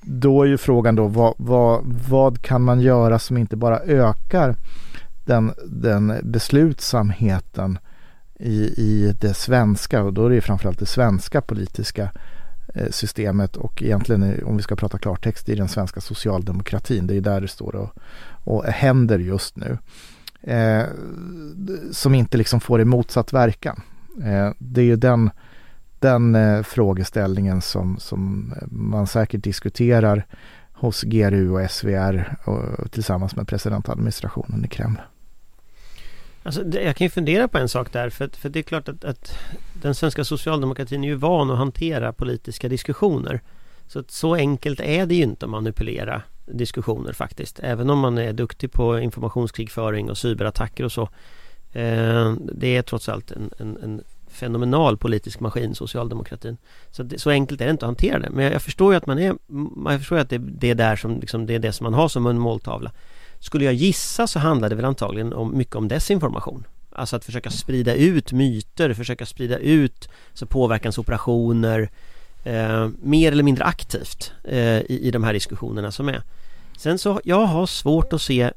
då 0.00 0.42
är 0.42 0.46
ju 0.46 0.58
frågan 0.58 0.94
då 0.94 1.06
vad, 1.06 1.34
vad, 1.36 1.80
vad 2.08 2.42
kan 2.42 2.62
man 2.62 2.80
göra 2.80 3.18
som 3.18 3.36
inte 3.36 3.56
bara 3.56 3.80
ökar 3.80 4.56
den, 5.26 5.52
den 5.66 6.20
beslutsamheten 6.22 7.78
i, 8.38 8.64
i 8.76 9.14
det 9.20 9.34
svenska 9.34 10.02
och 10.02 10.12
då 10.12 10.26
är 10.26 10.30
det 10.30 10.40
framförallt 10.40 10.78
det 10.78 10.86
svenska 10.86 11.40
politiska 11.40 12.10
eh, 12.74 12.90
systemet 12.90 13.56
och 13.56 13.82
egentligen 13.82 14.22
eh, 14.22 14.44
om 14.44 14.56
vi 14.56 14.62
ska 14.62 14.76
prata 14.76 14.98
klartext 14.98 15.48
i 15.48 15.54
den 15.54 15.68
svenska 15.68 16.00
socialdemokratin. 16.00 17.06
Det 17.06 17.16
är 17.16 17.20
där 17.20 17.40
det 17.40 17.48
står 17.48 17.74
och, 17.74 17.90
och 18.44 18.64
händer 18.64 19.18
just 19.18 19.56
nu. 19.56 19.78
Eh, 20.42 20.84
som 21.90 22.14
inte 22.14 22.38
liksom 22.38 22.60
får 22.60 22.80
i 22.80 22.84
motsatt 22.84 23.32
verkan. 23.32 23.82
Eh, 24.24 24.50
det 24.58 24.80
är 24.80 24.84
ju 24.84 24.96
den, 24.96 25.30
den 25.98 26.34
eh, 26.34 26.62
frågeställningen 26.62 27.60
som, 27.60 27.98
som 27.98 28.52
eh, 28.56 28.68
man 28.70 29.06
säkert 29.06 29.44
diskuterar 29.44 30.26
hos 30.72 31.02
GRU 31.02 31.50
och 31.50 31.70
SVR 31.70 32.36
och, 32.44 32.90
tillsammans 32.90 33.36
med 33.36 33.48
presidentadministrationen 33.48 34.64
i 34.64 34.68
Kreml. 34.68 35.00
Alltså, 36.42 36.64
jag 36.78 36.96
kan 36.96 37.04
ju 37.04 37.10
fundera 37.10 37.48
på 37.48 37.58
en 37.58 37.68
sak 37.68 37.92
där 37.92 38.10
för, 38.10 38.30
för 38.36 38.48
det 38.48 38.58
är 38.58 38.62
klart 38.62 38.88
att, 38.88 39.04
att, 39.04 39.38
den 39.72 39.94
svenska 39.94 40.24
socialdemokratin 40.24 41.04
är 41.04 41.08
ju 41.08 41.14
van 41.14 41.50
att 41.50 41.58
hantera 41.58 42.12
politiska 42.12 42.68
diskussioner. 42.68 43.40
Så 43.88 43.98
att 43.98 44.10
så 44.10 44.34
enkelt 44.34 44.80
är 44.80 45.06
det 45.06 45.14
ju 45.14 45.22
inte 45.22 45.46
att 45.46 45.50
manipulera 45.50 46.22
diskussioner 46.46 47.12
faktiskt. 47.12 47.60
Även 47.62 47.90
om 47.90 47.98
man 47.98 48.18
är 48.18 48.32
duktig 48.32 48.72
på 48.72 48.98
informationskrigföring 48.98 50.10
och 50.10 50.18
cyberattacker 50.18 50.84
och 50.84 50.92
så. 50.92 51.02
Eh, 51.72 52.34
det 52.52 52.76
är 52.76 52.82
trots 52.82 53.08
allt 53.08 53.30
en, 53.30 53.50
en, 53.58 53.76
en 53.82 54.02
fenomenal 54.32 54.96
politisk 54.96 55.40
maskin, 55.40 55.74
socialdemokratin. 55.74 56.56
Så, 56.90 57.02
det, 57.02 57.18
så 57.18 57.30
enkelt 57.30 57.60
är 57.60 57.64
det 57.64 57.70
inte 57.70 57.84
att 57.84 57.88
hantera 57.88 58.18
det. 58.18 58.30
Men 58.30 58.44
jag, 58.44 58.54
jag 58.54 58.62
förstår 58.62 58.92
ju 58.92 58.96
att 58.96 59.06
man 59.06 59.18
är, 59.18 59.34
jag 59.84 60.00
förstår 60.00 60.18
att 60.18 60.30
det, 60.30 60.38
det 60.38 60.70
är 60.70 60.74
där 60.74 60.96
som, 60.96 61.20
liksom, 61.20 61.46
det 61.46 61.54
är 61.54 61.58
det 61.58 61.72
som 61.72 61.84
man 61.84 61.94
har 61.94 62.08
som 62.08 62.26
en 62.26 62.38
måltavla. 62.38 62.92
Skulle 63.42 63.64
jag 63.64 63.74
gissa 63.74 64.26
så 64.26 64.38
handlar 64.38 64.68
det 64.68 64.74
väl 64.74 64.84
antagligen 64.84 65.32
om, 65.32 65.56
mycket 65.56 65.76
om 65.76 65.88
desinformation. 65.88 66.66
Alltså 66.92 67.16
att 67.16 67.24
försöka 67.24 67.50
sprida 67.50 67.94
ut 67.94 68.32
myter, 68.32 68.94
försöka 68.94 69.26
sprida 69.26 69.58
ut 69.58 70.08
så 70.32 70.46
påverkansoperationer 70.46 71.90
eh, 72.44 72.88
mer 73.02 73.32
eller 73.32 73.42
mindre 73.42 73.64
aktivt 73.64 74.32
eh, 74.44 74.78
i, 74.78 75.00
i 75.02 75.10
de 75.10 75.24
här 75.24 75.32
diskussionerna 75.32 75.92
som 75.92 76.08
är. 76.08 76.22
Sen 76.78 76.98
så, 76.98 77.20
jag 77.24 77.46
har 77.46 77.66
svårt 77.66 78.12
att 78.12 78.22
se 78.22 78.50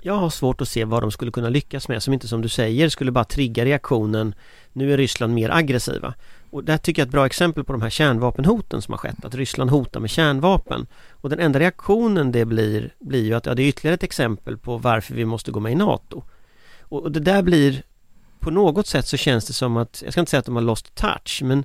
jag 0.00 0.14
har 0.14 0.30
svårt 0.30 0.60
att 0.60 0.68
se 0.68 0.84
vad 0.84 1.02
de 1.02 1.10
skulle 1.10 1.30
kunna 1.30 1.48
lyckas 1.48 1.88
med 1.88 2.02
som 2.02 2.14
inte 2.14 2.28
som 2.28 2.42
du 2.42 2.48
säger 2.48 2.88
skulle 2.88 3.12
bara 3.12 3.24
trigga 3.24 3.64
reaktionen 3.64 4.34
Nu 4.72 4.92
är 4.92 4.96
Ryssland 4.96 5.34
mer 5.34 5.50
aggressiva 5.50 6.14
och 6.56 6.64
där 6.64 6.78
tycker 6.78 7.02
jag 7.02 7.06
ett 7.06 7.12
bra 7.12 7.26
exempel 7.26 7.64
på 7.64 7.72
de 7.72 7.82
här 7.82 7.90
kärnvapenhoten 7.90 8.82
som 8.82 8.92
har 8.92 8.98
skett, 8.98 9.24
att 9.24 9.34
Ryssland 9.34 9.70
hotar 9.70 10.00
med 10.00 10.10
kärnvapen. 10.10 10.86
Och 11.10 11.30
den 11.30 11.40
enda 11.40 11.60
reaktionen 11.60 12.32
det 12.32 12.44
blir, 12.44 12.94
blir 12.98 13.24
ju 13.24 13.34
att 13.34 13.46
ja, 13.46 13.54
det 13.54 13.62
är 13.62 13.68
ytterligare 13.68 13.94
ett 13.94 14.02
exempel 14.02 14.58
på 14.58 14.78
varför 14.78 15.14
vi 15.14 15.24
måste 15.24 15.50
gå 15.50 15.60
med 15.60 15.72
i 15.72 15.74
NATO. 15.74 16.22
Och, 16.80 17.02
och 17.02 17.12
det 17.12 17.20
där 17.20 17.42
blir, 17.42 17.82
på 18.40 18.50
något 18.50 18.86
sätt 18.86 19.06
så 19.06 19.16
känns 19.16 19.46
det 19.46 19.52
som 19.52 19.76
att, 19.76 20.02
jag 20.04 20.12
ska 20.12 20.20
inte 20.20 20.30
säga 20.30 20.38
att 20.38 20.46
de 20.46 20.56
har 20.56 20.62
lost 20.62 20.94
touch, 20.94 21.40
men 21.44 21.64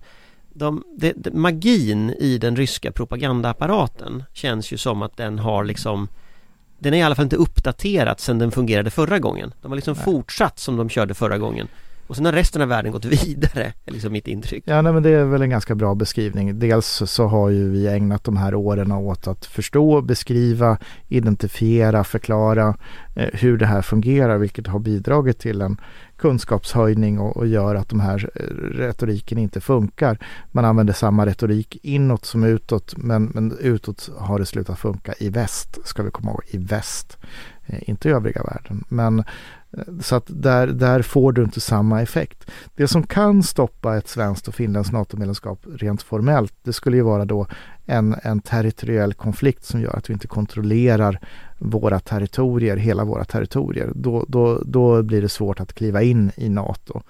de, 0.50 0.84
det, 0.98 1.14
det, 1.16 1.34
magin 1.34 2.10
i 2.10 2.38
den 2.38 2.56
ryska 2.56 2.92
propagandaapparaten 2.92 4.24
känns 4.34 4.74
ju 4.74 4.78
som 4.78 5.02
att 5.02 5.18
den 5.18 5.39
har 5.39 5.64
liksom 5.64 6.08
den 6.80 6.94
är 6.94 6.98
i 6.98 7.02
alla 7.02 7.16
fall 7.16 7.26
inte 7.26 7.36
uppdaterad 7.36 8.20
sedan 8.20 8.39
den 8.39 8.52
fungerade 8.52 8.89
förra 8.89 9.20
gången. 9.20 9.54
De 9.62 9.72
har 9.72 9.76
liksom 9.76 9.94
Nej. 9.94 10.04
fortsatt 10.04 10.60
som 10.60 10.78
de 10.78 10.89
körde 10.89 11.14
förra 11.14 11.38
gången. 11.38 11.68
Och 12.12 12.18
sen 12.18 12.26
har 12.26 12.32
resten 12.32 12.62
av 12.62 12.68
världen 12.68 12.91
gått 12.91 13.05
vidare, 13.05 13.74
är 13.86 13.91
liksom 13.91 14.12
mitt 14.12 14.28
intryck. 14.28 14.64
Ja, 14.68 14.82
nej, 14.82 14.93
men 14.93 15.03
det 15.03 15.09
är 15.09 15.24
väl 15.24 15.41
en 15.41 15.49
ganska 15.49 15.76
bra 15.76 15.95
beskrivning. 15.95 16.59
Dels 16.59 17.01
så 17.05 17.28
har 17.28 17.49
ju 17.49 17.70
vi 17.70 17.88
ägnat 17.88 18.24
de 18.24 18.38
här 18.38 18.55
åren 18.55 18.91
åt 18.91 19.28
att 19.28 19.45
förstå, 19.45 20.01
beskriva, 20.01 20.78
identifiera, 21.07 22.03
förklara 22.03 22.78
eh, 23.16 23.30
hur 23.34 23.57
det 23.57 23.66
här 23.66 23.82
fungerar, 23.82 24.38
vilket 24.38 24.68
har 24.68 24.80
bidragit 24.80 25.39
till 25.39 25.62
en 25.62 25.78
kunskapshöjning 26.18 27.20
och, 27.20 27.38
och 27.38 27.47
gör 27.47 27.76
att 27.76 27.89
de 27.89 27.99
här 27.99 28.30
eh, 28.36 28.43
retoriken 28.78 29.38
inte 29.38 29.62
funkar. 29.62 30.18
Man 30.51 30.66
använder 30.66 30.93
samma 30.93 31.26
retorik 31.26 31.78
inåt 31.84 32.26
som 32.26 32.43
utåt, 32.43 32.97
men, 32.97 33.26
men 33.26 33.57
utåt 33.59 34.09
har 34.18 34.39
det 34.39 34.45
slutat 34.45 34.80
funka 34.80 35.14
i 35.20 35.30
väst, 35.30 35.78
ska 35.88 36.03
vi 36.03 36.12
komma 36.12 36.32
ihåg, 36.32 36.43
i 36.47 36.57
väst, 36.57 37.18
eh, 37.66 37.89
inte 37.89 38.09
i 38.09 38.12
övriga 38.12 38.43
världen. 38.43 38.84
Men 38.88 39.24
så 40.01 40.15
att 40.15 40.26
där, 40.28 40.67
där 40.67 41.01
får 41.01 41.32
du 41.32 41.43
inte 41.43 41.61
samma 41.61 42.01
effekt. 42.01 42.51
Det 42.76 42.88
som 42.88 43.03
kan 43.03 43.43
stoppa 43.43 43.97
ett 43.97 44.07
svenskt 44.07 44.47
och 44.47 44.55
finländskt 44.55 44.93
NATO-medlemskap 44.93 45.65
rent 45.76 46.01
formellt, 46.01 46.53
det 46.63 46.74
skulle 46.74 46.97
ju 46.97 47.03
vara 47.03 47.26
då 47.26 47.47
en, 47.86 48.15
en 48.24 48.39
territoriell 48.39 49.13
konflikt 49.13 49.65
som 49.65 49.82
gör 49.82 49.95
att 49.95 50.09
vi 50.09 50.13
inte 50.13 50.28
kontrollerar 50.28 51.19
våra 51.57 51.99
territorier, 51.99 52.78
hela 52.78 53.03
våra 53.03 53.26
territorier. 53.26 53.91
Då, 53.95 54.26
då, 54.28 54.61
då 54.65 55.03
blir 55.03 55.22
det 55.22 55.30
svårt 55.30 55.59
att 55.59 55.74
kliva 55.74 56.01
in 56.01 56.32
i 56.36 56.49
NATO 56.49 57.01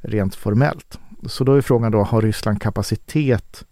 rent 0.00 0.34
formellt. 0.34 0.98
Så 1.26 1.44
då 1.44 1.54
är 1.54 1.60
frågan 1.60 1.92
då, 1.92 2.02
har 2.02 2.22
Ryssland 2.22 2.62
kapacitet, 2.62 3.64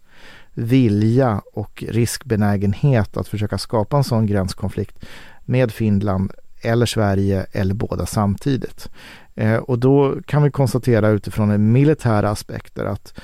vilja 0.53 1.41
och 1.53 1.83
riskbenägenhet 1.87 3.17
att 3.17 3.27
försöka 3.27 3.57
skapa 3.57 3.97
en 3.97 4.03
sån 4.03 4.25
gränskonflikt 4.25 5.05
med 5.45 5.71
Finland 5.71 6.31
eller 6.61 6.85
Sverige 6.85 7.45
eller 7.51 7.73
båda 7.73 8.05
samtidigt. 8.05 8.89
Eh, 9.35 9.55
och 9.55 9.79
då 9.79 10.21
kan 10.25 10.43
vi 10.43 10.51
konstatera 10.51 11.09
utifrån 11.09 11.71
militära 11.71 12.29
aspekter 12.29 12.85
att 12.85 13.19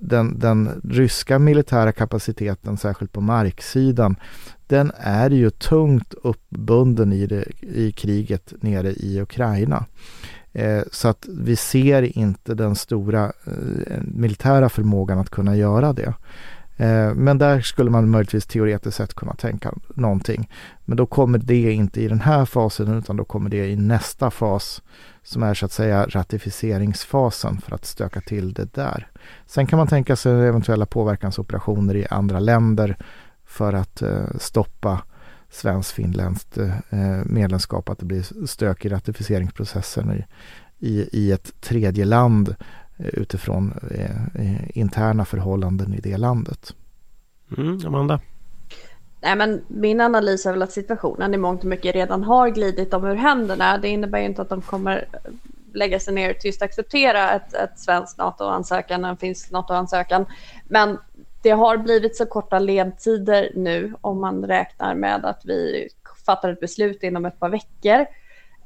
den, 0.00 0.38
den, 0.38 0.80
ryska 0.84 1.38
militära 1.38 1.92
kapaciteten, 1.92 2.76
särskilt 2.76 3.12
på 3.12 3.20
marksidan, 3.20 4.16
den 4.66 4.92
är 4.96 5.30
ju 5.30 5.50
tungt 5.50 6.14
uppbunden 6.22 7.12
i, 7.12 7.26
det, 7.26 7.44
i 7.60 7.92
kriget 7.92 8.52
nere 8.60 8.92
i 8.92 9.20
Ukraina. 9.20 9.86
Eh, 10.52 10.82
så 10.92 11.08
att 11.08 11.26
vi 11.28 11.56
ser 11.56 12.18
inte 12.18 12.54
den 12.54 12.74
stora 12.74 13.24
eh, 13.24 14.02
militära 14.02 14.68
förmågan 14.68 15.18
att 15.18 15.30
kunna 15.30 15.56
göra 15.56 15.92
det. 15.92 16.14
Eh, 16.76 17.14
men 17.14 17.38
där 17.38 17.60
skulle 17.60 17.90
man 17.90 18.10
möjligtvis 18.10 18.46
teoretiskt 18.46 18.96
sett 18.96 19.14
kunna 19.14 19.34
tänka 19.34 19.72
någonting. 19.94 20.50
Men 20.84 20.96
då 20.96 21.06
kommer 21.06 21.38
det 21.38 21.72
inte 21.72 22.00
i 22.00 22.08
den 22.08 22.20
här 22.20 22.44
fasen 22.44 22.98
utan 22.98 23.16
då 23.16 23.24
kommer 23.24 23.50
det 23.50 23.66
i 23.66 23.76
nästa 23.76 24.30
fas 24.30 24.82
som 25.22 25.42
är 25.42 25.54
så 25.54 25.66
att 25.66 25.72
säga 25.72 26.06
ratificeringsfasen 26.08 27.60
för 27.60 27.74
att 27.74 27.84
stöka 27.84 28.20
till 28.20 28.52
det 28.52 28.74
där. 28.74 29.10
Sen 29.46 29.66
kan 29.66 29.76
man 29.76 29.86
tänka 29.86 30.16
sig 30.16 30.32
eventuella 30.32 30.86
påverkansoperationer 30.86 31.96
i 31.96 32.06
andra 32.10 32.40
länder 32.40 32.96
för 33.44 33.72
att 33.72 34.02
eh, 34.02 34.26
stoppa 34.38 35.02
svensk-finländskt 35.50 36.58
eh, 36.58 37.24
medlemskap, 37.24 37.88
att 37.88 37.98
det 37.98 38.06
blir 38.06 38.46
stök 38.46 38.84
i 38.84 38.88
ratificeringsprocessen 38.88 40.12
i, 40.12 40.24
i, 40.78 41.08
i 41.12 41.32
ett 41.32 41.60
tredje 41.60 42.04
land 42.04 42.54
utifrån 42.98 43.72
eh, 43.90 44.78
interna 44.78 45.24
förhållanden 45.24 45.94
i 45.94 46.00
det 46.00 46.16
landet. 46.16 46.74
Mm, 47.56 47.86
Amanda? 47.86 48.20
Nej, 49.20 49.36
men 49.36 49.64
min 49.68 50.00
analys 50.00 50.46
är 50.46 50.52
väl 50.52 50.62
att 50.62 50.72
situationen 50.72 51.34
i 51.34 51.36
mångt 51.36 51.60
och 51.60 51.68
mycket 51.68 51.94
redan 51.94 52.24
har 52.24 52.48
glidit 52.48 52.90
dem 52.90 53.04
ur 53.04 53.14
händerna. 53.14 53.78
Det 53.78 53.88
innebär 53.88 54.18
ju 54.18 54.24
inte 54.24 54.42
att 54.42 54.48
de 54.48 54.62
kommer 54.62 55.04
lägga 55.74 56.00
sig 56.00 56.14
ner 56.14 56.30
och 56.30 56.40
tyst 56.40 56.62
acceptera 56.62 57.30
ett, 57.32 57.54
ett 57.54 57.78
svenskt 57.78 58.18
NATO-ansökan, 58.18 59.04
en 59.04 59.16
finsk 59.16 59.50
NATO-ansökan. 59.50 60.26
Men 60.68 60.98
det 61.42 61.50
har 61.50 61.76
blivit 61.76 62.16
så 62.16 62.26
korta 62.26 62.58
ledtider 62.58 63.52
nu 63.54 63.94
om 64.00 64.20
man 64.20 64.44
räknar 64.44 64.94
med 64.94 65.24
att 65.24 65.40
vi 65.44 65.88
fattar 66.26 66.52
ett 66.52 66.60
beslut 66.60 67.02
inom 67.02 67.24
ett 67.24 67.40
par 67.40 67.48
veckor 67.48 67.98
Eh, 67.98 68.06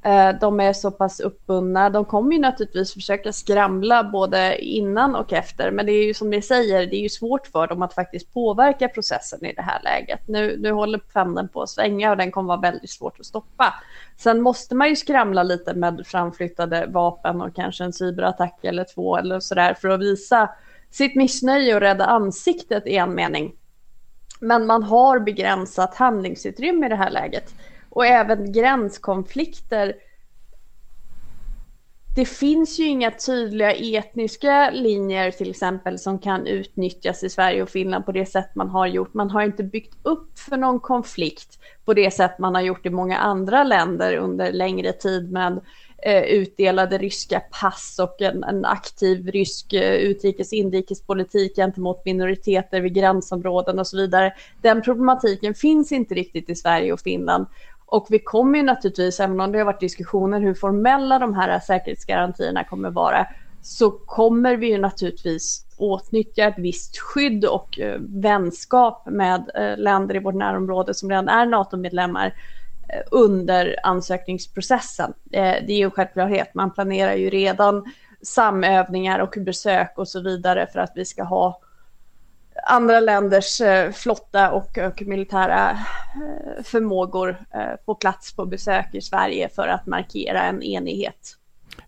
Eh, 0.02 0.38
de 0.40 0.60
är 0.60 0.72
så 0.72 0.90
pass 0.90 1.20
uppbundna. 1.20 1.90
De 1.90 2.04
kommer 2.04 2.32
ju 2.32 2.38
naturligtvis 2.38 2.92
försöka 2.92 3.32
skramla 3.32 4.04
både 4.04 4.58
innan 4.64 5.14
och 5.14 5.32
efter. 5.32 5.70
Men 5.70 5.86
det 5.86 5.92
är 5.92 6.06
ju 6.06 6.14
som 6.14 6.30
ni 6.30 6.42
säger, 6.42 6.86
det 6.86 6.96
är 6.96 7.00
ju 7.00 7.08
svårt 7.08 7.46
för 7.46 7.66
dem 7.66 7.82
att 7.82 7.94
faktiskt 7.94 8.34
påverka 8.34 8.88
processen 8.88 9.44
i 9.44 9.52
det 9.52 9.62
här 9.62 9.80
läget. 9.82 10.28
Nu, 10.28 10.56
nu 10.58 10.72
håller 10.72 10.98
pendeln 10.98 11.48
på 11.48 11.62
att 11.62 11.68
svänga 11.68 12.10
och 12.10 12.16
den 12.16 12.30
kommer 12.30 12.48
vara 12.48 12.60
väldigt 12.60 12.90
svårt 12.90 13.20
att 13.20 13.26
stoppa. 13.26 13.74
Sen 14.16 14.42
måste 14.42 14.74
man 14.74 14.88
ju 14.88 14.96
skramla 14.96 15.42
lite 15.42 15.74
med 15.74 16.02
framflyttade 16.06 16.86
vapen 16.86 17.40
och 17.40 17.54
kanske 17.54 17.84
en 17.84 17.92
cyberattack 17.92 18.64
eller 18.64 18.86
två 18.94 19.16
eller 19.16 19.40
sådär 19.40 19.74
för 19.74 19.88
att 19.88 20.00
visa 20.00 20.50
sitt 20.90 21.14
missnöje 21.14 21.74
och 21.74 21.80
rädda 21.80 22.06
ansiktet 22.06 22.86
i 22.86 22.96
en 22.96 23.14
mening. 23.14 23.52
Men 24.40 24.66
man 24.66 24.82
har 24.82 25.18
begränsat 25.18 25.94
handlingsutrymme 25.94 26.86
i 26.86 26.88
det 26.88 26.96
här 26.96 27.10
läget 27.10 27.54
och 27.96 28.06
även 28.06 28.52
gränskonflikter. 28.52 29.94
Det 32.16 32.24
finns 32.24 32.78
ju 32.78 32.84
inga 32.84 33.10
tydliga 33.10 33.72
etniska 33.72 34.70
linjer 34.70 35.30
till 35.30 35.50
exempel 35.50 35.98
som 35.98 36.18
kan 36.18 36.46
utnyttjas 36.46 37.24
i 37.24 37.28
Sverige 37.28 37.62
och 37.62 37.68
Finland 37.68 38.06
på 38.06 38.12
det 38.12 38.26
sätt 38.26 38.54
man 38.54 38.68
har 38.68 38.86
gjort. 38.86 39.14
Man 39.14 39.30
har 39.30 39.42
inte 39.42 39.62
byggt 39.62 39.94
upp 40.02 40.38
för 40.38 40.56
någon 40.56 40.80
konflikt 40.80 41.58
på 41.84 41.94
det 41.94 42.10
sätt 42.10 42.38
man 42.38 42.54
har 42.54 42.62
gjort 42.62 42.86
i 42.86 42.90
många 42.90 43.18
andra 43.18 43.64
länder 43.64 44.16
under 44.16 44.52
längre 44.52 44.92
tid 44.92 45.32
med 45.32 45.60
eh, 46.02 46.22
utdelade 46.22 46.98
ryska 46.98 47.40
pass 47.60 47.98
och 48.02 48.22
en, 48.22 48.44
en 48.44 48.64
aktiv 48.64 49.26
rysk 49.26 49.72
eh, 49.72 49.94
utrikes 49.94 50.52
inrikespolitik 50.52 51.56
gentemot 51.56 52.04
minoriteter 52.04 52.80
vid 52.80 52.94
gränsområden 52.94 53.78
och 53.78 53.86
så 53.86 53.96
vidare. 53.96 54.34
Den 54.62 54.82
problematiken 54.82 55.54
finns 55.54 55.92
inte 55.92 56.14
riktigt 56.14 56.50
i 56.50 56.54
Sverige 56.54 56.92
och 56.92 57.00
Finland 57.00 57.46
och 57.86 58.06
vi 58.10 58.18
kommer 58.18 58.58
ju 58.58 58.64
naturligtvis, 58.64 59.20
även 59.20 59.40
om 59.40 59.52
det 59.52 59.58
har 59.58 59.64
varit 59.64 59.80
diskussioner 59.80 60.40
hur 60.40 60.54
formella 60.54 61.18
de 61.18 61.34
här 61.34 61.60
säkerhetsgarantierna 61.60 62.64
kommer 62.64 62.90
vara, 62.90 63.26
så 63.62 63.90
kommer 63.90 64.56
vi 64.56 64.66
ju 64.66 64.78
naturligtvis 64.78 65.66
åtnyttja 65.76 66.44
ett 66.44 66.58
visst 66.58 66.98
skydd 66.98 67.44
och 67.44 67.78
eh, 67.78 68.00
vänskap 68.00 69.06
med 69.06 69.50
eh, 69.54 69.78
länder 69.78 70.16
i 70.16 70.18
vårt 70.18 70.34
närområde 70.34 70.94
som 70.94 71.10
redan 71.10 71.28
är 71.28 71.46
NATO-medlemmar 71.46 72.26
eh, 72.88 73.02
under 73.10 73.76
ansökningsprocessen. 73.82 75.12
Eh, 75.32 75.54
det 75.66 75.72
är 75.72 75.78
ju 75.78 75.84
en 75.84 75.90
självklarhet. 75.90 76.54
Man 76.54 76.70
planerar 76.74 77.14
ju 77.14 77.30
redan 77.30 77.84
samövningar 78.22 79.18
och 79.18 79.34
besök 79.40 79.92
och 79.98 80.08
så 80.08 80.20
vidare 80.20 80.66
för 80.72 80.80
att 80.80 80.92
vi 80.94 81.04
ska 81.04 81.22
ha 81.22 81.60
andra 82.66 83.00
länders 83.00 83.60
eh, 83.60 83.92
flotta 83.92 84.50
och, 84.50 84.78
och 84.78 85.02
militära 85.02 85.70
eh, 85.70 86.64
förmågor 86.64 87.36
eh, 87.54 87.60
på 87.84 87.94
plats 87.94 88.32
på 88.32 88.46
besök 88.46 88.94
i 88.94 89.00
Sverige 89.00 89.48
för 89.54 89.68
att 89.68 89.86
markera 89.86 90.42
en 90.42 90.62
enighet. 90.62 91.36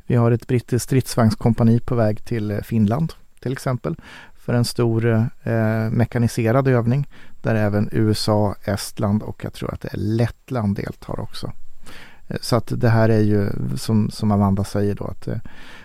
Vi 0.06 0.14
har 0.14 0.30
ett 0.30 0.46
brittiskt 0.46 0.84
stridsvagnskompani 0.84 1.80
på 1.80 1.94
väg 1.94 2.24
till 2.24 2.60
Finland 2.64 3.12
till 3.40 3.52
exempel 3.52 3.96
för 4.34 4.54
en 4.54 4.64
stor 4.64 5.06
eh, 5.42 5.90
mekaniserad 5.90 6.68
övning 6.68 7.08
där 7.42 7.54
även 7.54 7.88
USA, 7.92 8.54
Estland 8.64 9.22
och 9.22 9.44
jag 9.44 9.52
tror 9.52 9.74
att 9.74 9.80
det 9.80 9.88
är 9.92 9.98
Lettland 9.98 10.76
deltar 10.76 11.20
också. 11.20 11.52
Så 12.40 12.56
att 12.56 12.72
det 12.76 12.88
här 12.88 13.08
är 13.08 13.20
ju 13.20 13.50
som, 13.76 14.10
som 14.10 14.32
Amanda 14.32 14.64
säger 14.64 14.94
då 14.94 15.04
att 15.04 15.28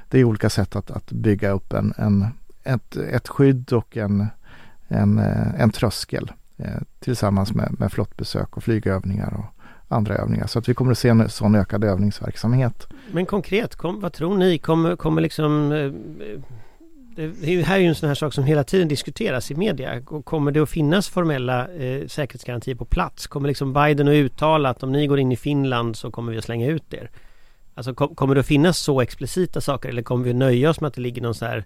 det 0.09 0.19
är 0.19 0.23
olika 0.23 0.49
sätt 0.49 0.75
att, 0.75 0.91
att 0.91 1.11
bygga 1.11 1.49
upp 1.49 1.73
en, 1.73 1.93
en, 1.97 2.27
ett, 2.63 2.95
ett 2.95 3.27
skydd 3.27 3.73
och 3.73 3.97
en 3.97 4.27
en, 4.93 5.19
eh, 5.19 5.61
en 5.61 5.69
tröskel 5.69 6.31
eh, 6.57 6.81
tillsammans 6.99 7.53
med, 7.53 7.75
med 7.79 7.91
flottbesök 7.91 8.57
och 8.57 8.63
flygövningar 8.63 9.33
och 9.37 9.63
andra 9.87 10.15
övningar. 10.15 10.47
Så 10.47 10.59
att 10.59 10.69
vi 10.69 10.73
kommer 10.73 10.91
att 10.91 10.97
se 10.97 11.09
en 11.09 11.29
sån 11.29 11.55
ökad 11.55 11.83
övningsverksamhet. 11.83 12.87
Men 13.11 13.25
konkret, 13.25 13.75
kom, 13.75 13.99
vad 13.99 14.13
tror 14.13 14.37
ni? 14.37 14.57
Kommer, 14.57 14.95
kommer 14.95 15.21
liksom 15.21 15.71
eh, 15.71 15.91
det 17.15 17.63
här 17.63 17.75
är 17.75 17.79
ju 17.79 17.87
en 17.87 17.95
sån 17.95 18.07
här 18.07 18.15
sak 18.15 18.33
som 18.33 18.43
hela 18.43 18.63
tiden 18.63 18.87
diskuteras 18.87 19.51
i 19.51 19.55
media. 19.55 20.01
Kommer 20.01 20.51
det 20.51 20.59
att 20.59 20.69
finnas 20.69 21.09
formella 21.09 21.67
eh, 21.67 22.07
säkerhetsgarantier 22.07 22.75
på 22.75 22.85
plats? 22.85 23.27
Kommer 23.27 23.47
liksom 23.47 23.73
Biden 23.73 24.07
att 24.07 24.13
uttala 24.13 24.69
att 24.69 24.83
om 24.83 24.91
ni 24.91 25.07
går 25.07 25.19
in 25.19 25.31
i 25.31 25.35
Finland 25.35 25.95
så 25.95 26.11
kommer 26.11 26.31
vi 26.31 26.37
att 26.37 26.43
slänga 26.43 26.67
ut 26.67 26.93
er? 26.93 27.09
Alltså 27.75 27.93
kom, 27.93 28.15
kommer 28.15 28.35
det 28.35 28.41
att 28.41 28.47
finnas 28.47 28.77
så 28.77 29.01
explicita 29.01 29.61
saker 29.61 29.89
eller 29.89 30.01
kommer 30.01 30.23
vi 30.23 30.29
att 30.29 30.35
nöja 30.35 30.69
oss 30.69 30.81
med 30.81 30.87
att 30.87 30.93
det 30.93 31.01
ligger 31.01 31.21
någon 31.21 31.35
så 31.35 31.45
här 31.45 31.65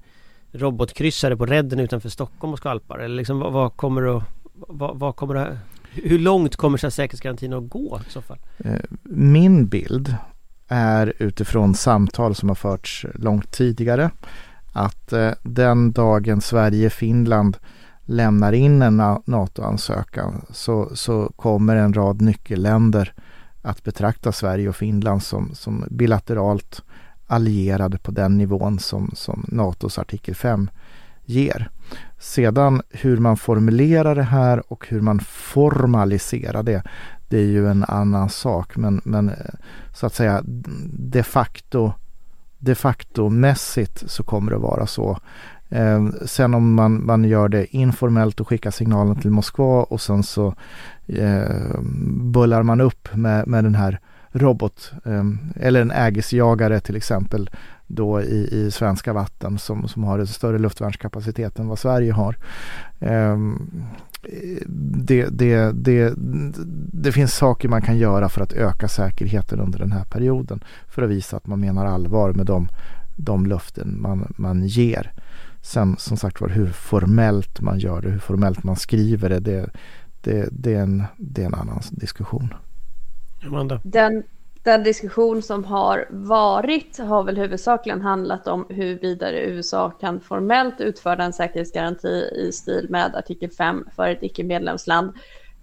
robotkryssare 0.58 1.38
på 1.38 1.45
redden 1.45 1.80
utanför 1.80 2.10
Stockholm 2.10 2.53
och 2.53 2.60
skvalpar? 2.60 2.99
Eller 2.99 3.16
liksom, 3.16 3.39
vad, 3.39 3.53
vad 3.53 3.76
kommer 3.76 4.18
att, 4.18 4.24
vad, 4.53 4.99
vad, 4.99 5.16
kommer 5.16 5.36
att, 5.36 5.58
hur 5.91 6.20
långt 6.20 6.55
kommer 6.55 6.78
så 6.78 6.91
säkerhetsgarantin 6.91 7.53
att 7.53 7.70
gå 7.70 8.01
i 8.08 8.12
så 8.12 8.22
fall? 8.22 8.38
Eh, 8.58 8.80
min 9.03 9.68
bild 9.68 10.16
är 10.68 11.14
utifrån 11.20 11.76
samtal 11.76 12.36
som 12.36 12.49
har 12.49 12.55
förts 12.55 13.05
långt 13.14 13.51
tidigare 13.51 14.12
att 14.74 15.14
eh, 15.14 15.32
den 15.43 15.91
dagen 15.91 16.41
Sverige-Finland 16.41 17.58
lämnar 18.05 18.53
in 18.53 18.82
en 18.82 18.97
NATO-ansökan 19.26 20.45
så, 20.49 20.89
så 20.93 21.32
kommer 21.36 21.76
en 21.76 21.93
rad 21.93 22.22
nyckelländer 22.22 23.14
att 23.62 23.84
betrakta 23.84 24.32
Sverige 24.32 24.70
och 24.70 24.76
Finland 24.76 25.24
som, 25.24 25.55
som 25.55 25.86
bilateralt 25.89 26.82
allierad 27.28 28.04
på 28.04 28.12
den 28.12 28.38
nivån 28.38 28.80
som, 28.80 29.12
som 29.14 29.46
NATOs 29.48 30.00
artikel 30.00 30.36
5 30.36 30.70
ger. 31.26 31.70
Sedan 32.20 32.82
hur 32.90 33.18
man 33.18 33.38
formulerar 33.38 34.16
det 34.16 34.24
här 34.24 34.64
och 34.72 34.88
hur 34.88 35.02
man 35.02 35.20
formaliserar 35.20 36.64
det, 36.64 36.84
det 37.30 37.38
är 37.38 37.46
ju 37.46 37.68
en 37.68 37.84
annan 37.84 38.30
sak. 38.30 38.78
Men, 38.78 39.02
men 39.04 39.30
eh, 39.30 39.36
så 39.94 40.06
att 40.06 40.14
säga 40.14 40.42
de 40.94 41.24
facto, 41.24 41.94
de 42.58 42.76
facto 42.76 43.30
mässigt 43.30 44.12
så 44.12 44.24
kommer 44.24 44.52
det 44.52 44.58
vara 44.58 44.88
så. 44.88 45.20
Eh, 45.70 46.08
sen 46.26 46.54
om 46.54 46.74
man, 46.74 47.06
man 47.06 47.24
gör 47.24 47.50
det 47.50 47.76
informellt 47.76 48.40
och 48.40 48.48
skickar 48.48 48.72
signalen 48.72 49.16
till 49.16 49.32
Moskva 49.32 49.84
och 49.84 50.02
sen 50.02 50.24
så 50.24 50.54
eh, 51.08 51.80
bullar 52.22 52.64
man 52.64 52.82
upp 52.82 53.16
med, 53.16 53.48
med 53.48 53.64
den 53.64 53.76
här 53.76 54.00
robot 54.32 54.92
eh, 55.06 55.24
eller 55.56 55.82
en 55.82 55.92
ägisjagare 55.92 56.80
till 56.80 56.96
exempel 56.96 57.50
då 57.88 58.22
i, 58.22 58.50
i 58.52 58.72
svenska 58.72 59.14
vatten 59.14 59.58
som, 59.58 59.88
som 59.88 60.04
har 60.04 60.20
en 60.20 60.28
större 60.28 60.60
luftvärnskapacitet 60.60 61.60
än 61.60 61.68
vad 61.68 61.80
Sverige 61.80 62.12
har. 62.12 62.38
Eh, 63.00 63.38
det, 64.96 65.26
det, 65.26 65.72
det, 65.72 66.14
det 66.94 67.12
finns 67.12 67.36
saker 67.36 67.70
man 67.70 67.82
kan 67.82 67.98
göra 67.98 68.30
för 68.30 68.42
att 68.42 68.54
öka 68.54 68.88
säkerheten 68.88 69.60
under 69.60 69.80
den 69.80 69.92
här 69.92 70.04
perioden 70.04 70.64
för 70.88 71.02
att 71.02 71.10
visa 71.10 71.38
att 71.38 71.48
man 71.48 71.60
menar 71.60 71.86
allvar 71.86 72.34
med 72.34 72.46
de, 72.46 72.68
de 73.16 73.46
löften 73.46 74.02
man, 74.02 74.34
man 74.38 74.68
ger. 74.68 75.12
Sen 75.62 75.96
som 75.98 76.18
sagt 76.18 76.42
var 76.42 76.50
hur 76.50 76.68
formellt 76.68 77.62
man 77.62 77.80
gör 77.80 78.02
det, 78.02 78.10
hur 78.10 78.20
formellt 78.20 78.64
man 78.64 78.76
skriver 78.76 79.30
det, 79.30 79.40
det, 79.40 79.70
det, 80.22 80.50
det, 80.52 80.74
är, 80.74 80.82
en, 80.82 81.04
det 81.18 81.42
är 81.42 81.46
en 81.46 81.54
annan 81.54 81.82
diskussion. 81.92 82.54
Amanda? 83.46 83.82
Den, 83.84 84.24
den 84.64 84.84
diskussion 84.84 85.42
som 85.42 85.64
har 85.64 86.08
varit 86.10 86.98
har 86.98 87.24
väl 87.24 87.38
huvudsakligen 87.38 88.02
handlat 88.02 88.48
om 88.48 88.66
hur 88.70 89.00
vidare 89.00 89.46
USA 89.46 89.90
kan 89.90 90.20
formellt 90.20 90.82
utföra 90.82 91.24
en 91.24 91.34
säkerhetsgaranti 91.34 92.30
i 92.36 92.52
stil 92.52 92.88
med 92.90 93.16
artikel 93.16 93.50
5 93.52 93.88
för 93.96 94.10
ett 94.10 94.24
icke-medlemsland. 94.24 95.14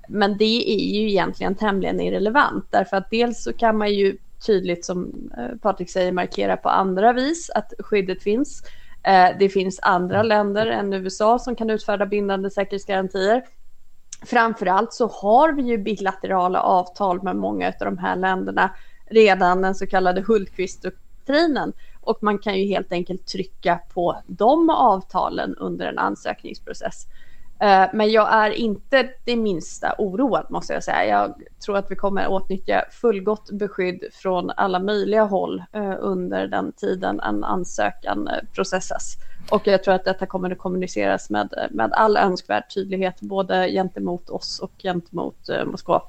Men 0.09 0.39
det 0.39 0.71
är 0.71 1.01
ju 1.01 1.11
egentligen 1.11 1.55
tämligen 1.55 2.01
irrelevant 2.01 2.65
därför 2.71 2.97
att 2.97 3.11
dels 3.11 3.43
så 3.43 3.53
kan 3.53 3.79
man 3.79 3.93
ju 3.93 4.17
tydligt 4.47 4.85
som 4.85 5.31
eh, 5.39 5.57
Patrik 5.63 5.91
säger 5.91 6.13
markera 6.13 6.57
på 6.57 6.69
andra 6.69 7.13
vis 7.13 7.51
att 7.51 7.73
skyddet 7.79 8.23
finns. 8.23 8.63
Eh, 9.03 9.29
det 9.39 9.49
finns 9.49 9.81
andra 9.83 10.23
länder 10.23 10.67
än 10.67 10.93
USA 10.93 11.39
som 11.39 11.57
kan 11.57 11.71
utfärda 11.71 12.07
bindande 12.07 12.51
säkerhetsgarantier. 12.51 13.43
Framförallt 14.25 14.93
så 14.93 15.07
har 15.07 15.53
vi 15.53 15.63
ju 15.63 15.79
bilaterala 15.79 16.61
avtal 16.61 17.23
med 17.23 17.37
många 17.37 17.67
av 17.67 17.73
de 17.79 17.99
här 17.99 18.17
länderna 18.17 18.71
redan 19.11 19.63
den 19.63 19.75
så 19.75 19.87
kallade 19.87 20.21
Hultqvist-doktrinen 20.21 21.73
och 22.01 22.19
man 22.23 22.39
kan 22.39 22.59
ju 22.59 22.67
helt 22.67 22.93
enkelt 22.93 23.27
trycka 23.27 23.81
på 23.95 24.23
de 24.27 24.71
avtalen 24.71 25.55
under 25.57 25.87
en 25.87 25.99
ansökningsprocess. 25.99 27.07
Eh, 27.61 27.87
men 27.93 28.11
jag 28.11 28.35
är 28.35 28.51
inte 28.51 29.09
det 29.25 29.37
minsta 29.37 29.95
oroad 29.99 30.47
måste 30.51 30.73
jag 30.73 30.85
säga. 30.85 31.07
Jag 31.07 31.35
tror 31.65 31.77
att 31.77 31.91
vi 31.91 31.97
kommer 31.97 32.29
åtnyttja 32.29 32.85
fullgott 32.91 33.51
beskydd 33.51 34.05
från 34.13 34.51
alla 34.51 34.79
möjliga 34.79 35.25
håll 35.25 35.63
eh, 35.73 35.95
under 35.99 36.47
den 36.47 36.73
tiden 36.73 37.21
en 37.21 37.45
ansökan 37.45 38.29
eh, 38.29 38.39
processas. 38.55 39.17
Och 39.51 39.67
jag 39.67 39.85
tror 39.85 39.95
att 39.95 40.05
detta 40.05 40.27
kommer 40.27 40.51
att 40.51 40.59
kommuniceras 40.59 41.31
med, 41.31 41.69
med 41.71 41.93
all 41.93 42.17
önskvärd 42.17 42.75
tydlighet 42.75 43.21
både 43.21 43.69
gentemot 43.71 44.31
oss 44.31 44.59
och 44.59 44.73
gentemot 44.83 45.49
eh, 45.49 45.65
Moskva. 45.65 46.03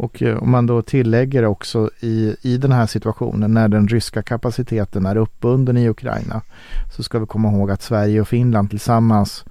Och 0.00 0.22
eh, 0.22 0.42
om 0.42 0.50
man 0.50 0.66
då 0.66 0.82
tillägger 0.82 1.44
också 1.44 1.90
i, 2.00 2.36
i 2.42 2.56
den 2.56 2.72
här 2.72 2.86
situationen 2.86 3.54
när 3.54 3.68
den 3.68 3.88
ryska 3.88 4.22
kapaciteten 4.22 5.06
är 5.06 5.16
uppbunden 5.16 5.76
i 5.76 5.88
Ukraina 5.88 6.42
så 6.96 7.02
ska 7.02 7.18
vi 7.18 7.26
komma 7.26 7.52
ihåg 7.52 7.70
att 7.70 7.82
Sverige 7.82 8.20
och 8.20 8.28
Finland 8.28 8.70
tillsammans 8.70 9.44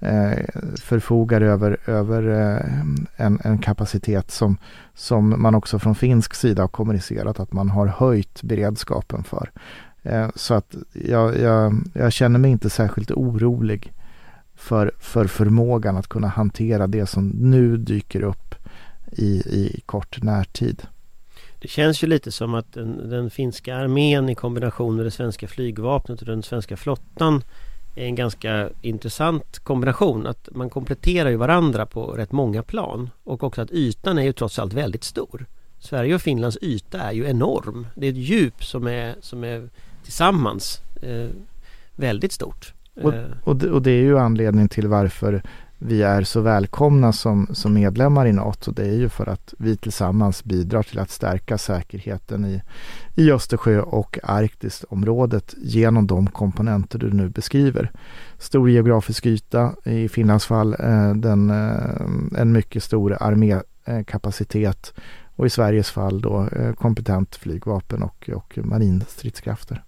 eh, 0.00 0.44
förfogar 0.80 1.40
över, 1.40 1.76
över 1.86 2.28
eh, 2.28 3.26
en, 3.26 3.40
en, 3.44 3.58
kapacitet 3.58 4.30
som, 4.30 4.58
som 4.94 5.42
man 5.42 5.54
också 5.54 5.78
från 5.78 5.94
finsk 5.94 6.34
sida 6.34 6.62
har 6.62 6.68
kommunicerat 6.68 7.40
att 7.40 7.52
man 7.52 7.70
har 7.70 7.86
höjt 7.86 8.42
beredskapen 8.42 9.24
för. 9.24 9.50
Eh, 10.02 10.28
så 10.34 10.54
att 10.54 10.74
jag, 10.92 11.38
jag, 11.38 11.74
jag, 11.94 12.12
känner 12.12 12.38
mig 12.38 12.50
inte 12.50 12.70
särskilt 12.70 13.10
orolig 13.10 13.92
för, 14.54 14.92
för 14.98 15.26
förmågan 15.26 15.96
att 15.96 16.08
kunna 16.08 16.28
hantera 16.28 16.86
det 16.86 17.06
som 17.06 17.28
nu 17.28 17.76
dyker 17.76 18.22
upp 18.22 18.54
i, 19.12 19.26
i 19.36 19.80
kort 19.86 20.22
närtid. 20.22 20.82
Det 21.58 21.68
känns 21.68 22.02
ju 22.02 22.06
lite 22.06 22.32
som 22.32 22.54
att 22.54 22.72
den, 22.72 23.10
den 23.10 23.30
finska 23.30 23.76
armén 23.76 24.28
i 24.28 24.34
kombination 24.34 24.96
med 24.96 25.06
det 25.06 25.10
svenska 25.10 25.48
flygvapnet 25.48 26.20
och 26.20 26.26
den 26.26 26.42
svenska 26.42 26.76
flottan 26.76 27.42
är 27.94 28.04
en 28.04 28.14
ganska 28.14 28.68
intressant 28.80 29.58
kombination. 29.58 30.26
Att 30.26 30.48
man 30.52 30.70
kompletterar 30.70 31.30
ju 31.30 31.36
varandra 31.36 31.86
på 31.86 32.06
rätt 32.06 32.32
många 32.32 32.62
plan. 32.62 33.10
Och 33.24 33.44
också 33.44 33.62
att 33.62 33.70
ytan 33.70 34.18
är 34.18 34.22
ju 34.22 34.32
trots 34.32 34.58
allt 34.58 34.72
väldigt 34.72 35.04
stor. 35.04 35.46
Sverige 35.78 36.14
och 36.14 36.22
Finlands 36.22 36.58
yta 36.62 37.00
är 37.00 37.12
ju 37.12 37.26
enorm. 37.26 37.86
Det 37.94 38.06
är 38.06 38.10
ett 38.10 38.16
djup 38.16 38.64
som 38.64 38.86
är, 38.86 39.14
som 39.20 39.44
är 39.44 39.68
tillsammans 40.04 40.80
eh, 41.02 41.28
väldigt 41.96 42.32
stort. 42.32 42.74
Och, 43.02 43.12
och, 43.44 43.56
det, 43.56 43.70
och 43.70 43.82
det 43.82 43.90
är 43.90 44.02
ju 44.02 44.18
anledningen 44.18 44.68
till 44.68 44.88
varför 44.88 45.42
vi 45.84 46.02
är 46.02 46.22
så 46.22 46.40
välkomna 46.40 47.12
som, 47.12 47.48
som 47.52 47.74
medlemmar 47.74 48.26
i 48.26 48.32
NATO 48.32 48.72
det 48.72 48.82
är 48.82 48.94
ju 48.94 49.08
för 49.08 49.28
att 49.28 49.54
vi 49.58 49.76
tillsammans 49.76 50.44
bidrar 50.44 50.82
till 50.82 50.98
att 50.98 51.10
stärka 51.10 51.58
säkerheten 51.58 52.44
i, 52.44 52.62
i 53.14 53.32
Östersjö 53.32 53.80
och 53.80 54.18
Arktisområdet 54.22 55.54
genom 55.62 56.06
de 56.06 56.26
komponenter 56.26 56.98
du 56.98 57.12
nu 57.12 57.28
beskriver. 57.28 57.90
Stor 58.38 58.70
geografisk 58.70 59.26
yta, 59.26 59.74
i 59.84 60.08
Finlands 60.08 60.46
fall 60.46 60.76
eh, 60.78 61.14
den, 61.14 61.50
eh, 61.50 62.40
en 62.40 62.52
mycket 62.52 62.82
stor 62.82 63.16
armékapacitet 63.20 64.94
och 65.36 65.46
i 65.46 65.50
Sveriges 65.50 65.90
fall 65.90 66.20
då 66.20 66.48
eh, 66.52 66.72
kompetent 66.72 67.36
flygvapen 67.36 68.02
och, 68.02 68.30
och 68.34 68.58
marinstridskrafter. 68.62 69.82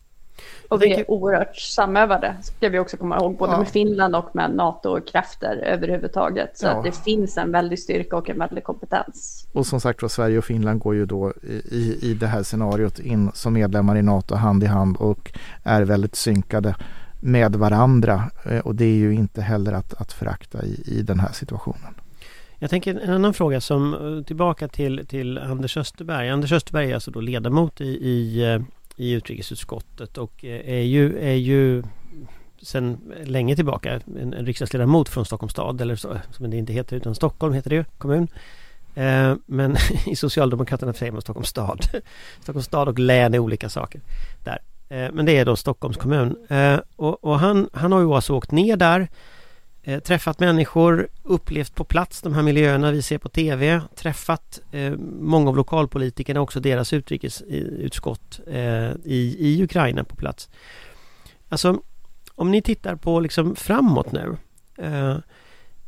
Och 0.68 0.82
vi 0.82 0.92
är 0.92 1.10
oerhört 1.10 1.56
samövade, 1.56 2.36
ska 2.42 2.68
vi 2.68 2.78
också 2.78 2.96
komma 2.96 3.16
ihåg, 3.16 3.36
både 3.36 3.52
ja. 3.52 3.58
med 3.58 3.68
Finland 3.68 4.16
och 4.16 4.36
med 4.36 4.54
NATO-krafter 4.54 5.56
överhuvudtaget. 5.56 6.58
Så 6.58 6.66
ja. 6.66 6.70
att 6.70 6.84
det 6.84 6.92
finns 6.92 7.36
en 7.36 7.52
väldig 7.52 7.78
styrka 7.78 8.16
och 8.16 8.30
en 8.30 8.38
väldig 8.38 8.64
kompetens. 8.64 9.46
Och 9.52 9.66
som 9.66 9.80
sagt 9.80 10.02
var, 10.02 10.08
Sverige 10.08 10.38
och 10.38 10.44
Finland 10.44 10.80
går 10.80 10.94
ju 10.94 11.06
då 11.06 11.32
i, 11.70 11.98
i 12.02 12.14
det 12.14 12.26
här 12.26 12.42
scenariot 12.42 12.98
in 12.98 13.30
som 13.34 13.52
medlemmar 13.52 13.96
i 13.96 14.02
NATO 14.02 14.34
hand 14.34 14.62
i 14.62 14.66
hand 14.66 14.96
och 14.96 15.32
är 15.62 15.82
väldigt 15.82 16.14
synkade 16.14 16.74
med 17.20 17.56
varandra. 17.56 18.30
Eh, 18.44 18.58
och 18.58 18.74
det 18.74 18.84
är 18.84 18.96
ju 18.96 19.14
inte 19.14 19.42
heller 19.42 19.72
att, 19.72 19.94
att 19.94 20.12
förakta 20.12 20.64
i, 20.64 20.82
i 20.86 21.02
den 21.02 21.20
här 21.20 21.32
situationen. 21.32 21.94
Jag 22.58 22.70
tänker 22.70 23.00
en 23.00 23.10
annan 23.10 23.34
fråga 23.34 23.60
som 23.60 23.94
eh, 23.94 24.24
tillbaka 24.24 24.68
till, 24.68 25.06
till 25.06 25.38
Anders 25.38 25.76
Österberg. 25.76 26.30
Anders 26.30 26.52
Österberg 26.52 26.90
är 26.90 26.94
alltså 26.94 27.10
då 27.10 27.20
ledamot 27.20 27.80
i, 27.80 27.84
i 27.84 28.52
eh, 28.52 28.62
i 28.96 29.12
utrikesutskottet 29.12 30.18
och 30.18 30.44
eh, 30.44 30.74
är 30.74 30.82
ju, 30.82 31.18
är 31.18 31.34
ju 31.34 31.82
sen 32.62 33.12
länge 33.24 33.56
tillbaka 33.56 34.00
en, 34.18 34.34
en 34.34 34.46
riksdagsledamot 34.46 35.08
från 35.08 35.24
Stockholms 35.24 35.52
stad 35.52 35.80
eller 35.80 35.96
så, 35.96 36.16
som 36.30 36.50
det 36.50 36.56
inte 36.56 36.72
heter 36.72 36.96
utan 36.96 37.14
Stockholm 37.14 37.54
heter 37.54 37.70
det 37.70 37.76
ju, 37.76 37.84
kommun. 37.98 38.28
Eh, 38.94 39.34
men 39.46 39.76
i 40.06 40.16
Socialdemokraterna 40.16 40.92
säger 40.92 41.12
man 41.12 41.22
Stockholms 41.22 41.48
stad. 41.48 41.86
Stockholms 42.42 42.66
stad 42.66 42.88
och 42.88 42.98
län 42.98 43.34
är 43.34 43.38
olika 43.38 43.68
saker 43.68 44.00
där. 44.44 44.58
Eh, 44.88 45.12
men 45.12 45.26
det 45.26 45.38
är 45.38 45.44
då 45.44 45.56
Stockholms 45.56 45.96
kommun. 45.96 46.36
Eh, 46.48 46.78
och, 46.96 47.24
och 47.24 47.38
han, 47.38 47.68
han 47.72 47.92
har 47.92 48.00
ju 48.00 48.14
alltså 48.14 48.34
åkt 48.34 48.50
ner 48.50 48.76
där 48.76 49.08
eh, 49.84 50.00
träffat 50.00 50.38
människor, 50.40 51.08
upplevt 51.22 51.74
på 51.74 51.84
plats 51.84 52.22
de 52.22 52.34
här 52.34 52.42
miljöerna 52.42 52.90
vi 52.90 53.02
ser 53.02 53.18
på 53.18 53.28
TV, 53.28 53.80
träffat 53.94 54.60
eh, 54.72 54.92
många 55.20 55.50
av 55.50 55.56
lokalpolitikerna, 55.56 56.40
också 56.40 56.60
deras 56.60 56.92
utrikesutskott 56.92 58.40
eh, 58.46 58.90
i, 59.04 59.36
i 59.38 59.62
Ukraina 59.62 60.04
på 60.04 60.16
plats. 60.16 60.48
Alltså, 61.48 61.82
om 62.34 62.50
ni 62.50 62.62
tittar 62.62 62.96
på 62.96 63.20
liksom 63.20 63.56
framåt 63.56 64.12
nu. 64.12 64.36
Eh, 64.78 65.16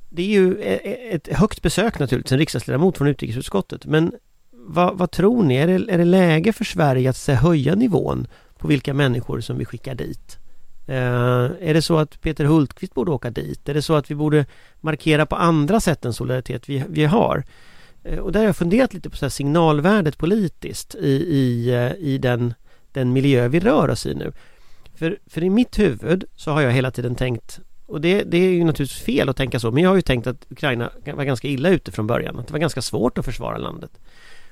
det 0.09 0.23
är 0.23 0.27
ju 0.27 0.61
e, 0.61 0.81
e, 0.85 1.15
ett 1.15 1.29
högt 1.29 1.63
besök 1.63 1.99
naturligtvis, 1.99 2.33
en 2.33 2.39
riksdagsledamot 2.39 2.99
från 2.99 3.09
utrikesutskottet, 3.09 3.87
men 3.87 4.13
vad, 4.51 4.99
vad 4.99 5.11
tror 5.11 5.43
ni? 5.43 5.57
Är 5.57 5.67
det, 5.67 5.93
är 5.93 5.99
det 5.99 6.05
läge 6.05 6.53
för 6.53 6.65
Sverige 6.65 7.11
att 7.11 7.27
höja 7.27 7.75
nivån 7.75 8.27
på 8.59 8.69
vilka 8.69 8.95
människor 8.95 9.41
som 9.41 9.59
vi 9.59 9.65
skickar 9.65 9.95
dit? 9.95 10.39
Eh, 10.87 11.51
är 11.61 11.75
det 11.75 11.83
så 11.83 11.99
att 11.99 12.21
Peter 12.21 12.45
Hultqvist 12.45 12.95
borde 12.95 13.11
åka 13.11 13.31
dit? 13.31 13.69
Är 13.69 13.75
det 13.75 13.83
så 13.83 13.95
att 13.95 14.11
vi 14.11 14.15
borde 14.15 14.47
markera 14.81 15.27
på 15.27 15.37
andra 15.37 15.81
sätt 15.81 16.03
den 16.03 16.13
solidaritet 16.13 16.69
vi, 16.69 16.85
vi 16.89 17.05
har? 17.05 17.45
Eh, 18.05 18.19
och 18.19 18.33
där 18.33 18.41
har 18.41 18.47
jag 18.47 18.57
funderat 18.57 18.95
lite 18.95 19.11
på 19.11 19.17
så 19.17 19.31
signalvärdet 19.31 20.19
politiskt 20.19 20.95
i, 20.95 21.11
i, 21.11 21.75
eh, 21.75 21.93
i 21.93 22.19
den, 22.19 22.55
den 22.93 23.13
miljö 23.13 23.49
vi 23.49 23.61
rör 23.61 23.89
oss 23.89 24.07
i 24.07 24.15
nu. 24.15 24.33
För, 24.95 25.19
för 25.27 25.45
i 25.45 25.51
mitt 25.51 25.79
huvud 25.79 26.25
så 26.37 26.51
har 26.51 26.61
jag 26.61 26.73
hela 26.73 26.91
tiden 26.91 27.15
tänkt 27.15 27.61
och 27.87 28.01
det, 28.01 28.23
det 28.23 28.37
är 28.37 28.51
ju 28.51 28.65
naturligtvis 28.65 29.03
fel 29.03 29.29
att 29.29 29.37
tänka 29.37 29.61
så 29.61 29.71
men 29.71 29.83
jag 29.83 29.91
har 29.91 29.97
ju 29.97 30.03
tänkt 30.03 30.27
att 30.27 30.47
Ukraina 30.51 30.91
var 31.15 31.25
ganska 31.25 31.49
illa 31.49 31.69
ute 31.69 31.93
från 31.93 32.07
början. 32.07 32.39
Att 32.39 32.47
det 32.47 32.53
var 32.53 32.61
ganska 32.61 32.83
svårt 32.83 33.19
att 33.19 33.25
försvara 33.25 33.59
landet. 33.59 33.91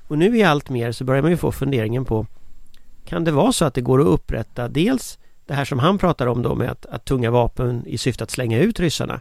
Och 0.09 0.18
nu 0.18 0.37
i 0.37 0.43
allt 0.43 0.70
mer 0.70 0.93
så 0.93 1.05
börjar 1.05 1.22
man 1.22 1.30
ju 1.30 1.37
få 1.37 1.53
funderingen 1.53 2.05
på 2.05 2.26
kan 3.05 3.24
det 3.24 3.30
vara 3.30 3.53
så 3.53 3.64
att 3.64 3.74
det 3.74 3.80
går 3.80 4.01
att 4.01 4.07
upprätta 4.07 4.68
dels 4.68 5.18
det 5.47 5.55
här 5.55 5.64
som 5.64 5.78
han 5.78 5.99
pratar 5.99 6.26
om 6.26 6.42
då 6.42 6.55
med 6.55 6.70
att, 6.70 6.86
att 6.86 7.05
tunga 7.05 7.30
vapen 7.30 7.82
i 7.86 7.99
syfte 7.99 8.24
att 8.24 8.30
slänga 8.30 8.59
ut 8.59 8.80
ryssarna. 8.80 9.20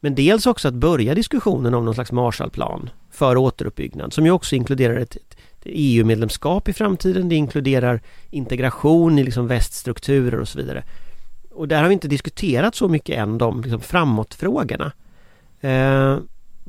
Men 0.00 0.14
dels 0.14 0.46
också 0.46 0.68
att 0.68 0.74
börja 0.74 1.14
diskussionen 1.14 1.74
om 1.74 1.84
någon 1.84 1.94
slags 1.94 2.12
Marshallplan 2.12 2.90
för 3.10 3.36
återuppbyggnad 3.36 4.12
som 4.12 4.24
ju 4.24 4.30
också 4.30 4.56
inkluderar 4.56 4.96
ett, 4.96 5.16
ett 5.16 5.36
EU-medlemskap 5.64 6.68
e 6.68 6.70
i 6.70 6.74
framtiden. 6.74 7.28
Det 7.28 7.34
inkluderar 7.34 8.00
integration 8.30 9.18
i 9.18 9.24
liksom 9.24 9.46
väststrukturer 9.46 10.40
och 10.40 10.48
så 10.48 10.58
vidare. 10.58 10.84
Och 11.50 11.68
där 11.68 11.82
har 11.82 11.88
vi 11.88 11.92
inte 11.92 12.08
diskuterat 12.08 12.74
så 12.74 12.88
mycket 12.88 13.18
än 13.18 13.38
de 13.38 13.62
liksom 13.62 13.80
framåtfrågorna. 13.80 14.92
Eh, 15.60 16.18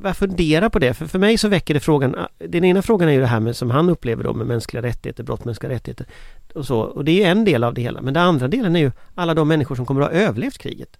jag 0.03 0.17
funderar 0.17 0.69
på 0.69 0.79
det, 0.79 0.93
för 0.93 1.07
för 1.07 1.19
mig 1.19 1.37
så 1.37 1.47
väcker 1.47 1.73
det 1.73 1.79
frågan 1.79 2.15
ah, 2.15 2.27
Den 2.37 2.63
ena 2.63 2.81
frågan 2.81 3.09
är 3.09 3.13
ju 3.13 3.19
det 3.19 3.27
här 3.27 3.39
med 3.39 3.55
som 3.55 3.71
han 3.71 3.89
upplever 3.89 4.23
då 4.23 4.33
med 4.33 4.47
mänskliga 4.47 4.83
rättigheter, 4.83 5.23
brott 5.23 5.45
mänskliga 5.45 5.71
rättigheter 5.71 6.05
och 6.51 6.65
så. 6.65 6.79
Och 6.79 7.05
det 7.05 7.23
är 7.23 7.31
en 7.31 7.45
del 7.45 7.63
av 7.63 7.73
det 7.73 7.81
hela. 7.81 8.01
Men 8.01 8.13
den 8.13 8.23
andra 8.23 8.47
delen 8.47 8.75
är 8.75 8.79
ju 8.79 8.91
alla 9.15 9.33
de 9.33 9.47
människor 9.47 9.75
som 9.75 9.85
kommer 9.85 10.01
att 10.01 10.11
ha 10.11 10.17
överlevt 10.17 10.57
kriget. 10.57 10.97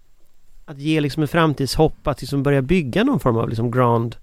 Att 0.65 0.77
ge 0.77 1.01
liksom 1.01 1.21
en 1.21 1.27
framtidshopp, 1.27 2.07
att 2.07 2.21
liksom 2.21 2.43
börja 2.43 2.61
bygga 2.61 3.03
någon 3.03 3.19
form 3.19 3.37
av 3.37 3.49
liksom 3.49 3.71
grand, 3.71 4.15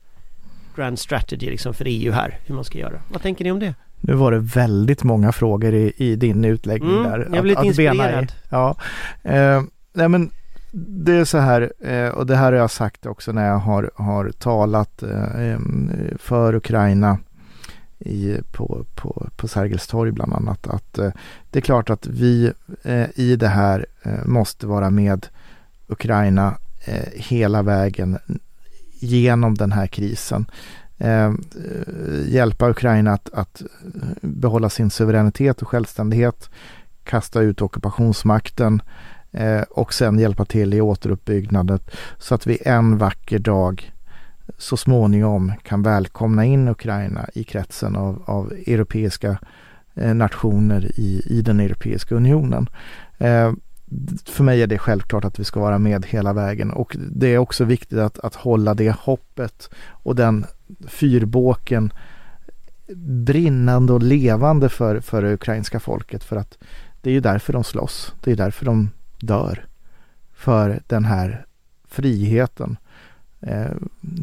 grand 0.76 0.98
strategy 0.98 1.50
liksom 1.50 1.74
för 1.74 1.84
EU 1.88 2.12
här, 2.12 2.38
hur 2.46 2.54
man 2.54 2.64
ska 2.64 2.78
göra. 2.78 3.00
Vad 3.12 3.22
tänker 3.22 3.44
ni 3.44 3.52
om 3.52 3.58
det? 3.58 3.74
Nu 4.00 4.14
var 4.14 4.32
det 4.32 4.38
väldigt 4.38 5.04
många 5.04 5.32
frågor 5.32 5.74
i, 5.74 5.92
i 5.96 6.16
din 6.16 6.44
utläggning 6.44 6.90
mm, 6.90 7.02
där. 7.02 7.18
Jag 7.18 7.30
blev 7.30 7.44
lite 7.44 7.66
inspirerad. 7.66 8.32
Ja, 8.50 8.76
eh, 9.22 9.62
nej 9.92 10.08
men 10.08 10.30
det 10.72 11.12
är 11.12 11.24
så 11.24 11.38
här, 11.38 11.72
eh, 11.80 12.08
och 12.08 12.26
det 12.26 12.36
här 12.36 12.52
har 12.52 12.58
jag 12.58 12.70
sagt 12.70 13.06
också 13.06 13.32
när 13.32 13.46
jag 13.46 13.58
har, 13.58 13.90
har 13.94 14.30
talat 14.30 15.02
eh, 15.02 15.58
för 16.18 16.54
Ukraina 16.54 17.18
i, 17.98 18.36
på, 18.52 18.84
på, 18.94 19.28
på 19.36 19.48
Sergels 19.48 19.86
torg 19.86 20.12
bland 20.12 20.32
annat. 20.32 20.66
Att 20.66 20.98
eh, 20.98 21.12
det 21.50 21.58
är 21.58 21.62
klart 21.62 21.90
att 21.90 22.06
vi 22.06 22.52
eh, 22.82 23.06
i 23.14 23.36
det 23.36 23.48
här 23.48 23.86
eh, 24.02 24.24
måste 24.24 24.66
vara 24.66 24.90
med 24.90 25.26
Ukraina 25.86 26.58
eh, 26.84 27.08
hela 27.14 27.62
vägen 27.62 28.18
genom 29.00 29.54
den 29.54 29.72
här 29.72 29.86
krisen. 29.86 30.46
hjälpa 32.26 32.70
Ukraina 32.70 33.12
att, 33.12 33.28
att 33.32 33.62
behålla 34.22 34.70
sin 34.70 34.90
suveränitet 34.90 35.62
och 35.62 35.68
självständighet, 35.68 36.50
kasta 37.04 37.40
ut 37.40 37.62
ockupationsmakten, 37.62 38.82
eh, 39.32 39.62
och 39.62 39.94
sen 39.94 40.18
hjälpa 40.18 40.44
till 40.44 40.74
i 40.74 40.80
återuppbyggnaden 40.80 41.78
så 42.18 42.34
att 42.34 42.46
vi 42.46 42.58
en 42.64 42.98
vacker 42.98 43.38
dag 43.38 43.92
så 44.58 44.76
småningom 44.76 45.52
kan 45.62 45.82
välkomna 45.82 46.44
in 46.44 46.68
Ukraina 46.68 47.28
i 47.34 47.44
kretsen 47.44 47.96
av, 47.96 48.22
av 48.26 48.52
europeiska 48.52 49.38
eh, 49.94 50.14
nationer 50.14 50.90
i, 50.94 51.22
i 51.26 51.42
den 51.42 51.60
Europeiska 51.60 52.14
unionen. 52.14 52.68
Eh, 53.18 53.52
för 54.24 54.44
mig 54.44 54.62
är 54.62 54.66
det 54.66 54.78
självklart 54.78 55.24
att 55.24 55.38
vi 55.38 55.44
ska 55.44 55.60
vara 55.60 55.78
med 55.78 56.06
hela 56.06 56.32
vägen 56.32 56.70
och 56.70 56.96
det 56.98 57.26
är 57.26 57.38
också 57.38 57.64
viktigt 57.64 57.98
att, 57.98 58.18
att 58.18 58.34
hålla 58.34 58.74
det 58.74 58.96
hoppet 59.00 59.70
och 59.88 60.16
den 60.16 60.46
fyrbåken 60.86 61.92
brinnande 62.96 63.92
och 63.92 64.02
levande 64.02 64.68
för, 64.68 65.00
för 65.00 65.22
det 65.22 65.32
ukrainska 65.32 65.80
folket 65.80 66.24
för 66.24 66.36
att 66.36 66.58
det 67.00 67.10
är 67.10 67.14
ju 67.14 67.20
därför 67.20 67.52
de 67.52 67.64
slåss. 67.64 68.14
Det 68.20 68.32
är 68.32 68.36
därför 68.36 68.64
de 68.64 68.90
dör 69.20 69.66
för 70.34 70.82
den 70.86 71.04
här 71.04 71.46
friheten. 71.88 72.76
Eh, 73.40 73.70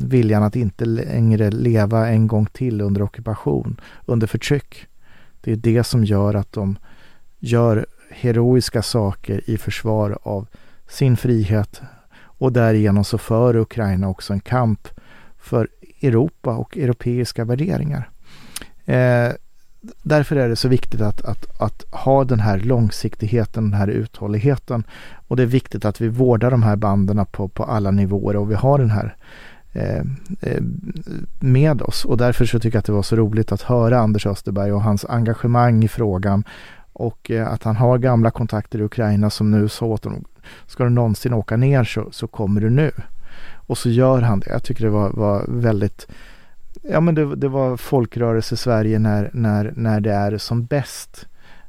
viljan 0.07 0.43
att 0.43 0.55
inte 0.55 0.86
längre 0.86 1.51
leva 1.51 2.09
en 2.09 2.28
gång 2.28 2.45
till 2.45 2.82
under 2.82 3.01
ockupation, 3.01 3.82
under 4.05 4.28
förtryck. 4.28 4.88
Det 5.41 5.51
är 5.51 5.55
det 5.55 5.84
som 5.84 6.05
gör 6.05 6.34
att 6.34 6.51
de 6.51 6.78
gör 7.39 7.86
heroiska 8.09 8.82
saker 8.82 9.41
i 9.45 9.57
försvar 9.57 10.18
av 10.24 10.47
sin 10.88 11.18
frihet 11.18 11.82
och 12.18 12.51
därigenom 12.51 13.03
så 13.03 13.18
för 13.18 13.55
Ukraina 13.55 14.09
också 14.09 14.34
en 14.34 14.39
kamp 14.39 14.88
för 15.38 15.70
Europa 16.01 16.55
och 16.55 16.78
europeiska 16.78 17.45
värderingar. 17.45 18.09
Eh, 18.86 19.32
därför 20.03 20.36
är 20.36 20.49
det 20.49 20.55
så 20.55 20.67
viktigt 20.67 21.01
att, 21.01 21.25
att, 21.25 21.61
att 21.61 21.83
ha 21.91 22.23
den 22.23 22.39
här 22.39 22.59
långsiktigheten, 22.59 23.63
den 23.63 23.79
här 23.79 23.88
uthålligheten. 23.88 24.83
Och 25.27 25.36
det 25.36 25.43
är 25.43 25.47
viktigt 25.47 25.86
att 25.86 26.01
vi 26.01 26.07
vårdar 26.07 26.51
de 26.51 26.63
här 26.63 26.75
banden 26.75 27.25
på, 27.31 27.47
på 27.47 27.63
alla 27.63 27.91
nivåer 27.91 28.36
och 28.36 28.51
vi 28.51 28.55
har 28.55 28.79
den 28.79 28.89
här 28.89 29.15
eh, 29.73 30.01
eh 30.41 30.61
med 31.39 31.81
oss. 31.81 32.05
Och 32.05 32.17
därför 32.17 32.45
så 32.45 32.59
tycker 32.59 32.75
jag 32.75 32.79
att 32.79 32.86
det 32.86 32.91
var 32.91 33.03
så 33.03 33.15
roligt 33.15 33.51
att 33.51 33.61
höra 33.61 33.99
Anders 33.99 34.25
Österberg 34.25 34.71
och 34.73 34.81
hans 34.81 35.05
engagemang 35.05 35.83
i 35.83 35.88
frågan 35.88 36.43
och 36.93 37.31
eh, 37.31 37.47
att 37.47 37.63
han 37.63 37.75
har 37.75 37.97
gamla 37.97 38.31
kontakter 38.31 38.79
i 38.79 38.83
Ukraina 38.83 39.29
som 39.29 39.51
nu 39.51 39.69
sa 39.69 39.86
åt 39.86 40.03
honom, 40.03 40.25
ska 40.67 40.83
du 40.83 40.89
någonsin 40.89 41.33
åka 41.33 41.57
ner 41.57 41.83
så, 41.83 42.07
så 42.11 42.27
kommer 42.27 42.61
du 42.61 42.69
nu. 42.69 42.91
Och 43.67 43.77
så 43.77 43.89
gör 43.89 44.21
han 44.21 44.39
det. 44.39 44.49
Jag 44.49 44.63
tycker 44.63 44.86
det 44.86 44.91
var, 44.91 45.09
var 45.09 45.45
väldigt 45.47 46.07
Ja 46.89 46.99
men 46.99 47.15
det, 47.15 47.36
det 47.36 47.47
var 47.47 47.77
folkrörelse 47.77 48.57
Sverige 48.57 48.99
när, 48.99 49.29
när, 49.33 49.73
när 49.75 49.99
det 49.99 50.11
är 50.11 50.38
som 50.38 50.65
bäst 50.65 51.27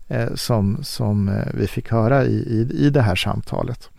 eh, 0.09 0.35
som, 0.35 0.79
som 0.83 1.29
eh, 1.29 1.47
vi 1.55 1.67
fick 1.67 1.91
höra 1.91 2.25
i, 2.25 2.37
i, 2.37 2.87
i 2.87 2.91
det 2.91 3.03
här 3.03 3.17
samtalet. 3.17 3.91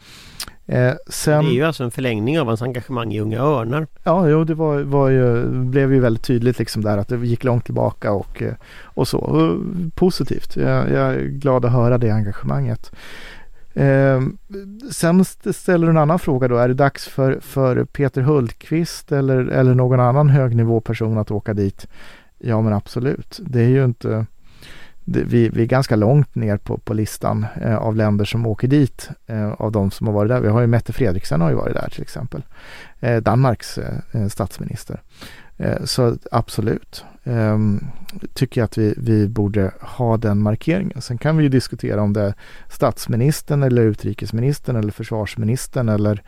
Eh, 0.70 0.93
sen, 1.07 1.45
det 1.45 1.51
är 1.51 1.53
ju 1.53 1.63
alltså 1.63 1.84
en 1.84 1.91
förlängning 1.91 2.39
av 2.39 2.47
hans 2.47 2.61
engagemang 2.61 3.13
i 3.13 3.20
Unga 3.20 3.39
Örnar. 3.39 3.88
Ja, 4.03 4.28
jo, 4.28 4.43
det 4.43 4.53
var, 4.53 4.80
var 4.80 5.09
ju, 5.09 5.47
blev 5.47 5.93
ju 5.93 5.99
väldigt 5.99 6.24
tydligt 6.24 6.59
liksom 6.59 6.84
där 6.84 6.97
att 6.97 7.07
det 7.07 7.18
gick 7.18 7.43
långt 7.43 7.65
tillbaka 7.65 8.11
och, 8.11 8.41
eh, 8.41 8.53
och 8.84 9.07
så. 9.07 9.18
Och 9.18 9.61
positivt. 9.95 10.55
Jag, 10.55 10.91
jag 10.91 11.13
är 11.13 11.22
glad 11.22 11.65
att 11.65 11.72
höra 11.72 11.97
det 11.97 12.11
engagemanget. 12.11 12.91
Eh, 13.78 14.21
sen 14.91 15.25
ställer 15.25 15.88
du 15.88 15.91
en 15.91 15.97
annan 15.97 16.19
fråga 16.19 16.47
då. 16.47 16.57
Är 16.57 16.67
det 16.67 16.73
dags 16.73 17.07
för, 17.07 17.39
för 17.39 17.86
Peter 17.86 18.21
Hultqvist 18.21 19.11
eller, 19.11 19.45
eller 19.45 19.75
någon 19.75 19.99
annan 19.99 20.30
högnivåperson 20.30 21.17
att 21.17 21.32
åka 21.32 21.53
dit? 21.53 21.88
Ja 22.38 22.61
men 22.61 22.73
absolut. 22.73 23.39
Det 23.43 23.61
är 23.61 23.69
ju 23.69 23.86
inte 23.86 24.25
det, 25.09 25.23
vi, 25.23 25.49
vi 25.49 25.61
är 25.61 25.65
ganska 25.65 25.95
långt 25.95 26.36
ner 26.36 26.57
på, 26.57 26.78
på 26.78 26.93
listan 26.93 27.45
eh, 27.61 27.75
av 27.75 27.95
länder 27.95 28.25
som 28.25 28.45
åker 28.45 28.67
dit 28.67 29.09
eh, 29.28 29.51
av 29.51 29.71
de 29.71 29.91
som 29.91 30.07
har 30.07 30.13
varit 30.13 30.30
där. 30.30 30.39
Vi 30.39 30.47
har 30.47 30.61
ju 30.61 30.67
Mette 30.67 30.93
Fredriksen 30.93 31.41
har 31.41 31.49
ju 31.49 31.55
varit 31.55 31.73
där 31.73 31.89
till 31.89 32.01
exempel. 32.01 32.43
Eh, 32.99 33.17
Danmarks 33.17 33.78
eh, 33.78 34.28
statsminister. 34.28 35.01
Eh, 35.58 35.84
så 35.84 36.18
absolut 36.32 37.05
ehm, 37.24 37.84
tycker 38.34 38.62
jag 38.62 38.66
att 38.66 38.78
vi, 38.78 38.93
vi 38.97 39.28
borde 39.28 39.72
ha 39.82 40.18
den 40.18 40.41
markeringen. 40.41 41.01
Sen 41.01 41.18
kan 41.18 41.38
vi 41.38 41.43
ju 41.43 41.49
diskutera 41.49 42.01
om 42.01 42.14
det 42.14 42.22
är 42.22 42.34
statsministern 42.70 43.64
eller 43.64 43.82
utrikesministern 43.82 44.76
eller 44.76 44.91
försvarsministern 44.91 45.89
eller, 45.89 46.24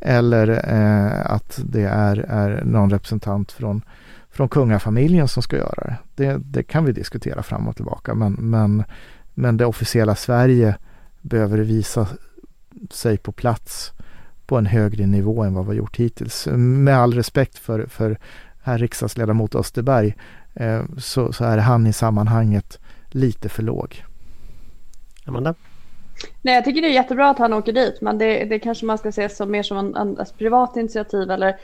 eller 0.00 0.48
eh, 0.48 1.32
att 1.32 1.60
det 1.64 1.84
är, 1.84 2.16
är 2.16 2.64
någon 2.64 2.90
representant 2.90 3.52
från, 3.52 3.82
från 4.30 4.48
kungafamiljen 4.48 5.28
som 5.28 5.42
ska 5.42 5.56
göra 5.56 5.84
det. 5.84 5.96
det. 6.14 6.40
Det 6.44 6.62
kan 6.62 6.84
vi 6.84 6.92
diskutera 6.92 7.42
fram 7.42 7.68
och 7.68 7.76
tillbaka 7.76 8.14
men, 8.14 8.32
men, 8.32 8.84
men 9.34 9.56
det 9.56 9.66
officiella 9.66 10.14
Sverige 10.14 10.76
behöver 11.20 11.58
visa 11.58 12.08
sig 12.90 13.18
på 13.18 13.32
plats 13.32 13.92
på 14.46 14.58
en 14.58 14.66
högre 14.66 15.06
nivå 15.06 15.42
än 15.42 15.54
vad 15.54 15.64
vi 15.64 15.68
har 15.68 15.74
gjort 15.74 15.96
hittills. 15.96 16.48
Med 16.52 16.96
all 16.96 17.14
respekt 17.14 17.58
för, 17.58 17.86
för 17.86 18.18
herr 18.62 18.78
riksdagsledamot 18.78 19.54
Österberg 19.54 20.14
eh, 20.54 20.82
så, 20.98 21.32
så 21.32 21.44
är 21.44 21.58
han 21.58 21.86
i 21.86 21.92
sammanhanget 21.92 22.78
lite 23.08 23.48
för 23.48 23.62
låg. 23.62 24.04
Amanda? 25.26 25.54
Nej, 26.42 26.54
jag 26.54 26.64
tycker 26.64 26.82
det 26.82 26.88
är 26.88 26.92
jättebra 26.92 27.30
att 27.30 27.38
han 27.38 27.52
åker 27.52 27.72
dit, 27.72 27.98
men 28.00 28.18
det, 28.18 28.44
det 28.44 28.58
kanske 28.58 28.86
man 28.86 28.98
ska 28.98 29.12
se 29.12 29.28
som 29.28 29.50
mer 29.50 29.62
som 29.62 29.76
en, 29.76 29.96
en, 29.96 30.18
ett 30.18 30.38
privat 30.38 30.76
initiativ 30.76 31.30
eller 31.30 31.56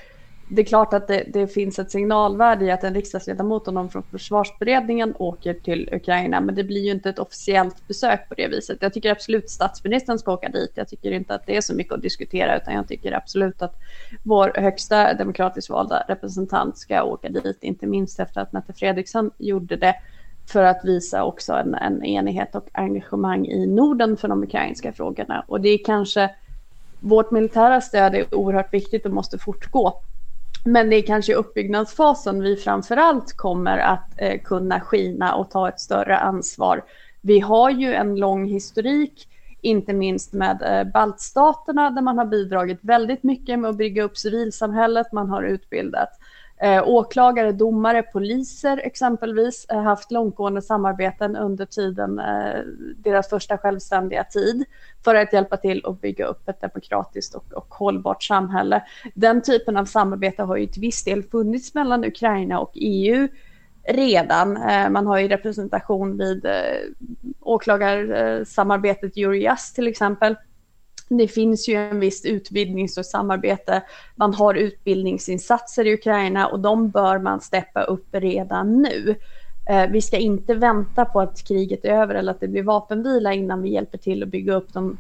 det 0.51 0.63
är 0.63 0.67
klart 0.67 0.95
att 0.95 1.09
det, 1.09 1.25
det, 1.33 1.47
finns 1.47 1.79
ett 1.79 1.91
signalvärde 1.91 2.65
i 2.65 2.71
att 2.71 2.85
en 2.85 2.95
riksdagsledamot 2.95 3.69
och 3.69 3.75
någon 3.75 3.89
från 3.89 4.03
försvarsberedningen 4.03 5.15
åker 5.19 5.55
till 5.55 5.89
Ukraina, 5.93 6.41
men 6.41 6.55
det 6.55 6.65
blir 6.65 6.85
ju 6.85 6.91
inte 6.91 7.11
ett 7.11 7.19
officiellt 7.19 7.89
besök 7.89 8.29
på 8.29 8.35
det 8.35 8.49
viset. 8.49 8.79
Jag 8.81 8.93
tycker 8.95 9.11
absolut 9.11 9.51
statsministern 9.51 10.19
ska 10.19 10.33
åka 10.33 10.49
dit. 10.49 10.73
Jag 10.75 10.89
tycker 10.89 11.13
inte 11.13 11.35
att 11.35 11.47
det 11.47 11.57
är 11.57 11.61
så 11.61 11.75
mycket 11.75 11.93
att 11.93 12.03
diskutera, 12.03 12.57
utan 12.57 12.75
jag 12.75 12.89
tycker 12.89 13.13
absolut 13.13 13.63
att 13.63 13.75
vår 14.23 14.53
högsta 14.55 15.15
demokratiskt 15.15 15.71
valda 15.71 16.05
representant 16.09 16.79
ska 16.79 17.03
åka 17.03 17.29
dit, 17.29 17.59
inte 17.61 17.87
minst 17.87 18.21
efter 18.21 18.41
att 18.41 18.53
Mette 18.53 18.73
Fredriksson 18.73 19.31
gjorde 19.39 19.77
det 19.77 19.95
för 20.47 20.65
att 20.65 20.85
visa 20.85 21.25
också 21.25 21.53
en, 21.53 21.75
en 21.75 22.05
enighet 22.05 22.55
och 22.55 22.69
engagemang 22.73 23.47
i 23.47 23.67
Norden 23.67 24.17
för 24.17 24.29
de 24.29 24.43
ukrainska 24.43 24.93
frågorna. 24.93 25.45
Och 25.49 25.61
det 25.61 25.69
är 25.69 25.85
kanske 25.85 26.31
vårt 27.01 27.31
militära 27.31 27.81
stöd 27.81 28.15
är 28.15 28.35
oerhört 28.35 28.75
viktigt 28.75 29.07
och 29.07 29.13
måste 29.13 29.39
fortgå. 29.39 30.01
Men 30.69 30.91
det 30.91 30.97
är 30.97 31.03
kanske 31.03 31.33
i 31.33 31.35
uppbyggnadsfasen 31.35 32.43
vi 32.43 32.57
framförallt 32.57 33.37
kommer 33.37 33.79
att 33.79 34.13
eh, 34.17 34.41
kunna 34.41 34.81
skina 34.81 35.35
och 35.35 35.51
ta 35.51 35.69
ett 35.69 35.81
större 35.81 36.19
ansvar. 36.19 36.85
Vi 37.21 37.41
har 37.41 37.71
ju 37.71 37.95
en 37.95 38.17
lång 38.17 38.47
historik, 38.47 39.29
inte 39.61 39.93
minst 39.93 40.33
med 40.33 40.63
eh, 40.63 40.93
baltstaterna 40.93 41.91
där 41.91 42.03
man 42.03 42.19
har 42.19 42.25
bidragit 42.25 42.79
väldigt 42.83 43.23
mycket 43.23 43.59
med 43.59 43.71
att 43.71 43.77
bygga 43.77 44.03
upp 44.03 44.17
civilsamhället, 44.17 45.13
man 45.13 45.29
har 45.29 45.43
utbildat 45.43 46.11
Eh, 46.61 46.89
åklagare, 46.89 47.53
domare, 47.53 48.03
poliser 48.03 48.81
exempelvis 48.85 49.67
har 49.69 49.83
haft 49.83 50.13
långtgående 50.13 50.63
samarbeten 50.63 51.37
under 51.37 51.67
tiden, 51.67 52.19
eh, 52.19 52.61
deras 52.97 53.29
första 53.29 53.59
självständiga 53.59 54.25
tid, 54.25 54.65
för 55.05 55.15
att 55.15 55.33
hjälpa 55.33 55.57
till 55.57 55.83
att 55.87 56.01
bygga 56.01 56.27
upp 56.27 56.49
ett 56.49 56.61
demokratiskt 56.61 57.35
och, 57.35 57.53
och 57.53 57.75
hållbart 57.75 58.23
samhälle. 58.23 58.83
Den 59.15 59.43
typen 59.43 59.77
av 59.77 59.85
samarbete 59.85 60.43
har 60.43 60.57
ju 60.57 60.67
till 60.67 60.81
viss 60.81 61.05
del 61.05 61.23
funnits 61.23 61.75
mellan 61.75 62.05
Ukraina 62.05 62.61
och 62.61 62.73
EU 62.75 63.29
redan. 63.89 64.57
Eh, 64.57 64.91
man 64.91 65.07
har 65.07 65.19
ju 65.19 65.29
representation 65.29 66.19
vid 66.19 66.45
eh, 66.45 66.53
åklagarsamarbetet 67.41 69.17
Eurojust 69.17 69.75
till 69.75 69.89
exempel. 69.89 70.37
Det 71.09 71.29
finns 71.29 71.69
ju 71.69 71.75
en 71.75 72.01
viss 72.01 72.25
utbildnings 72.25 72.99
och 72.99 73.07
samarbete. 73.07 73.83
Man 74.17 74.35
har 74.35 74.55
utbildningsinsatser 74.55 75.87
i 75.87 75.95
Ukraina 75.95 76.49
och 76.49 76.61
de 76.61 76.91
bör 76.91 77.19
man 77.19 77.41
steppa 77.41 77.83
upp 77.83 78.09
redan 78.13 78.83
nu. 78.83 79.15
Eh, 79.71 79.91
vi 79.91 80.03
ska 80.03 80.17
inte 80.17 80.55
vänta 80.55 81.05
på 81.05 81.21
att 81.21 81.45
kriget 81.49 81.85
är 81.85 81.91
över 81.91 82.15
eller 82.15 82.33
att 82.33 82.41
det 82.41 82.49
blir 82.49 82.63
vapenvila 82.63 83.35
innan 83.35 83.63
vi 83.63 83.71
hjälper 83.71 83.99
till 83.99 84.23
att 84.23 84.29
bygga 84.29 84.55
upp 84.55 84.73
de 84.73 84.99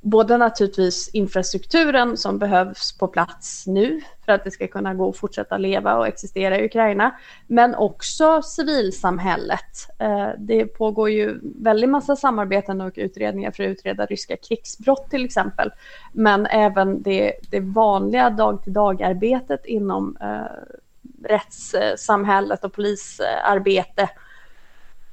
både 0.00 0.36
naturligtvis 0.36 1.08
infrastrukturen 1.08 2.16
som 2.16 2.38
behövs 2.38 2.98
på 2.98 3.08
plats 3.08 3.66
nu 3.66 4.00
för 4.24 4.32
att 4.32 4.44
det 4.44 4.50
ska 4.50 4.66
kunna 4.66 4.94
gå 4.94 5.08
att 5.08 5.16
fortsätta 5.16 5.58
leva 5.58 5.96
och 5.96 6.06
existera 6.06 6.58
i 6.58 6.64
Ukraina, 6.64 7.14
men 7.46 7.74
också 7.74 8.42
civilsamhället. 8.42 9.88
Eh, 9.98 10.28
det 10.38 10.64
pågår 10.64 11.10
ju 11.10 11.40
väldigt 11.42 11.90
massa 11.90 12.16
samarbeten 12.16 12.80
och 12.80 12.92
utredningar 12.96 13.50
för 13.50 13.64
att 13.64 13.68
utreda 13.68 14.06
ryska 14.06 14.36
krigsbrott 14.36 15.10
till 15.10 15.24
exempel, 15.24 15.70
men 16.12 16.46
även 16.46 17.02
det, 17.02 17.32
det 17.50 17.60
vanliga 17.60 18.30
dag-till-dag-arbetet 18.30 19.66
inom 19.66 20.16
eh, 20.20 21.28
rättssamhället 21.28 22.64
och 22.64 22.72
polisarbete 22.72 24.08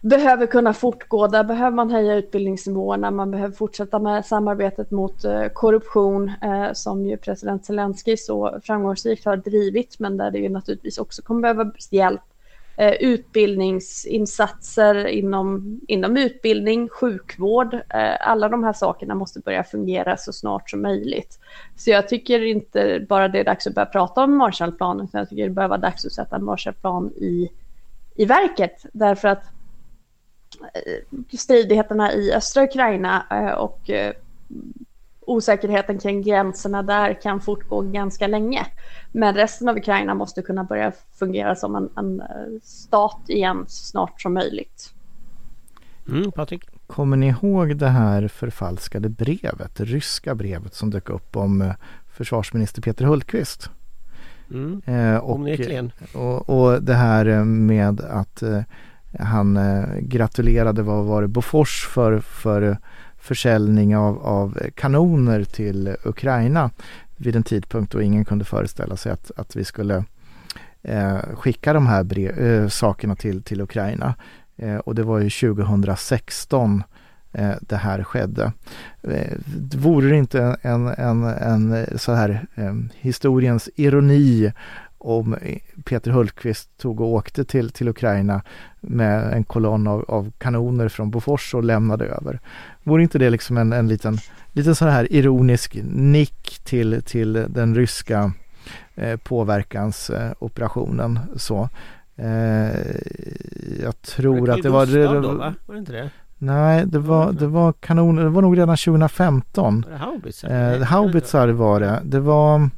behöver 0.10 0.46
kunna 0.46 0.74
fortgå. 0.74 1.28
Där 1.28 1.44
behöver 1.44 1.76
man 1.76 1.92
höja 1.92 2.16
utbildningsnivåerna. 2.16 3.12
Man 3.12 3.32
behöver 3.32 3.56
fortsätta 3.56 4.00
med 4.00 4.26
samarbetet 4.26 4.92
mot 4.92 5.24
eh, 5.24 5.46
korruption 5.54 6.32
eh, 6.42 6.74
som 6.74 7.06
ju 7.06 7.18
president 7.18 7.66
Zelensky 7.66 8.18
så 8.18 8.60
framgångsrikt 8.64 9.26
har 9.26 9.38
drivit, 9.38 10.00
men 10.00 10.18
där 10.18 10.32
det 10.32 10.40
ju 10.40 10.50
naturligtvis 10.50 10.98
också 10.98 11.22
kommer 11.22 11.42
behöva 11.42 11.72
hjälp. 11.92 12.22
Eh, 12.78 12.94
utbildningsinsatser 12.94 15.08
inom, 15.08 15.80
inom 15.88 16.18
utbildning, 16.18 16.90
sjukvård. 16.90 17.80
alla 18.20 18.50
de 18.50 18.64
här 18.64 18.74
sakerna 18.74 19.16
måste 19.16 19.40
börja 19.40 19.64
fungera 19.64 20.18
så 20.18 20.34
snart 20.34 20.70
som 20.70 20.82
möjligt. 20.82 21.40
Så 21.76 21.90
jag 21.90 22.08
tycker 22.08 22.44
inte 22.44 23.06
bara 23.10 23.28
det 23.28 23.40
är 23.40 23.44
dags 23.44 23.68
att 23.68 23.76
börja 23.76 23.86
prata 23.86 24.24
om 24.24 24.38
Marshallplanen, 24.38 25.06
utan 25.06 25.20
jag 25.20 25.30
tycker 25.30 25.44
det 25.44 25.50
bör 25.50 25.68
vara 25.68 25.78
dags 25.78 26.06
att 26.06 26.12
sätta 26.12 26.36
en 26.36 26.44
Marshallplan 26.44 27.12
i, 27.16 27.50
i 28.16 28.26
verket. 28.26 28.86
Därför 28.94 29.28
att 29.28 29.44
stridigheterna 31.38 32.14
i 32.14 32.34
östra 32.34 32.64
Ukraina 32.64 33.26
eh, 33.32 33.54
och 33.54 33.90
eh, 33.90 34.14
osäkerheten 35.22 36.00
kring 36.00 36.22
gränserna 36.22 36.84
där 36.84 37.22
kan 37.22 37.42
fortgå 37.42 37.82
ganska 37.82 38.28
länge. 38.28 38.66
Men 39.12 39.36
resten 39.36 39.70
av 39.70 39.78
Ukraina 39.78 40.14
måste 40.14 40.42
kunna 40.42 40.64
börja 40.64 40.92
fungera 41.20 41.56
som 41.56 41.76
en, 41.76 41.90
en 41.96 42.22
stat 42.64 43.22
igen 43.28 43.66
så 43.68 43.86
snart 43.86 44.22
som 44.22 44.34
möjligt. 44.34 44.94
Mm, 46.08 46.32
Patrik? 46.32 46.64
Kommer 46.88 47.18
ni 47.18 47.28
ihåg 47.28 47.78
det 47.78 47.88
här 47.88 48.28
förfalskade 48.28 49.10
brevet, 49.10 49.76
det 49.76 49.86
ryska 49.86 50.36
brevet 50.36 50.74
som 50.74 50.90
dök 50.90 51.10
upp 51.10 51.36
om 51.36 51.74
försvarsminister 52.08 52.82
Peter 52.82 53.06
Hultqvist? 53.06 53.70
Mm, 54.52 54.82
eh, 54.86 55.18
och, 55.18 55.40
och, 56.14 56.50
och, 56.50 56.84
det 56.84 56.94
här 56.94 57.44
med 57.44 58.02
att 58.02 58.42
eh, 58.42 58.62
han 59.20 59.58
eh, 59.58 59.98
gratulerade, 60.00 60.82
vad 60.82 61.06
var 61.06 61.22
det, 61.22 61.28
Bofors 61.28 61.86
för, 61.86 62.20
för 62.20 62.78
försäljning 63.18 63.98
av, 63.98 64.26
av 64.26 64.60
kanoner 64.76 65.44
till 65.44 65.96
Ukraina 66.04 66.70
vid 67.18 67.36
en 67.36 67.44
tidpunkt 67.44 67.92
då 67.92 68.02
ingen 68.02 68.26
kunde 68.26 68.46
föreställa 68.46 68.98
sig 68.98 69.12
att, 69.12 69.32
att 69.36 69.56
vi 69.56 69.64
skulle 69.64 70.04
eh, 70.82 71.18
skicka 71.34 71.74
de 71.74 71.88
här 71.88 72.04
brev, 72.04 72.40
eh, 72.40 72.68
sakerna 72.68 73.16
till, 73.16 73.44
till 73.44 73.62
Ukraina. 73.62 74.16
Eh, 74.58 74.76
och 74.76 74.96
det 74.96 75.04
var 75.04 75.20
ju 75.20 75.30
2016 75.30 76.84
eh, 77.32 77.52
det 77.62 77.76
här 77.76 78.04
skedde. 78.04 78.52
Eh, 79.02 79.38
vore 79.76 80.10
det 80.10 80.18
inte 80.18 80.58
en, 80.62 80.88
en, 80.88 81.24
en 81.24 81.86
så 82.00 82.14
här 82.14 82.46
eh, 82.56 82.76
historiens 82.96 83.70
ironi 83.76 84.52
om 84.98 85.36
Peter 85.84 86.12
Hultqvist 86.12 86.78
tog 86.78 87.02
och 87.02 87.08
åkte 87.08 87.46
till, 87.46 87.70
till 87.70 87.88
Ukraina 87.88 88.42
med 88.82 89.34
en 89.34 89.44
kolonn 89.44 89.88
av, 89.88 90.06
av 90.08 90.32
kanoner 90.38 90.90
från 90.90 91.12
Bofors 91.12 91.54
och 91.54 91.64
lämnade 91.64 92.06
över. 92.06 92.40
Vore 92.84 93.04
inte 93.04 93.20
det 93.20 93.30
liksom 93.30 93.58
en, 93.58 93.74
en 93.74 93.88
liten, 93.88 94.18
liten 94.52 94.76
sån 94.76 94.88
här 94.88 95.14
ironisk 95.14 95.78
nick 95.92 96.60
till, 96.64 97.02
till 97.06 97.46
den 97.50 97.76
ryska 97.76 98.32
eh, 98.96 99.18
påverkansoperationen 99.18 101.20
så. 101.36 101.70
Eh, 102.16 102.80
jag 103.82 104.02
tror 104.02 104.50
att 104.50 104.64
det 104.64 104.70
var... 104.70 104.86
Det, 104.86 105.04
då, 105.04 105.32
va? 105.32 105.54
Var 105.66 105.76
det 105.76 105.80
inte 105.80 105.92
det? 105.92 106.10
Nej, 106.38 106.86
det 106.86 107.00
var, 107.00 107.32
det 107.32 107.48
var 107.48 107.74
kanoner, 107.74 108.24
det 108.24 108.30
var 108.30 108.42
nog 108.42 108.58
redan 108.58 108.78
2015. 108.78 109.82
Var 109.82 109.92
det 109.92 109.98
haubitsar? 109.98 110.74
Eh, 110.74 110.82
haubitsar 110.82 111.48
var 111.48 111.80
det. 111.80 112.02
Det 112.04 112.20
var 112.20 112.70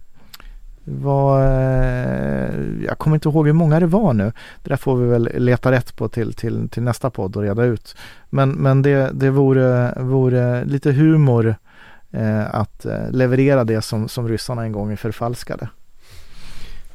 var, 0.90 1.42
eh, 1.42 2.86
jag 2.86 2.98
kommer 2.98 3.16
inte 3.16 3.30
ihåg 3.30 3.46
hur 3.46 3.54
många 3.54 3.80
det 3.80 3.86
var 3.86 4.14
nu. 4.14 4.32
Det 4.64 4.70
där 4.70 4.78
får 4.78 4.96
vi 4.98 5.08
väl 5.08 5.30
leta 5.34 5.72
rätt 5.72 5.96
på 5.96 6.10
till, 6.10 6.34
till, 6.34 6.70
till 6.70 6.84
nästa 6.84 7.10
podd 7.10 7.36
och 7.36 7.42
reda 7.42 7.64
ut. 7.64 7.96
Men, 8.30 8.52
men 8.52 8.82
det, 8.82 9.12
det 9.14 9.30
vore, 9.30 9.94
vore 10.02 10.66
lite 10.66 10.92
humor 10.92 11.56
eh, 12.12 12.56
att 12.56 12.86
eh, 12.86 13.12
leverera 13.12 13.64
det 13.64 13.82
som, 13.82 14.08
som 14.08 14.28
ryssarna 14.28 14.64
en 14.64 14.72
gång 14.72 14.98
förfalskade. 14.98 15.70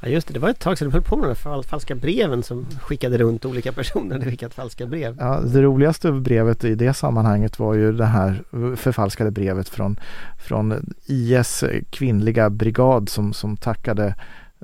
Ja 0.04 0.08
just 0.08 0.28
det, 0.28 0.34
det 0.34 0.40
var 0.40 0.48
ett 0.48 0.58
tag 0.58 0.78
sedan 0.78 0.88
du 0.88 0.92
höll 0.92 1.02
på 1.02 1.16
med 1.16 1.28
de 1.28 1.48
här 1.48 1.62
falska 1.62 1.94
breven 1.94 2.42
som 2.42 2.66
skickade 2.80 3.18
runt 3.18 3.44
olika 3.44 3.72
personer 3.72 4.12
hade 4.12 4.30
skickat 4.30 4.54
falska 4.54 4.86
brev. 4.86 5.16
Ja, 5.18 5.40
det 5.40 5.62
roligaste 5.62 6.12
brevet 6.12 6.64
i 6.64 6.74
det 6.74 6.94
sammanhanget 6.94 7.58
var 7.58 7.74
ju 7.74 7.92
det 7.92 8.04
här 8.04 8.42
förfalskade 8.76 9.30
brevet 9.30 9.68
från, 9.68 9.96
från 10.38 10.94
IS 11.06 11.64
kvinnliga 11.90 12.50
brigad 12.50 13.08
som, 13.08 13.32
som 13.32 13.56
tackade 13.56 14.14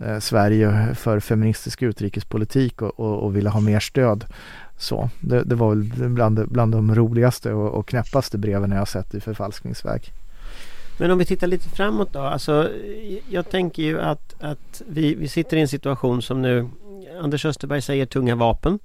eh, 0.03 0.19
Sverige 0.19 0.95
för 0.95 1.21
feministisk 1.21 1.83
utrikespolitik 1.83 2.83
och, 2.83 3.01
och, 3.01 3.25
och, 3.25 3.37
ville 3.37 3.51
ha 3.51 3.61
mer 3.61 3.81
stöd. 3.81 4.25
Så 4.77 5.11
det, 5.21 5.43
det 5.43 5.55
var 5.55 5.69
väl 5.75 6.09
bland, 6.09 6.49
bland 6.49 6.73
de 6.73 6.95
roligaste 6.95 7.53
och, 7.53 7.75
och 7.75 7.89
knäppaste 7.89 8.39
breven 8.39 8.71
jag 8.71 8.89
sett 8.89 9.15
i 9.15 9.21
förfalskningsväg. 9.21 10.13
Men 10.99 11.11
om 11.11 11.19
vi 11.19 11.25
tittar 11.25 11.47
lite 11.47 11.69
framåt 11.69 12.13
då. 12.13 12.21
Alltså, 12.21 12.71
jag 13.31 13.51
tänker 13.51 13.83
ju 13.83 14.01
att, 14.01 14.43
att 14.43 14.83
vi, 14.89 15.15
vi 15.15 15.29
sitter 15.29 15.57
i 15.57 15.61
en 15.61 15.69
situation 15.69 16.23
som 16.23 16.43
nu 16.43 16.69
Anders 17.21 17.45
Österberg 17.45 17.83
säger 17.83 18.07
tunga 18.07 18.35
vapen. 18.35 18.79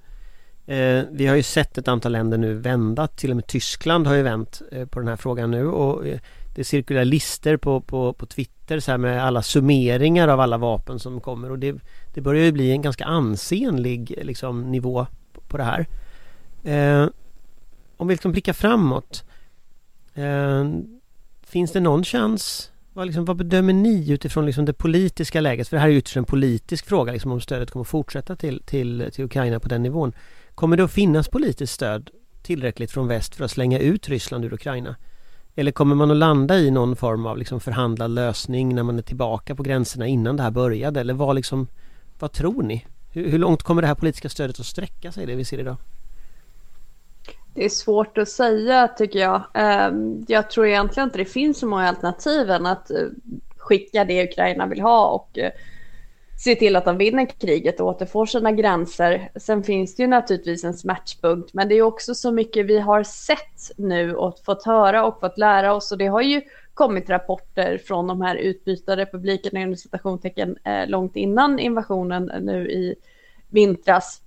Eh, 0.66 1.04
vi 1.12 1.28
har 1.28 1.36
ju 1.36 1.44
sett 1.44 1.78
ett 1.78 1.88
antal 1.88 2.12
länder 2.12 2.38
nu 2.38 2.54
vända. 2.54 3.08
Till 3.08 3.30
och 3.30 3.36
med 3.36 3.48
Tyskland 3.48 4.08
har 4.08 4.16
ju 4.16 4.22
vänt 4.22 4.62
eh, 4.72 4.86
på 4.86 5.00
den 5.00 5.08
här 5.08 5.16
frågan 5.16 5.52
nu. 5.52 5.68
Och 5.68 6.08
eh, 6.08 6.20
det 6.56 6.64
cirkulerar 6.64 7.06
listor 7.06 7.58
på, 7.58 7.82
på, 7.82 8.14
på 8.14 8.26
Twitter 8.26 8.80
så 8.80 8.92
här 8.92 8.98
med 8.98 9.24
alla 9.24 9.42
summeringar 9.42 10.28
av 10.28 10.40
alla 10.40 10.58
vapen 10.58 11.00
som 11.00 11.22
kommer. 11.22 11.52
Och 11.52 11.60
det, 11.60 11.76
det 12.14 12.22
börjar 12.22 12.44
ju 12.44 12.52
bli 12.52 12.72
en 12.72 12.82
ganska 12.82 13.06
ansenlig 13.06 14.20
liksom, 14.22 14.72
nivå 14.72 15.08
på, 15.34 15.42
på 15.42 15.58
det 15.58 15.64
här. 15.64 15.88
Eh, 16.64 17.10
om 17.98 18.08
vi 18.08 18.14
liksom 18.14 18.32
blickar 18.32 18.54
framåt. 18.54 19.24
Eh, 20.14 20.64
Finns 21.44 21.72
det 21.72 21.80
någon 21.80 22.04
chans? 22.04 22.72
Vad, 22.94 23.06
liksom, 23.06 23.26
vad 23.26 23.38
bedömer 23.38 23.74
ni 23.74 24.12
utifrån 24.12 24.46
liksom 24.46 24.66
det 24.66 24.74
politiska 24.74 25.42
läget? 25.42 25.68
För 25.68 25.78
det 25.78 25.82
här 25.82 25.88
är 25.88 25.92
ju 25.92 25.98
ytterst 25.98 26.18
en 26.18 26.26
politisk 26.26 26.86
fråga 26.86 27.12
liksom, 27.12 27.32
om 27.32 27.42
stödet 27.42 27.72
kommer 27.72 27.82
att 27.82 27.88
fortsätta 27.88 28.36
till, 28.36 28.62
till, 28.66 29.10
till 29.14 29.26
Ukraina 29.26 29.60
på 29.60 29.68
den 29.70 29.84
nivån. 29.84 30.14
Kommer 30.56 30.78
det 30.78 30.84
att 30.84 30.92
finnas 30.92 31.28
politiskt 31.28 31.74
stöd 31.74 32.10
tillräckligt 32.42 32.92
från 32.92 33.08
väst 33.08 33.36
för 33.36 33.46
att 33.46 33.52
slänga 33.52 33.80
ut 33.80 34.10
Ryssland 34.10 34.46
ur 34.46 34.54
Ukraina? 34.54 34.96
Eller 35.56 35.72
kommer 35.72 35.96
man 35.96 36.12
att 36.12 36.18
landa 36.18 36.58
i 36.58 36.72
någon 36.72 36.96
form 36.96 37.26
av 37.26 37.38
liksom 37.38 37.60
förhandlad 37.60 38.12
lösning 38.12 38.76
när 38.76 38.84
man 38.84 38.98
är 38.98 39.02
tillbaka 39.02 39.56
på 39.56 39.64
gränserna 39.64 40.08
innan 40.08 40.38
det 40.38 40.44
här 40.44 40.52
började? 40.52 41.00
Eller 41.00 41.14
vad, 41.14 41.36
liksom, 41.36 41.68
vad 42.20 42.32
tror 42.32 42.64
ni? 42.64 42.86
Hur, 43.12 43.30
hur 43.30 43.40
långt 43.40 43.64
kommer 43.64 43.82
det 43.82 43.88
här 43.88 43.96
politiska 43.96 44.30
stödet 44.30 44.60
att 44.60 44.66
sträcka 44.66 45.12
sig, 45.12 45.26
det 45.26 45.36
vi 45.36 45.46
ser 45.46 45.60
idag? 45.60 45.78
Det 47.54 47.66
är 47.66 47.70
svårt 47.70 48.18
att 48.18 48.30
säga 48.30 48.88
tycker 48.88 49.20
jag. 49.20 49.44
Ehm, 49.54 50.26
jag 50.28 50.50
tror 50.50 50.68
egentligen 50.68 51.08
inte 51.08 51.18
det 51.18 51.26
finns 51.26 51.60
så 51.60 51.68
många 51.68 51.88
alternativ 51.88 52.50
än 52.50 52.66
att 52.66 52.92
eh, 52.92 53.08
skicka 53.58 54.06
det 54.06 54.24
Ukraina 54.24 54.66
vill 54.66 54.82
ha 54.82 55.08
och 55.08 55.38
eh, 55.38 55.52
se 56.44 56.56
till 56.56 56.76
att 56.76 56.86
de 56.86 56.98
vinner 56.98 57.26
kriget 57.26 57.80
och 57.80 57.88
återfår 57.88 58.26
sina 58.26 58.52
gränser. 58.52 59.32
Sen 59.36 59.64
finns 59.64 59.96
det 59.96 60.04
ju 60.04 60.08
naturligtvis 60.08 60.64
en 60.64 60.74
smärtpunkt, 60.74 61.54
men 61.54 61.70
det 61.70 61.76
är 61.76 61.82
också 61.82 62.16
så 62.16 62.32
mycket 62.32 62.66
vi 62.66 62.80
har 62.80 63.04
sett 63.04 63.78
nu 63.78 64.16
och 64.16 64.40
fått 64.46 64.66
höra 64.66 65.06
och 65.06 65.20
fått 65.20 65.38
lära 65.38 65.74
oss 65.74 65.92
och 65.92 65.98
det 65.98 66.08
har 66.08 66.22
ju 66.22 66.42
kommit 66.74 67.10
rapporter 67.10 67.78
från 67.78 68.08
de 68.08 68.22
här 68.22 68.36
utbytarrepublikerna 68.36 69.60
inom 69.60 69.76
citationstecken 69.76 70.58
eh, 70.64 70.88
långt 70.88 71.16
innan 71.16 71.60
invasionen 71.60 72.32
nu 72.42 72.70
i 72.70 72.96
vintras 73.50 74.22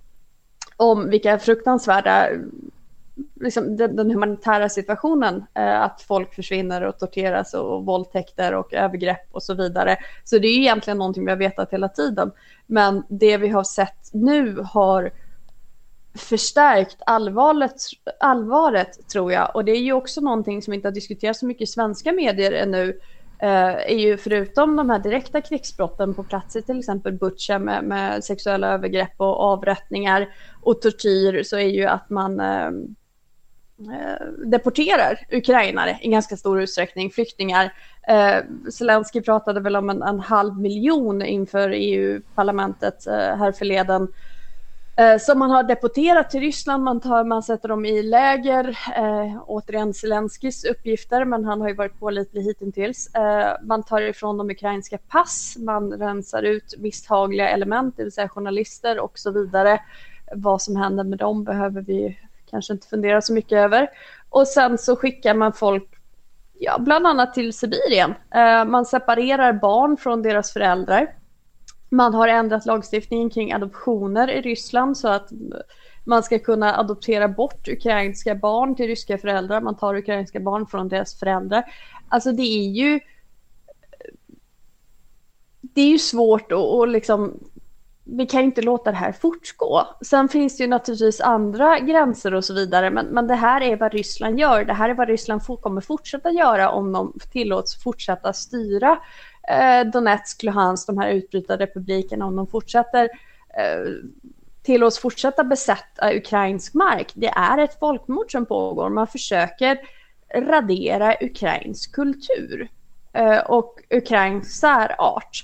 om 0.77 1.09
vilka 1.09 1.39
fruktansvärda 1.39 2.29
liksom 3.41 3.77
den, 3.77 3.95
den, 3.95 4.11
humanitära 4.11 4.69
situationen, 4.69 5.45
eh, 5.53 5.81
att 5.81 6.01
folk 6.01 6.33
försvinner 6.33 6.81
och 6.81 6.99
torteras 6.99 7.53
och, 7.53 7.75
och 7.75 7.85
våldtäkter 7.85 8.53
och 8.53 8.73
övergrepp 8.73 9.27
och 9.31 9.43
så 9.43 9.53
vidare. 9.53 9.97
Så 10.23 10.37
det 10.37 10.47
är 10.47 10.57
egentligen 10.57 10.97
någonting 10.97 11.25
vi 11.25 11.31
har 11.31 11.37
vetat 11.37 11.73
hela 11.73 11.89
tiden. 11.89 12.31
Men 12.65 13.03
det 13.09 13.37
vi 13.37 13.47
har 13.47 13.63
sett 13.63 14.09
nu 14.13 14.65
har 14.71 15.11
förstärkt 16.15 16.97
allvaret, 17.05 17.75
allvaret 18.19 19.07
tror 19.07 19.31
jag. 19.31 19.55
Och 19.55 19.65
det 19.65 19.71
är 19.71 19.81
ju 19.81 19.93
också 19.93 20.21
någonting 20.21 20.61
som 20.61 20.73
inte 20.73 20.87
har 20.87 20.93
diskuterats 20.93 21.39
så 21.39 21.45
mycket 21.45 21.69
i 21.69 21.71
svenska 21.71 22.11
medier 22.11 22.51
ännu. 22.51 22.99
Eh, 23.39 23.75
är 23.75 23.97
ju 23.97 24.17
förutom 24.17 24.75
de 24.75 24.89
här 24.89 24.99
direkta 24.99 25.41
krigsbrotten 25.41 26.13
på 26.13 26.23
platser, 26.23 26.61
till 26.61 26.79
exempel 26.79 27.13
Butcha 27.13 27.59
med, 27.59 27.83
med, 27.83 28.23
sexuella 28.23 28.73
övergrepp 28.73 29.13
och 29.17 29.39
avrättningar 29.39 30.27
och 30.61 30.81
tortyr, 30.81 31.43
så 31.43 31.57
är 31.57 31.67
ju 31.67 31.85
att 31.85 32.09
man 32.09 32.39
eh, 32.39 32.71
Eh, 32.71 32.96
Eh, 33.79 34.27
deporterar 34.45 35.19
ukrainare 35.31 35.99
i 36.01 36.09
ganska 36.09 36.37
stor 36.37 36.61
utsträckning, 36.61 37.11
flyktingar. 37.11 37.73
Eh, 38.07 38.37
Zelensky 38.71 39.21
pratade 39.21 39.59
väl 39.59 39.75
om 39.75 39.89
en, 39.89 40.03
en 40.03 40.19
halv 40.19 40.59
miljon 40.59 41.21
inför 41.21 41.69
EU-parlamentet 41.69 43.07
eh, 43.07 43.13
härförleden 43.13 44.07
eh, 44.95 45.17
som 45.17 45.39
man 45.39 45.51
har 45.51 45.63
deporterat 45.63 46.29
till 46.29 46.39
Ryssland. 46.39 46.83
Man, 46.83 46.99
tar, 46.99 47.23
man 47.23 47.43
sätter 47.43 47.69
dem 47.69 47.85
i 47.85 48.03
läger. 48.03 48.77
Eh, 48.95 49.41
återigen 49.45 49.93
Zelenskys 49.93 50.63
uppgifter, 50.63 51.25
men 51.25 51.45
han 51.45 51.61
har 51.61 51.67
ju 51.67 51.75
varit 51.75 51.99
pålitlig 51.99 52.41
hittills. 52.41 53.15
Eh, 53.15 53.51
man 53.63 53.83
tar 53.83 54.01
ifrån 54.01 54.37
dem 54.37 54.49
ukrainska 54.49 54.97
pass, 54.97 55.57
man 55.59 55.93
rensar 55.93 56.43
ut 56.43 56.73
misshagliga 56.77 57.49
element, 57.49 57.97
det 57.97 58.03
vill 58.03 58.11
säga 58.11 58.29
journalister 58.29 58.99
och 58.99 59.19
så 59.19 59.31
vidare. 59.31 59.79
Vad 60.31 60.61
som 60.61 60.75
händer 60.75 61.03
med 61.03 61.19
dem 61.19 61.43
behöver 61.43 61.81
vi 61.81 62.17
kanske 62.49 62.73
inte 62.73 62.87
funderar 62.87 63.21
så 63.21 63.33
mycket 63.33 63.57
över. 63.57 63.89
Och 64.29 64.47
sen 64.47 64.77
så 64.77 64.95
skickar 64.95 65.33
man 65.33 65.53
folk, 65.53 65.89
ja, 66.59 66.77
bland 66.79 67.07
annat 67.07 67.33
till 67.33 67.53
Sibirien. 67.53 68.13
Eh, 68.35 68.65
man 68.65 68.85
separerar 68.85 69.53
barn 69.53 69.97
från 69.97 70.21
deras 70.21 70.53
föräldrar. 70.53 71.15
Man 71.89 72.13
har 72.13 72.27
ändrat 72.27 72.65
lagstiftningen 72.65 73.29
kring 73.29 73.53
adoptioner 73.53 74.29
i 74.29 74.41
Ryssland 74.41 74.97
så 74.97 75.07
att 75.07 75.29
man 76.03 76.23
ska 76.23 76.39
kunna 76.39 76.77
adoptera 76.77 77.27
bort 77.27 77.67
ukrainska 77.67 78.35
barn 78.35 78.75
till 78.75 78.87
ryska 78.87 79.17
föräldrar. 79.17 79.61
Man 79.61 79.77
tar 79.77 79.95
ukrainska 79.95 80.39
barn 80.39 80.67
från 80.67 80.89
deras 80.89 81.19
föräldrar. 81.19 81.63
Alltså 82.09 82.31
det 82.31 82.43
är 82.43 82.69
ju 82.69 82.99
det 85.61 85.81
är 85.81 85.89
ju 85.89 85.99
svårt 85.99 86.51
att 86.51 86.89
liksom 86.89 87.39
vi 88.09 88.25
kan 88.25 88.41
inte 88.41 88.61
låta 88.61 88.91
det 88.91 88.97
här 88.97 89.11
fortgå. 89.11 89.87
Sen 90.01 90.29
finns 90.29 90.57
det 90.57 90.63
ju 90.63 90.69
naturligtvis 90.69 91.21
andra 91.21 91.79
gränser 91.79 92.33
och 92.33 92.45
så 92.45 92.53
vidare, 92.53 92.89
men, 92.89 93.05
men 93.05 93.27
det 93.27 93.35
här 93.35 93.61
är 93.61 93.77
vad 93.77 93.93
Ryssland 93.93 94.39
gör. 94.39 94.65
Det 94.65 94.73
här 94.73 94.89
är 94.89 94.93
vad 94.93 95.07
Ryssland 95.07 95.41
kommer 95.61 95.81
fortsätta 95.81 96.31
göra 96.31 96.71
om 96.71 96.91
de 96.91 97.13
tillåts 97.31 97.83
fortsätta 97.83 98.33
styra 98.33 98.99
eh, 99.49 99.91
Donetsk, 99.91 100.43
Luhansk, 100.43 100.87
de 100.87 100.97
här 100.97 101.09
utbrytarrepublikerna, 101.09 102.25
om 102.25 102.35
de 102.35 102.47
fortsätter 102.47 103.03
eh, 103.57 103.91
tillåts 104.63 104.99
fortsätta 104.99 105.43
besätta 105.43 106.13
ukrainsk 106.15 106.73
mark. 106.73 107.11
Det 107.13 107.29
är 107.29 107.57
ett 107.57 107.79
folkmord 107.79 108.31
som 108.31 108.45
pågår. 108.45 108.89
Man 108.89 109.07
försöker 109.07 109.79
radera 110.35 111.15
ukrainsk 111.21 111.95
kultur 111.95 112.69
eh, 113.13 113.39
och 113.39 113.79
ukrainsk 113.89 114.51
särart. 114.51 115.43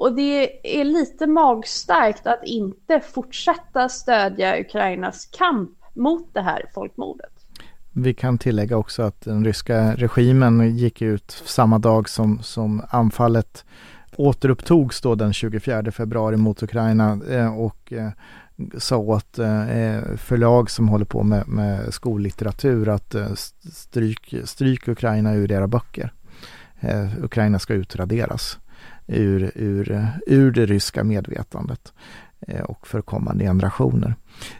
Och 0.00 0.14
det 0.14 0.80
är 0.80 0.84
lite 0.84 1.26
magstarkt 1.26 2.26
att 2.26 2.44
inte 2.44 3.00
fortsätta 3.00 3.88
stödja 3.88 4.60
Ukrainas 4.60 5.26
kamp 5.26 5.70
mot 5.94 6.34
det 6.34 6.40
här 6.40 6.64
folkmordet. 6.74 7.32
Vi 7.92 8.14
kan 8.14 8.38
tillägga 8.38 8.76
också 8.76 9.02
att 9.02 9.20
den 9.20 9.44
ryska 9.44 9.94
regimen 9.94 10.76
gick 10.76 11.02
ut 11.02 11.42
samma 11.44 11.78
dag 11.78 12.08
som, 12.08 12.42
som 12.42 12.82
anfallet 12.90 13.64
återupptogs 14.16 15.00
då 15.00 15.14
den 15.14 15.32
24 15.32 15.92
februari 15.92 16.36
mot 16.36 16.62
Ukraina 16.62 17.20
eh, 17.30 17.58
och 17.58 17.92
eh, 17.92 18.10
sa 18.78 18.96
åt 18.96 19.38
eh, 19.38 19.46
förlag 20.16 20.70
som 20.70 20.88
håller 20.88 21.04
på 21.04 21.22
med, 21.22 21.48
med 21.48 21.94
skollitteratur 21.94 22.88
att 22.88 23.14
stryk, 23.72 24.34
stryk 24.44 24.88
Ukraina 24.88 25.34
ur 25.34 25.52
era 25.52 25.66
böcker. 25.66 26.12
Ukraina 27.22 27.58
ska 27.58 27.74
utraderas 27.74 28.58
ur, 29.10 29.52
ur, 29.54 30.08
ur 30.26 30.50
det 30.50 30.66
ryska 30.66 31.04
medvetandet 31.04 31.92
eh, 32.40 32.60
och 32.60 32.86
för 32.86 33.02
kommande 33.02 33.44
generationer. 33.44 34.14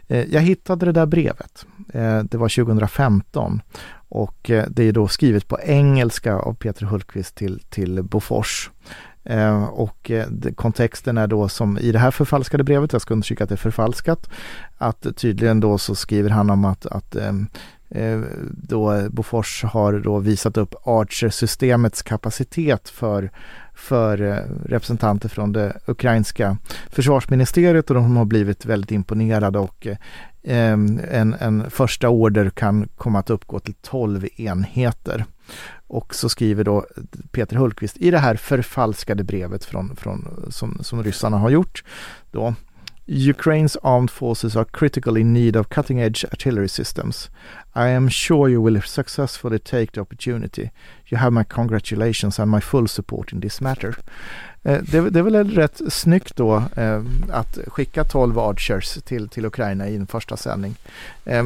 Eh, 0.07 0.33
jag 0.33 0.41
hittade 0.41 0.85
det 0.85 0.91
där 0.91 1.05
brevet. 1.05 1.65
Eh, 1.93 2.19
det 2.23 2.37
var 2.37 2.63
2015 2.65 3.61
och 4.09 4.51
det 4.67 4.83
är 4.83 4.91
då 4.91 5.07
skrivet 5.07 5.47
på 5.47 5.59
engelska 5.63 6.35
av 6.35 6.53
Peter 6.53 6.85
Hultqvist 6.85 7.35
till, 7.35 7.59
till 7.69 8.03
Bofors. 8.03 8.71
och 9.71 10.11
kontexten 10.55 11.17
är 11.17 11.27
då 11.27 11.49
som 11.49 11.77
i 11.77 11.91
det 11.91 11.99
här 11.99 12.11
förfalskade 12.11 12.63
brevet, 12.63 12.93
jag 12.93 13.01
ska 13.01 13.13
undersöka 13.13 13.43
att 13.43 13.49
det 13.49 13.55
är 13.55 13.57
förfalskat, 13.57 14.29
att 14.77 15.07
tydligen 15.15 15.59
då 15.59 15.77
så 15.77 15.95
skriver 15.95 16.29
han 16.29 16.49
om 16.49 16.65
att, 16.65 16.85
att 16.85 17.15
Eh, 17.91 18.19
då 18.51 19.09
Bofors 19.09 19.63
har 19.63 19.93
då 19.93 20.19
visat 20.19 20.57
upp 20.57 20.75
Archer-systemets 20.85 22.01
kapacitet 22.01 22.89
för 22.89 23.31
för 23.81 24.21
eh, 24.21 24.35
representanter 24.65 25.29
från 25.29 25.51
det 25.51 25.77
ukrainska 25.85 26.57
försvarsministeriet 26.89 27.89
och 27.89 27.95
de 27.95 28.17
har 28.17 28.25
blivit 28.25 28.65
väldigt 28.65 28.91
imponerade 28.91 29.59
och 29.59 29.87
eh, 29.87 29.97
en, 30.73 31.35
en 31.39 31.69
första 31.69 32.09
order 32.09 32.49
kan 32.49 32.87
komma 32.97 33.19
att 33.19 33.29
uppgå 33.29 33.59
till 33.59 33.73
12 33.81 34.27
enheter. 34.35 35.25
Och 35.87 36.15
så 36.15 36.29
skriver 36.29 36.63
då 36.63 36.85
Peter 37.31 37.55
Hultqvist 37.55 37.97
i 37.97 38.11
det 38.11 38.17
här 38.17 38.35
förfalskade 38.35 39.23
brevet 39.23 39.65
från, 39.65 39.95
från, 39.95 40.45
som, 40.49 40.79
som 40.81 41.03
ryssarna 41.03 41.37
har 41.37 41.49
gjort 41.49 41.83
då 42.31 42.55
Ukraine's 43.11 43.75
armed 43.83 44.09
forces 44.09 44.55
are 44.55 44.65
critically 44.65 45.21
in 45.21 45.33
need 45.33 45.55
of 45.55 45.69
cutting 45.69 45.99
edge 45.99 46.25
artillery 46.25 46.69
systems. 46.69 47.29
I 47.75 47.89
am 47.89 48.09
sure 48.09 48.49
you 48.49 48.61
will 48.61 48.81
successfully 48.81 49.59
take 49.59 49.91
the 49.91 50.01
opportunity. 50.01 50.71
You 51.07 51.17
have 51.17 51.31
my 51.31 51.43
congratulations 51.43 52.39
and 52.39 52.49
my 52.49 52.61
full 52.61 52.87
support 52.87 53.33
in 53.33 53.41
this 53.41 53.61
matter. 53.61 53.97
Eh, 54.63 54.81
det, 54.81 55.09
det, 55.09 55.19
är 55.19 55.23
väl 55.23 55.51
rätt 55.51 55.81
snyggt 55.89 56.35
då 56.35 56.63
eh, 56.75 57.03
att 57.31 57.57
skicka 57.67 58.03
12 58.03 58.39
Archers 58.39 58.93
till, 58.93 59.29
till 59.29 59.45
Ukraina 59.45 59.89
i 59.89 59.95
en 59.95 60.07
första 60.07 60.37
sändning. 60.37 60.75
Eh, 61.25 61.43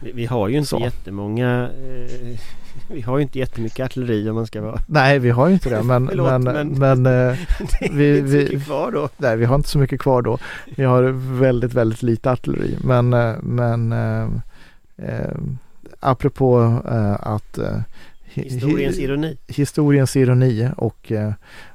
vi, 0.00 0.12
vi, 0.12 0.26
har 0.26 0.48
ju 0.48 0.56
inte 0.56 0.68
så. 0.68 0.80
jättemånga 0.80 1.70
eh, 1.70 2.38
Vi 2.88 3.00
har 3.00 3.18
ju 3.18 3.22
inte 3.22 3.38
jättemycket 3.38 3.84
artilleri 3.84 4.28
om 4.30 4.34
man 4.34 4.46
ska 4.46 4.60
vara 4.60 4.80
Nej 4.86 5.18
vi 5.18 5.30
har 5.30 5.48
ju 5.48 5.54
inte 5.54 5.70
det 5.70 5.82
men, 5.82 6.08
Förlåt, 6.08 6.42
men, 6.42 6.68
men, 6.68 7.02
men 7.02 7.30
eh, 7.30 7.38
vi, 7.92 8.18
inte 8.18 8.30
så 8.30 8.36
mycket 8.36 8.64
kvar 8.64 8.90
då. 8.92 9.08
Nej 9.16 9.36
vi 9.36 9.44
har 9.44 9.54
inte 9.54 9.68
så 9.68 9.78
mycket 9.78 10.00
kvar 10.00 10.22
då. 10.22 10.38
Vi 10.76 10.84
har 10.84 11.02
väldigt 11.38 11.74
väldigt 11.74 12.02
lite 12.02 12.30
artilleri 12.30 12.76
men, 12.84 13.12
eh, 13.12 13.34
men 13.42 13.92
eh, 13.92 14.28
eh, 14.96 15.36
apropå 16.00 16.80
eh, 16.88 17.16
att 17.20 17.58
eh, 17.58 17.78
Historiens 18.24 18.98
ironi. 18.98 19.36
Historiens 19.48 20.16
ironi 20.16 20.68
och 20.76 21.12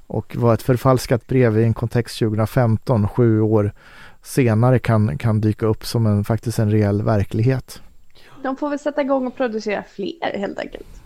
och 0.08 0.36
var 0.36 0.54
ett 0.54 0.62
förfalskat 0.62 1.28
brev 1.28 1.60
i 1.60 1.64
en 1.64 1.74
kontext 1.74 2.20
2015, 2.20 3.08
sju 3.08 3.42
år 3.42 3.72
senare 4.24 4.80
kan, 4.80 5.18
kan 5.18 5.42
dyka 5.42 5.66
upp 5.66 5.86
som 5.86 6.06
en, 6.06 6.24
faktiskt 6.24 6.60
en 6.60 6.72
reell 6.72 7.02
verklighet. 7.02 7.82
De 8.44 8.58
får 8.58 8.70
väl 8.70 8.80
sätta 8.80 9.02
igång 9.02 9.28
och 9.28 9.36
producera 9.36 9.84
fler 9.84 10.38
helt 10.38 10.60
enkelt. 10.60 11.02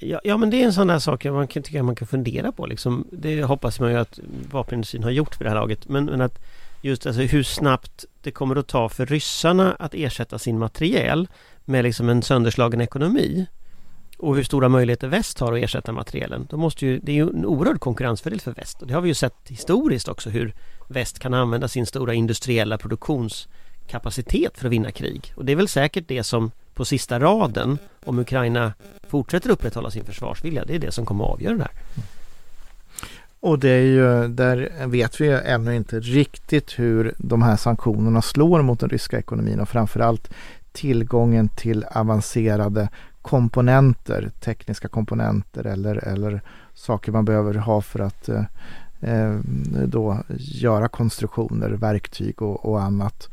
Ja, 0.00 0.20
ja 0.24 0.36
men 0.36 0.50
det 0.50 0.62
är 0.62 0.64
en 0.64 0.72
sån 0.72 0.86
där 0.86 0.98
sak 0.98 1.24
man 1.24 1.48
kan 1.48 1.62
tycker 1.62 1.82
man 1.82 1.96
kan 1.96 2.08
fundera 2.08 2.52
på 2.52 2.66
liksom. 2.66 3.06
Det 3.12 3.42
hoppas 3.42 3.80
man 3.80 3.90
ju 3.90 3.96
att 3.96 4.18
vapenindustrin 4.50 5.02
har 5.02 5.10
gjort 5.10 5.34
för 5.34 5.44
det 5.44 5.50
här 5.50 5.56
laget. 5.56 5.88
Men, 5.88 6.04
men 6.04 6.20
att 6.20 6.38
just 6.82 7.06
alltså 7.06 7.22
hur 7.22 7.42
snabbt 7.42 8.04
det 8.22 8.30
kommer 8.30 8.56
att 8.56 8.68
ta 8.68 8.88
för 8.88 9.06
ryssarna 9.06 9.76
att 9.78 9.94
ersätta 9.94 10.38
sin 10.38 10.58
materiel 10.58 11.28
med 11.64 11.84
liksom 11.84 12.08
en 12.08 12.22
sönderslagen 12.22 12.80
ekonomi 12.80 13.46
och 14.18 14.36
hur 14.36 14.42
stora 14.42 14.68
möjligheter 14.68 15.08
väst 15.08 15.40
har 15.40 15.52
att 15.52 15.64
ersätta 15.64 15.92
materielen. 15.92 16.46
Då 16.50 16.56
måste 16.56 16.86
ju, 16.86 16.98
det 16.98 17.12
är 17.12 17.16
ju 17.16 17.28
en 17.28 17.46
oerhörd 17.46 17.80
konkurrensfördel 17.80 18.40
för 18.40 18.52
väst 18.52 18.82
och 18.82 18.88
det 18.88 18.94
har 18.94 19.00
vi 19.00 19.08
ju 19.08 19.14
sett 19.14 19.48
historiskt 19.48 20.08
också 20.08 20.30
hur 20.30 20.54
väst 20.88 21.18
kan 21.18 21.34
använda 21.34 21.68
sin 21.68 21.86
stora 21.86 22.14
industriella 22.14 22.78
produktions 22.78 23.48
kapacitet 23.90 24.58
för 24.58 24.66
att 24.66 24.72
vinna 24.72 24.90
krig. 24.90 25.32
Och 25.36 25.44
det 25.44 25.52
är 25.52 25.56
väl 25.56 25.68
säkert 25.68 26.04
det 26.08 26.22
som 26.22 26.50
på 26.74 26.84
sista 26.84 27.20
raden, 27.20 27.78
om 28.04 28.18
Ukraina 28.18 28.72
fortsätter 29.08 29.50
upprätthålla 29.50 29.90
sin 29.90 30.04
försvarsvilja, 30.04 30.64
det 30.64 30.74
är 30.74 30.78
det 30.78 30.92
som 30.92 31.06
kommer 31.06 31.24
att 31.24 31.30
avgöra 31.30 31.54
det 31.54 31.62
här. 31.62 31.72
Mm. 31.72 32.06
Och 33.40 33.58
det 33.58 33.70
är 33.70 33.82
ju, 33.82 34.28
där 34.28 34.86
vet 34.86 35.20
vi 35.20 35.24
ju 35.24 35.38
ännu 35.38 35.76
inte 35.76 36.00
riktigt 36.00 36.78
hur 36.78 37.14
de 37.18 37.42
här 37.42 37.56
sanktionerna 37.56 38.22
slår 38.22 38.62
mot 38.62 38.80
den 38.80 38.88
ryska 38.88 39.18
ekonomin 39.18 39.60
och 39.60 39.68
framförallt 39.68 40.30
tillgången 40.72 41.48
till 41.48 41.84
avancerade 41.84 42.88
komponenter, 43.22 44.30
tekniska 44.40 44.88
komponenter 44.88 45.66
eller, 45.66 45.96
eller 46.08 46.40
saker 46.74 47.12
man 47.12 47.24
behöver 47.24 47.54
ha 47.54 47.80
för 47.82 48.00
att 48.00 48.28
eh, 48.28 48.44
eh 49.00 49.34
då 49.86 50.18
göra 50.38 50.88
konstruktioner, 50.88 51.70
verktyg 51.70 52.42
och, 52.42 52.66
och 52.66 52.82
annat. 52.82 53.28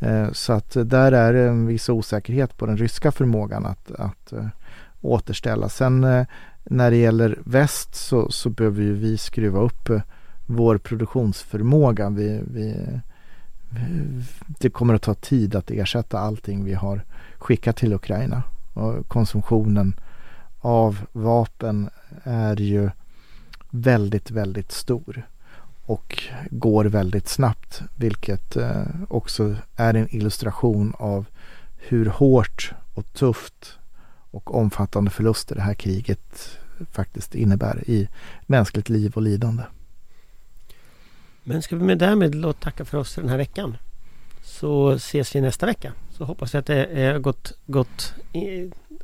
Eh, 0.00 0.32
så 0.32 0.52
att 0.52 0.76
där 0.84 1.12
är 1.12 1.32
det 1.32 1.48
en 1.48 1.66
viss 1.66 1.88
osäkerhet 1.88 2.56
på 2.56 2.66
den 2.66 2.76
ryska 2.76 3.12
förmågan 3.12 3.66
att, 3.66 3.90
att 3.90 4.32
eh, 4.32 4.46
återställa. 5.00 5.68
Sen 5.68 6.04
eh, 6.04 6.26
när 6.64 6.90
det 6.90 6.96
gäller 6.96 7.38
väst 7.44 7.94
så, 7.94 8.30
så 8.30 8.50
behöver 8.50 8.82
ju 8.82 8.94
vi 8.94 9.18
skruva 9.18 9.60
upp 9.60 9.90
vår 10.46 10.78
produktionsförmåga. 10.78 12.10
Vi, 12.10 12.42
vi, 12.54 12.76
det 14.46 14.70
kommer 14.70 14.94
att 14.94 15.02
ta 15.02 15.14
tid 15.14 15.54
att 15.54 15.70
ersätta 15.70 16.18
allting 16.18 16.64
vi 16.64 16.74
har 16.74 17.04
skickat 17.38 17.76
till 17.76 17.92
Ukraina. 17.92 18.42
Och 18.74 19.08
konsumtionen 19.08 19.94
av 20.60 21.06
vapen 21.12 21.90
är 22.22 22.56
ju 22.56 22.90
väldigt, 23.70 24.30
väldigt 24.30 24.72
stor 24.72 25.26
och 25.86 26.22
går 26.50 26.84
väldigt 26.84 27.28
snabbt 27.28 27.82
vilket 27.96 28.56
eh, 28.56 28.82
också 29.08 29.56
är 29.76 29.94
en 29.94 30.14
illustration 30.14 30.92
av 30.98 31.26
hur 31.76 32.06
hårt 32.06 32.72
och 32.94 33.12
tufft 33.12 33.78
och 34.30 34.54
omfattande 34.54 35.10
förluster 35.10 35.54
det 35.54 35.62
här 35.62 35.74
kriget 35.74 36.58
faktiskt 36.92 37.34
innebär 37.34 37.90
i 37.90 38.08
mänskligt 38.46 38.88
liv 38.88 39.12
och 39.14 39.22
lidande. 39.22 39.62
Men 41.44 41.62
ska 41.62 41.76
vi 41.76 41.84
med 41.84 41.98
därmed 41.98 42.34
låta 42.34 42.60
tacka 42.60 42.84
för 42.84 42.98
oss 42.98 43.14
den 43.14 43.28
här 43.28 43.36
veckan. 43.36 43.76
Så 44.42 44.90
ses 44.90 45.36
vi 45.36 45.40
nästa 45.40 45.66
vecka. 45.66 45.92
Så 46.16 46.24
hoppas 46.24 46.54
jag 46.54 46.60
att 46.60 46.66
det 46.66 46.84
är 46.84 47.18
gått, 47.18 47.52
gått 47.66 48.14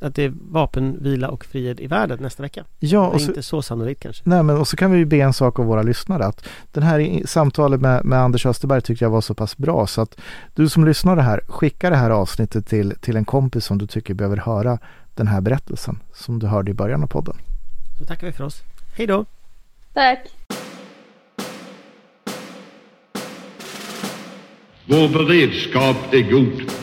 att 0.01 0.15
det 0.15 0.23
är 0.23 0.33
vapenvila 0.51 1.29
och 1.29 1.45
frihet 1.45 1.79
i 1.79 1.87
världen 1.87 2.19
nästa 2.21 2.43
vecka. 2.43 2.63
Ja, 2.79 3.07
och 3.07 3.21
så, 3.21 3.27
inte 3.27 3.43
så 3.43 3.61
sannolikt 3.61 4.03
kanske. 4.03 4.23
Nej, 4.25 4.43
men 4.43 4.57
och 4.57 4.67
så 4.67 4.75
kan 4.77 4.91
vi 4.91 5.05
be 5.05 5.17
en 5.17 5.33
sak 5.33 5.59
av 5.59 5.65
våra 5.65 5.81
lyssnare 5.81 6.25
att 6.25 6.45
den 6.71 6.83
här 6.83 7.21
samtalet 7.25 7.81
med, 7.81 8.05
med 8.05 8.19
Anders 8.19 8.45
Österberg 8.45 8.81
tyckte 8.81 9.05
jag 9.05 9.09
var 9.09 9.21
så 9.21 9.33
pass 9.33 9.57
bra 9.57 9.87
så 9.87 10.01
att 10.01 10.19
du 10.53 10.69
som 10.69 10.85
lyssnar 10.85 11.15
det 11.15 11.21
här, 11.21 11.41
skicka 11.47 11.89
det 11.89 11.95
här 11.95 12.09
avsnittet 12.09 12.67
till, 12.67 12.93
till 13.01 13.15
en 13.15 13.25
kompis 13.25 13.65
som 13.65 13.77
du 13.77 13.87
tycker 13.87 14.13
behöver 14.13 14.37
höra 14.37 14.79
den 15.15 15.27
här 15.27 15.41
berättelsen 15.41 15.99
som 16.13 16.39
du 16.39 16.47
hörde 16.47 16.71
i 16.71 16.73
början 16.73 17.03
av 17.03 17.07
podden. 17.07 17.35
Så 17.99 18.05
tackar 18.05 18.27
vi 18.27 18.33
för 18.33 18.43
oss. 18.43 18.61
Hej 18.97 19.07
då! 19.07 19.25
Tack! 19.93 20.19
Vår 24.85 25.09
beredskap 25.09 26.13
är 26.13 26.31
god. 26.31 26.82